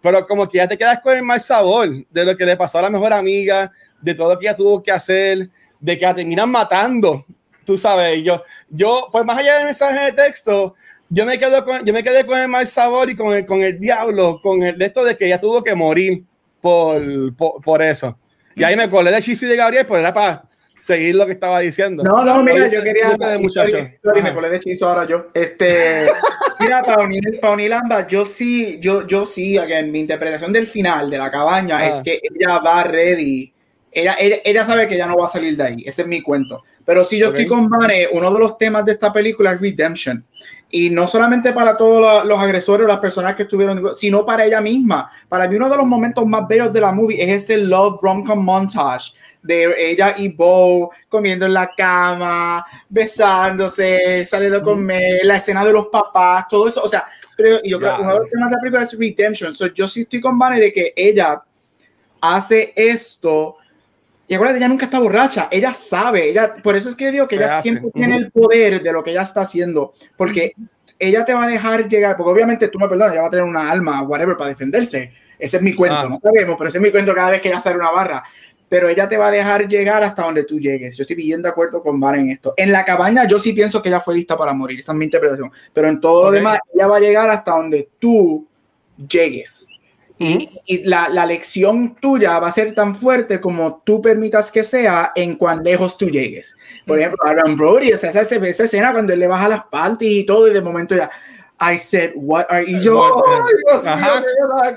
[0.00, 2.78] Pero como que ya te quedas con el mal sabor de lo que le pasó
[2.78, 5.48] a la mejor amiga, de todo lo que ella tuvo que hacer,
[5.82, 7.26] de que la terminan matando.
[7.66, 10.74] Tú sabes, yo, yo, pues más allá del mensaje de texto,
[11.10, 13.62] yo me, quedo con, yo me quedé con el mal sabor y con el, con
[13.62, 16.24] el diablo, con el esto de que ella tuvo que morir
[16.60, 17.02] por,
[17.36, 18.16] por, eso.
[18.56, 20.44] Y ahí me acordé de Chiso y de Gabriel, pues era para
[20.78, 22.02] seguir lo que estaba diciendo.
[22.02, 23.16] No, no, mira, yo quería.
[23.38, 24.00] Muchachos.
[24.02, 25.26] me acordé de Chiso ahora yo.
[25.34, 26.06] Este,
[26.60, 30.66] mira, para unir, para unir ambas, yo sí, yo, yo sí, en mi interpretación del
[30.66, 32.02] final de la cabaña es ah.
[32.04, 33.51] que ella va ready.
[33.94, 35.84] Ella, ella, sabe que ya no va a salir de ahí.
[35.84, 36.64] Ese es mi cuento.
[36.84, 40.24] Pero si yo estoy con Vane, uno de los temas de esta película es Redemption.
[40.70, 44.62] Y no solamente para todos los agresores o las personas que estuvieron, sino para ella
[44.62, 45.10] misma.
[45.28, 48.42] Para mí uno de los momentos más bellos de la movie es ese Love Rom-Com
[48.42, 49.12] Montage
[49.42, 55.72] de ella y Bo comiendo en la cama, besándose, saliendo con comer, la escena de
[55.72, 56.82] los papás, todo eso.
[56.82, 57.06] O sea,
[57.36, 59.54] pero yo creo que uno de los temas de la película es Redemption.
[59.54, 61.42] So, yo sí estoy con Vane de que ella
[62.20, 63.56] hace esto
[64.32, 67.28] y acuérdate, ella nunca está borracha, ella sabe, ella, por eso es que yo digo
[67.28, 70.54] que ella siempre tiene el poder de lo que ella está haciendo, porque
[70.98, 73.44] ella te va a dejar llegar, porque obviamente tú me perdonas, ella va a tener
[73.44, 75.12] una alma, whatever, para defenderse.
[75.38, 76.06] Ese es mi cuento, ah.
[76.08, 78.24] no sabemos, pero ese es mi cuento cada vez que ella sale una barra.
[78.70, 80.96] Pero ella te va a dejar llegar hasta donde tú llegues.
[80.96, 82.54] Yo estoy bien de acuerdo con Vara en esto.
[82.56, 84.78] En la cabaña, yo sí pienso que ella fue lista para morir.
[84.78, 85.52] Esa es mi interpretación.
[85.74, 88.48] Pero en todo lo demás, ella va a llegar hasta donde tú
[88.96, 89.66] llegues.
[90.18, 95.12] Y, la, la, lección tuya va a ser tan fuerte como tú permitas que sea
[95.16, 96.56] en cuán lejos tú llegues.
[96.86, 100.24] Por ejemplo, Aaron Brody, esa, esa, esa, escena cuando él le baja las panties y
[100.24, 101.10] todo, y de momento ya,
[101.60, 102.80] I said, what are you?
[102.80, 103.22] Yo,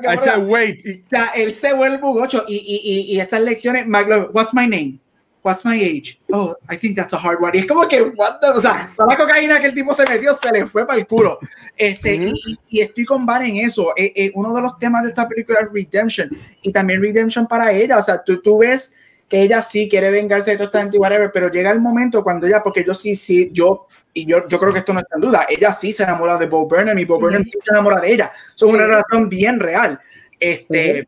[0.07, 0.79] I said, wait.
[1.05, 3.85] O sea, él se vuelve un ocho y, y, y, esas lecciones,
[4.33, 4.99] what's my name?
[5.45, 6.19] What's my age?
[6.33, 7.55] Oh, I think that's a hard one.
[7.55, 10.33] Y es como que, what the, o sea, la cocaína que el tipo se metió
[10.33, 11.37] se le fue para el culo.
[11.77, 12.33] Este, y,
[12.67, 13.93] y, estoy con Van en eso.
[13.95, 16.31] Eh, eh, uno de los temas de esta película es Redemption.
[16.63, 17.99] Y también Redemption para ella.
[17.99, 18.95] O sea, tú, tú ves
[19.29, 22.47] que ella sí quiere vengarse de todo esta gente, whatever, pero llega el momento cuando
[22.47, 23.85] ella, porque yo sí, sí, yo,
[24.15, 26.47] y yo, yo creo que esto no está en duda, ella sí se enamora de
[26.47, 28.31] Bo Burnham y Bo Burnham sí se enamora de ella.
[28.55, 29.99] Son una relación bien real.
[30.39, 31.07] Este,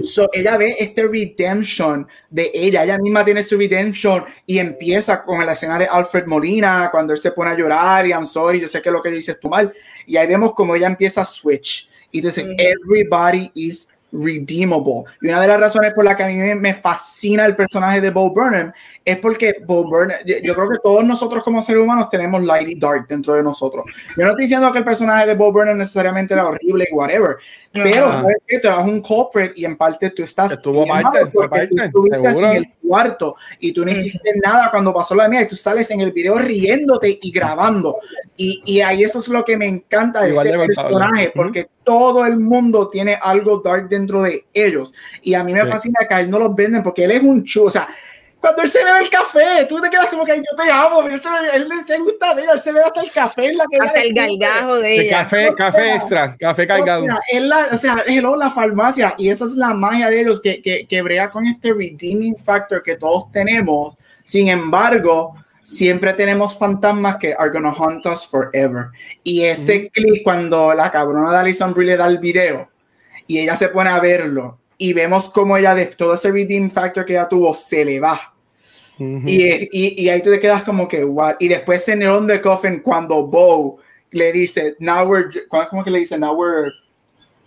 [0.00, 5.44] So, ella ve este redemption de ella, ella misma tiene su redemption y empieza con
[5.44, 8.68] la escena de Alfred Molina cuando él se pone a llorar y I'm sorry, yo
[8.68, 9.72] sé que lo que dices tú mal.
[10.06, 11.88] Y ahí vemos como ella empieza a switch.
[12.10, 15.04] Y dice, everybody is redeemable.
[15.20, 18.10] Y una de las razones por las que a mí me, fascina el personaje de
[18.10, 18.72] Bo Burnham
[19.04, 22.78] es porque Bo Burnham, yo, creo que todos nosotros como seres humanos tenemos light y
[22.78, 23.84] dark dentro de nosotros.
[24.16, 27.36] Yo no estoy diciendo que el personaje de Bo Burnham necesariamente era horrible y whatever,
[27.72, 31.68] pero sabes que tú eres un culprit y en parte tú estás Estuvo parte, parte,
[31.70, 35.90] en el cuarto y tú no hiciste nada cuando pasó la mía y tú sales
[35.90, 37.98] en el video riéndote y grabando
[38.36, 42.38] y, y ahí eso es lo que me encanta de ese personaje porque todo el
[42.38, 44.92] mundo tiene algo dark dentro de ellos.
[45.22, 47.44] Y a mí me fascina que a él no los venden porque él es un
[47.44, 47.64] chu.
[47.64, 47.88] O sea,
[48.40, 51.20] cuando él se bebe el café, tú te quedas como que yo te amo, él,
[51.20, 53.46] se él, se gusta de él, él se bebe hasta el café.
[53.46, 55.18] En la que hasta el galgajo de ella.
[55.22, 57.04] Café, café extra, café cargado.
[57.40, 60.86] la, o sea, hello, la farmacia, y esa es la magia de ellos que, que,
[60.86, 63.96] que brea con este redeeming factor que todos tenemos.
[64.22, 65.34] Sin embargo,
[65.64, 68.86] siempre tenemos fantasmas que are gonna haunt us forever.
[69.24, 72.68] Y ese clip cuando la cabrona de Alison Brie le da el video
[73.26, 77.04] y ella se pone a verlo y vemos como ella de todo ese redeem factor
[77.04, 78.34] que ella tuvo se le va.
[78.98, 81.36] y, y, y, ahí tú te quedas como que, what?
[81.38, 83.78] Y después en el on the coffin cuando Bo
[84.10, 86.18] le dice, now we're, ¿cómo que le dice?
[86.18, 86.72] Now we're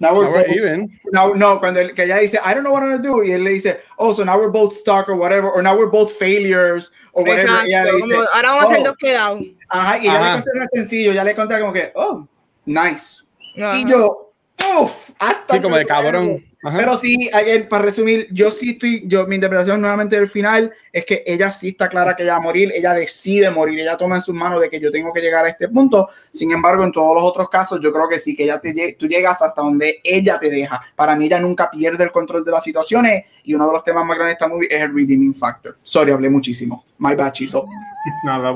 [0.01, 0.99] Now we're, both, even.
[1.11, 3.33] Now, no, cuando él, que ella dice, I don't know what I'm gonna do, y
[3.33, 6.13] él le dice, oh, so now we're both stuck or whatever, or now we're both
[6.13, 7.47] failures, or whatever.
[7.47, 8.65] Exacto, ella le dice, ahora vamos oh.
[8.65, 9.43] a ser los quedados.
[9.69, 12.27] Ajá, y ya le conté sencillo, ya le conté como que, oh,
[12.65, 13.21] nice.
[13.57, 13.77] Ajá.
[13.77, 14.33] Y yo,
[14.79, 15.53] uff, hasta.
[15.53, 16.50] Sí, como de cabrón.
[16.61, 17.29] Pero sí,
[17.69, 21.69] para resumir, yo sí estoy, yo mi interpretación nuevamente del final es que ella sí
[21.69, 24.61] está clara que ella va a morir, ella decide morir, ella toma en sus manos
[24.61, 26.09] de que yo tengo que llegar a este punto.
[26.31, 29.07] Sin embargo, en todos los otros casos, yo creo que sí, que ella te, tú
[29.07, 30.81] llegas hasta donde ella te deja.
[30.95, 34.05] Para mí, ella nunca pierde el control de las situaciones y uno de los temas
[34.05, 35.77] más grandes de esta movie es el redeeming factor.
[35.81, 36.85] Sorry, hablé muchísimo.
[36.99, 37.65] My bad, chiso.
[38.23, 38.53] Nada,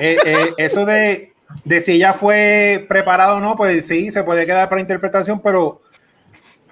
[0.00, 1.32] eh, eh, eso de,
[1.64, 5.80] de si ella fue preparada o no, pues sí, se puede quedar para interpretación, pero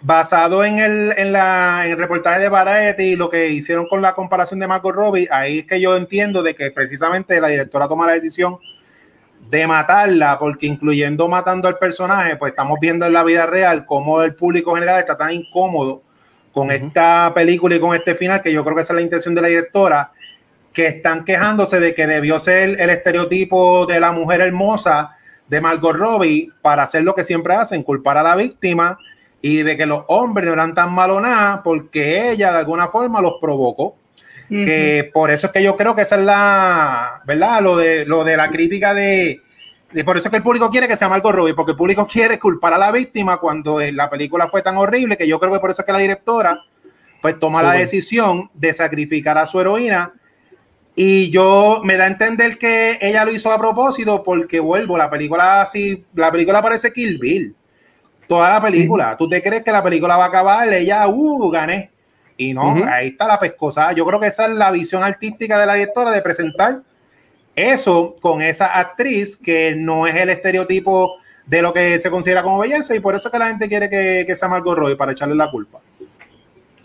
[0.01, 4.01] basado en el, en la, en el reportaje de Variety y lo que hicieron con
[4.01, 7.89] la comparación de Marco Robbie, ahí es que yo entiendo de que precisamente la directora
[7.89, 8.59] toma la decisión
[9.51, 14.23] de matarla, porque incluyendo matando al personaje, pues estamos viendo en la vida real cómo
[14.23, 16.03] el público general está tan incómodo
[16.53, 19.35] con esta película y con este final, que yo creo que esa es la intención
[19.35, 20.12] de la directora,
[20.73, 25.12] que están quejándose de que debió ser el estereotipo de la mujer hermosa
[25.49, 28.99] de Margot Robbie para hacer lo que siempre hacen, culpar a la víctima
[29.40, 33.20] y de que los hombres no eran tan malos nada porque ella de alguna forma
[33.20, 33.97] los provocó.
[34.48, 37.60] Que por eso es que yo creo que esa es la, ¿verdad?
[37.60, 39.43] Lo de, lo de la crítica de,
[39.93, 42.06] de por eso es que el público quiere que sea Marco Robbie, porque el público
[42.10, 45.60] quiere culpar a la víctima cuando la película fue tan horrible que yo creo que
[45.60, 46.62] por eso es que la directora
[47.20, 50.15] pues toma la decisión de sacrificar a su heroína
[50.94, 55.10] y yo me da a entender que ella lo hizo a propósito porque vuelvo, la
[55.10, 57.55] película así, la película parece Kill Bill
[58.29, 59.17] toda la película.
[59.17, 61.91] Tú te crees que la película va a acabar, ella, uh, gané.
[62.37, 63.93] Y no, ahí está la pescosa.
[63.93, 66.83] Yo creo que esa es la visión artística de la directora de presentar
[67.57, 72.59] eso con esa actriz que no es el estereotipo de lo que se considera como
[72.59, 75.35] belleza y por eso que la gente quiere que, que sea Margot Roy para echarle
[75.35, 75.81] la culpa.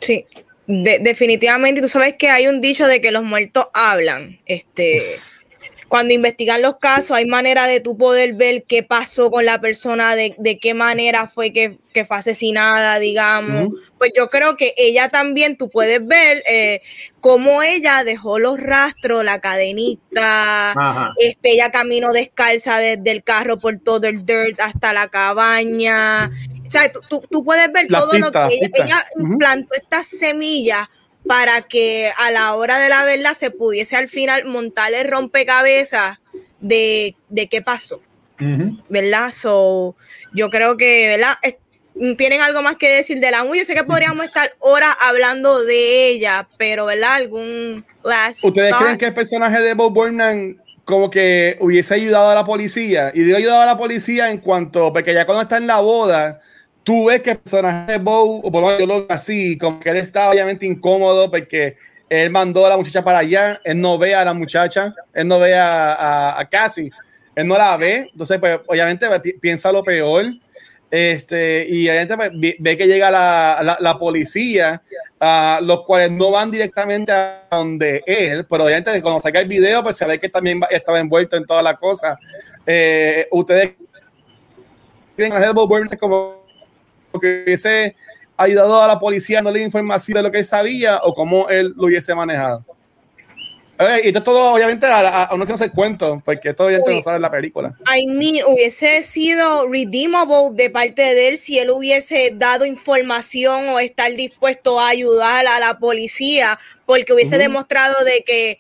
[0.02, 0.26] Sí,
[0.65, 1.82] definitivamente.
[1.82, 4.40] Tú sabes que hay un dicho de que los muertos hablan.
[4.45, 5.20] Este
[5.94, 10.15] cuando investigan los casos hay manera de tú poder ver qué pasó con la persona,
[10.15, 13.80] de, de qué manera fue que, que, fue asesinada, digamos.
[13.99, 16.82] Pues yo creo que ella también, tú puedes ver eh,
[17.20, 23.78] cómo ella dejó los rastros, la cadenita, este, ella caminó descalza desde el carro por
[23.78, 26.32] todo el dirt hasta la cabaña.
[26.65, 30.88] O sea, tú, tú, puedes ver todo lo que ella, ella implantó estas semillas
[31.26, 36.20] para que a la hora de la verdad se pudiese al final montar el rompecabezas
[36.60, 38.02] de, de qué pasó.
[38.90, 39.32] ¿Verdad?
[39.32, 39.95] So,
[40.34, 41.36] yo creo que, ¿verdad?
[42.18, 43.60] ¿Tienen algo más que decir de la movie?
[43.60, 47.14] Yo sé que podríamos estar horas hablando de ella, pero, ¿verdad?
[47.14, 47.86] ¿Algún
[48.41, 53.12] ¿Ustedes creen que el personaje de Bob Burnham como que hubiese ayudado a la policía?
[53.14, 56.41] Y digo ayudado a la policía en cuanto, porque ya cuando está en la boda,
[56.84, 59.80] tú ves que el personaje de Bo, o por lo menos yo lo así, como
[59.80, 61.77] que él está obviamente incómodo porque
[62.10, 65.39] él mandó a la muchacha para allá, él no ve a la muchacha, él no
[65.39, 66.91] ve a, a, Cassie,
[67.35, 70.26] él no la ve, entonces pues obviamente pues, piensa lo peor,
[70.91, 74.84] este, y obviamente pues, ve que llega la, la, policía,
[75.19, 79.81] uh, los cuales no van directamente a donde él, pero obviamente cuando saca el video
[79.81, 82.15] pues se ve que también estaba envuelto en toda la cosa.
[82.68, 83.73] Eh, ustedes
[85.15, 86.43] creen que Burns es como
[87.19, 87.95] que hubiese
[88.38, 91.85] ayudado a la policía darle información de lo que él sabía o cómo él lo
[91.85, 92.65] hubiese manejado.
[94.03, 97.02] y esto todo, obviamente, a, a uno se no se cuento, porque esto obviamente no
[97.02, 97.76] sabe la película.
[97.95, 103.80] I mean, hubiese sido redeemable de parte de él si él hubiese dado información o
[103.80, 108.60] estar dispuesto a ayudar a la policía, porque hubiese demostrado de que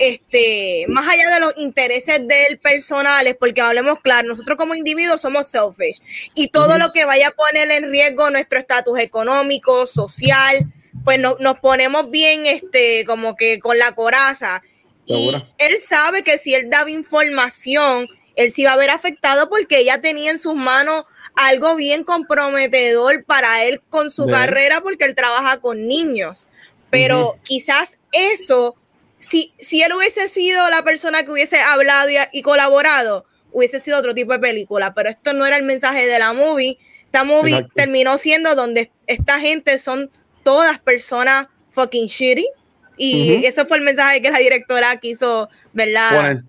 [0.00, 5.46] este, más allá de los intereses del personales, porque hablemos claro, nosotros como individuos somos
[5.46, 6.00] selfish
[6.34, 10.72] y todo lo que vaya a poner en riesgo nuestro estatus económico, social,
[11.04, 14.62] pues no, nos ponemos bien, este, como que con la coraza.
[15.04, 19.80] Y él sabe que si él daba información, él sí iba a ver afectado porque
[19.80, 21.04] ella tenía en sus manos
[21.34, 26.48] algo bien comprometedor para él con su carrera porque él trabaja con niños.
[26.90, 28.76] Pero quizás eso
[29.20, 34.14] si, si él hubiese sido la persona que hubiese hablado y, colaborado, hubiese sido otro
[34.14, 36.78] tipo de película, pero esto no era el mensaje de la movie.
[37.04, 40.10] Esta movie terminó siendo donde esta gente son
[40.42, 42.48] todas personas fucking shitty.
[42.96, 46.42] Y eso fue el mensaje que la directora quiso, ¿verdad?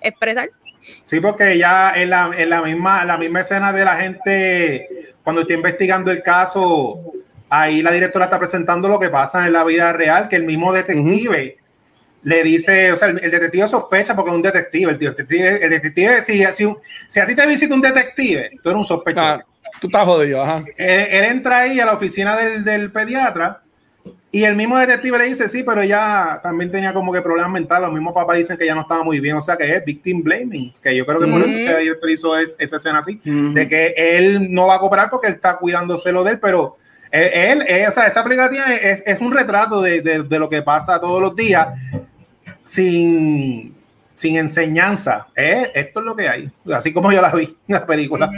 [0.00, 0.50] Expresar.
[1.04, 5.42] Sí, porque ya en la, en la, misma, la misma escena de la gente, cuando
[5.42, 7.12] está investigando el caso,
[7.48, 10.72] ahí la directora está presentando lo que pasa en la vida real, que el mismo
[10.72, 11.58] detective
[12.28, 14.92] le dice, o sea, el, detective sospecha porque es un detective.
[14.92, 16.44] El detective, el detective si,
[17.08, 19.24] si, a ti te visita un detective, tú eres un sospechoso.
[19.24, 19.42] Ah,
[19.80, 20.62] tú estás jodido, ajá.
[20.76, 23.62] Él, entra ahí a la oficina del, del, pediatra
[24.30, 27.86] y el mismo detective le dice, sí, pero ella también tenía como que problemas mentales.
[27.86, 30.22] Los mismos papás dicen que ya no estaba muy bien, o sea, que es victim
[30.22, 34.52] blaming, que yo creo que por eso que hizo esa escena así, de que él
[34.52, 36.76] no va a cooperar porque él está cuidándoselo de él, pero
[37.10, 38.50] él, o sea, esa película
[38.82, 41.68] es, es un retrato de, de, de, lo que pasa todos los días
[42.68, 43.74] sin,
[44.14, 45.28] sin enseñanza.
[45.34, 45.70] ¿eh?
[45.74, 48.30] Esto es lo que hay, así como yo la vi en la película.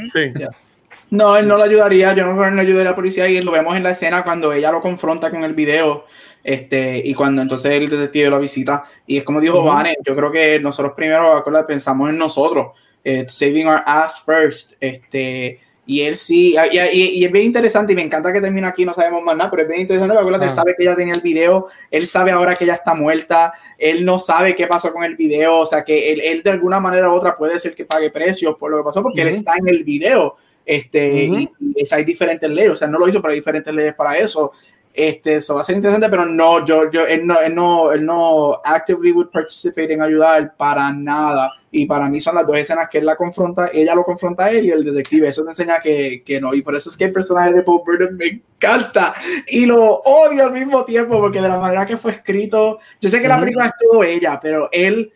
[1.11, 3.43] No, él no lo ayudaría, yo no creo que no ayudaría a la policía y
[3.43, 6.05] lo vemos en la escena cuando ella lo confronta con el video
[6.45, 8.85] este, y cuando entonces el detective lo visita.
[9.05, 13.67] Y es como dijo Vane, yo creo que nosotros primero pensamos en nosotros, eh, saving
[13.67, 15.59] our ass first, este,
[15.91, 18.95] y él sí, y, y, es bien interesante y me encanta que termine aquí, no
[18.95, 20.49] sabemos más nada, pero es bien interesante porque él ah.
[20.49, 24.21] sabe que ella tenía el video, él sabe ahora que ella está muerta, él no
[24.21, 27.15] sabe qué pasó con el video, o sea que él, él de alguna manera u
[27.15, 29.83] otra puede ser que pague precios por lo que pasó porque él está en el
[29.83, 30.37] video.
[30.65, 31.51] Este, y,
[31.91, 34.53] hay diferentes leyes, o sea, no lo hizo, pero hay diferentes leyes para eso.
[34.93, 38.05] Este, eso va a ser interesante, pero no, yo, yo, él no, él no, él
[38.05, 41.53] no actively would participate en ayudar para nada.
[41.71, 44.51] Y para mí son las dos escenas que él la confronta, ella lo confronta a
[44.51, 45.29] él y el detective.
[45.29, 46.53] Eso me enseña que, que no.
[46.55, 49.15] Y por eso es que el personaje de Paul Burton me encanta
[49.47, 53.23] y lo odio al mismo tiempo, porque de la manera que fue escrito, yo sé
[53.23, 55.13] que la película es todo ella, pero él,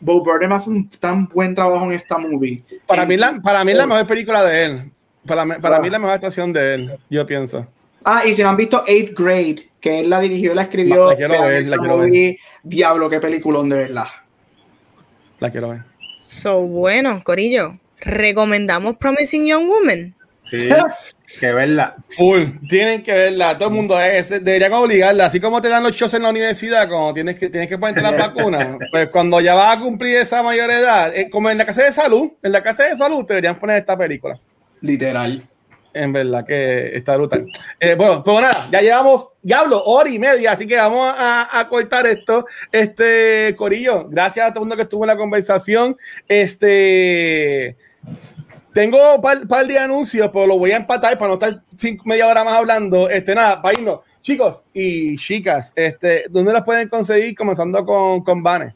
[0.00, 2.64] Bo Burnham hace un tan buen trabajo en esta movie.
[2.86, 4.92] Para, mí, la, para mí es la mejor película de él.
[5.26, 7.66] Para, para mí la mejor actuación de él, yo pienso.
[8.04, 11.10] Ah, y si no han visto Eighth Grade, que él la dirigió, la escribió.
[11.10, 12.36] La quiero ver, la quiero ver.
[12.62, 14.06] Diablo, qué peliculón de verdad.
[15.38, 15.82] La quiero ver.
[16.22, 20.14] So, bueno, Corillo, recomendamos Promising Young Woman.
[20.44, 20.68] Sí,
[21.38, 21.96] que verla.
[22.10, 23.56] Full, tienen que verla.
[23.56, 25.26] Todo el mundo es, deberían obligarla.
[25.26, 28.02] Así como te dan los shows en la universidad, como tienes que, tienes que ponerte
[28.02, 28.78] la vacuna.
[28.90, 31.92] pues cuando ya vas a cumplir esa mayor edad, eh, como en la casa de
[31.92, 34.40] salud, en la casa de salud, te deberían poner esta película.
[34.80, 35.49] Literal.
[35.92, 37.46] En verdad que está brutal.
[37.80, 41.66] Eh, bueno, pues nada, ya llevamos, ya hablo, hora y media, así que vamos a,
[41.68, 42.44] cortar esto.
[42.70, 45.96] Este, Corillo, gracias a todo el mundo que estuvo en la conversación.
[46.28, 47.76] Este,
[48.72, 52.26] tengo un par, de anuncios, pero lo voy a empatar para no estar cinco, media
[52.26, 53.08] hora más hablando.
[53.08, 54.00] Este, nada, para irnos.
[54.20, 57.34] Chicos y chicas, este, ¿dónde las pueden conseguir?
[57.34, 58.74] Comenzando con, con Vane.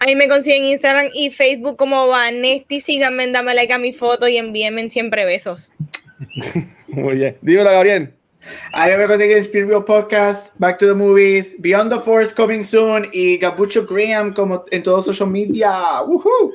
[0.00, 2.80] Ahí me consiguen Instagram y Facebook como Vanesti.
[2.80, 5.70] Síganme, dame like a mi foto y envíenme siempre besos.
[6.88, 7.36] Muy bien.
[7.40, 8.14] Dímelo, Gabriel.
[8.72, 13.38] Ahí me consiguen Spirit Podcast, Back to the Movies, Beyond the Force coming soon y
[13.38, 16.02] Gabucho Graham como en todos social media.
[16.02, 16.52] ¡Woohoo!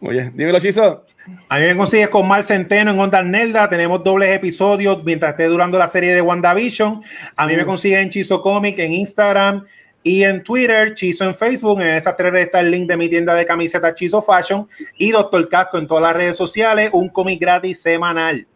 [0.00, 0.32] Muy bien.
[0.34, 1.02] Dímelo, Chizo.
[1.48, 3.70] A mí me consigues con Mar Centeno en Onda Nelda.
[3.70, 7.00] Tenemos dobles episodios mientras esté durando la serie de WandaVision.
[7.36, 9.64] A mí me consiguen en Chizo Comic en Instagram
[10.02, 11.80] y en Twitter, Chizo en Facebook.
[11.80, 14.68] En esas tres está el link de mi tienda de camisetas Chizo Fashion
[14.98, 16.90] y Doctor Casco en todas las redes sociales.
[16.92, 18.46] Un cómic gratis semanal.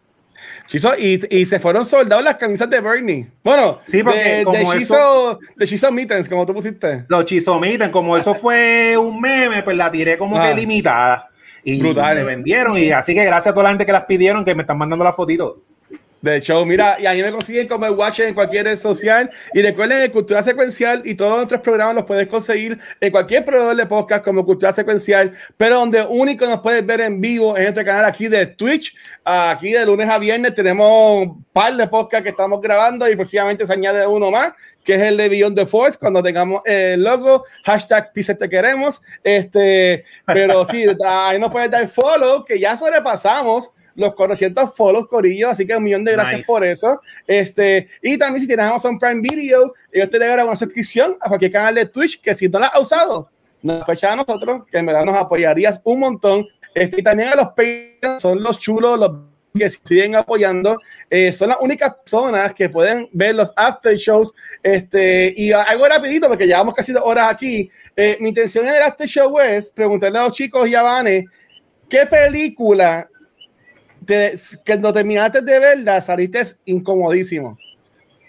[0.67, 3.27] Chizo, y, y, se fueron soldados las camisas de Bernie.
[3.43, 7.05] Bueno, sí, porque de, como de, Chizo, de Chizo Mittens, como tú pusiste.
[7.07, 10.53] Los Chizo Mittens, como eso fue un meme, pues la tiré como que ah.
[10.53, 11.29] limitada.
[11.63, 12.77] Y se vendieron.
[12.77, 15.03] Y así que gracias a toda la gente que las pidieron, que me están mandando
[15.03, 15.55] las fotitos.
[16.21, 19.29] De hecho, mira, y ahí me consiguen como el Watch en cualquier red social.
[19.53, 23.75] Y recuerden que Cultura Secuencial y todos nuestros programas los puedes conseguir en cualquier proveedor
[23.75, 27.85] de podcast como Cultura Secuencial, pero donde único nos puedes ver en vivo en este
[27.85, 28.95] canal aquí de Twitch.
[29.23, 33.65] Aquí de lunes a viernes tenemos un par de podcasts que estamos grabando y próximamente
[33.65, 37.45] se añade uno más, que es el de Beyond the Force, cuando tengamos el logo,
[37.63, 39.01] hashtag Pise te queremos.
[39.23, 45.49] Este, pero sí, ahí nos puedes dar follow, que ya sobrepasamos los 400 follows, Corillo.
[45.49, 46.99] Así que un millón de gracias por eso.
[47.27, 51.51] Este, y también si tienes Amazon Prime Video, ellos te regalan una suscripción a cualquier
[51.51, 53.29] canal de Twitch que si no la has usado,
[53.61, 56.47] nos fecha a nosotros, que en verdad nos apoyarías un montón.
[56.73, 59.11] Este, y también a los Patreons, son los chulos, los
[59.57, 60.77] que siguen apoyando,
[61.09, 64.33] eh, son las únicas personas que pueden ver los after shows.
[64.61, 67.69] Este, y algo rapidito, porque llevamos casi dos horas aquí.
[67.95, 71.25] Eh, mi intención en el after show es preguntarle a los chicos y a Vane,
[71.89, 73.09] ¿qué película
[74.65, 77.57] que no terminaste de verla, saliste incomodísimo.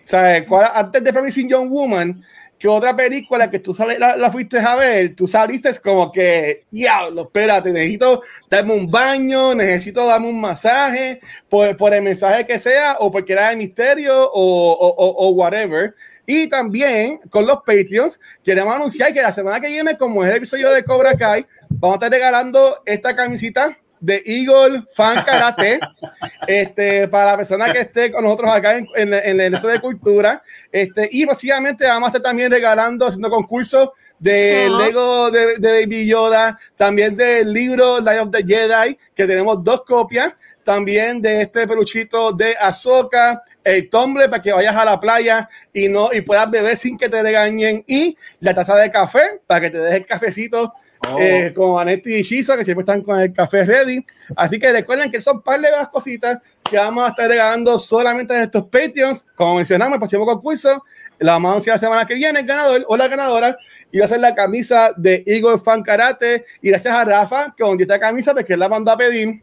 [0.02, 0.47] ¿Sabes?
[0.74, 2.24] Antes de Promising Young Woman,
[2.61, 7.73] que otra película que tú la, fuiste a ver, tú saliste como que, diablo, espérate,
[7.73, 13.11] necesito darme un baño, necesito darme un masaje, por, por el mensaje que sea, o
[13.11, 15.94] porque era de misterio, o, o, o, whatever.
[16.27, 20.36] Y también con los Patreons, queremos anunciar que la semana que viene, como es el
[20.36, 25.79] episodio de Cobra Kai, vamos a estar regalando esta camisita de Eagle Fan Karate,
[26.47, 30.43] este, para la persona que esté con nosotros acá en, en, en el de cultura.
[30.73, 36.07] Este, y básicamente vamos a estar también regalando, haciendo concursos de Lego de, de, Baby
[36.07, 41.67] Yoda, también del libro Light of the Jedi, que tenemos dos copias, también de este
[41.67, 46.51] peluchito de Ahsoka, el tumble para que vayas a la playa y no y puedas
[46.51, 50.07] beber sin que te regañen y la taza de café para que te dejes el
[50.07, 50.75] cafecito
[51.09, 51.19] Oh.
[51.19, 54.05] Eh, con Anetti y Shiza, que siempre están con el café ready.
[54.37, 58.35] Así que recuerden que son par de las cositas que vamos a estar regalando solamente
[58.35, 59.27] en estos Patreons.
[59.35, 60.85] Como mencionamos, el próximo concurso,
[61.19, 63.57] la vamos a la semana que viene, el ganador o la ganadora,
[63.91, 66.45] y va a ser la camisa de Igor Fan Karate.
[66.61, 69.43] Y gracias a Rafa, que donde esta camisa, porque él la mandó a pedir.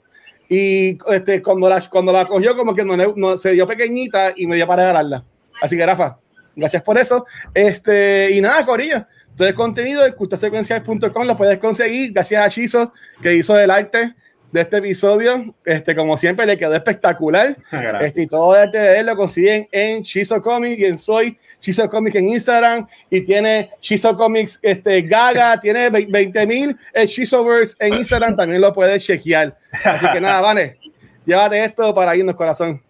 [0.50, 4.46] Y este, cuando, la, cuando la cogió, como que no, no se dio pequeñita y
[4.46, 5.26] me dio para regalarla.
[5.60, 6.20] Así que, Rafa,
[6.56, 7.26] gracias por eso.
[7.52, 9.06] Este, y nada, Corillo
[9.38, 12.92] todo el contenido de cultasecuencial.com lo puedes conseguir gracias a Chizo
[13.22, 14.16] que hizo el arte
[14.52, 15.56] de este episodio.
[15.64, 17.56] Este, como siempre, le quedó espectacular.
[18.02, 21.38] Este, y todo el arte de él lo consiguen en Chizo Comics y en Soy
[21.60, 22.88] Chizo Comics en Instagram.
[23.12, 28.36] Y tiene Chizo Comics este, Gaga, tiene 20 mil Chizoverse en Instagram.
[28.36, 29.56] También lo puedes chequear.
[29.84, 30.80] Así que nada, vale.
[31.26, 32.82] Llévate esto para irnos, corazón.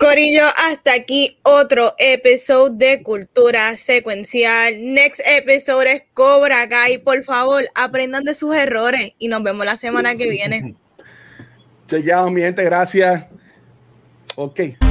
[0.00, 4.76] Corillo, hasta aquí otro episodio de Cultura Secuencial.
[4.80, 6.98] Next episode es Cobra Kai.
[6.98, 10.74] Por favor, aprendan de sus errores y nos vemos la semana que viene.
[11.86, 13.24] Chequeado, mi gente, gracias.
[14.36, 14.87] Ok.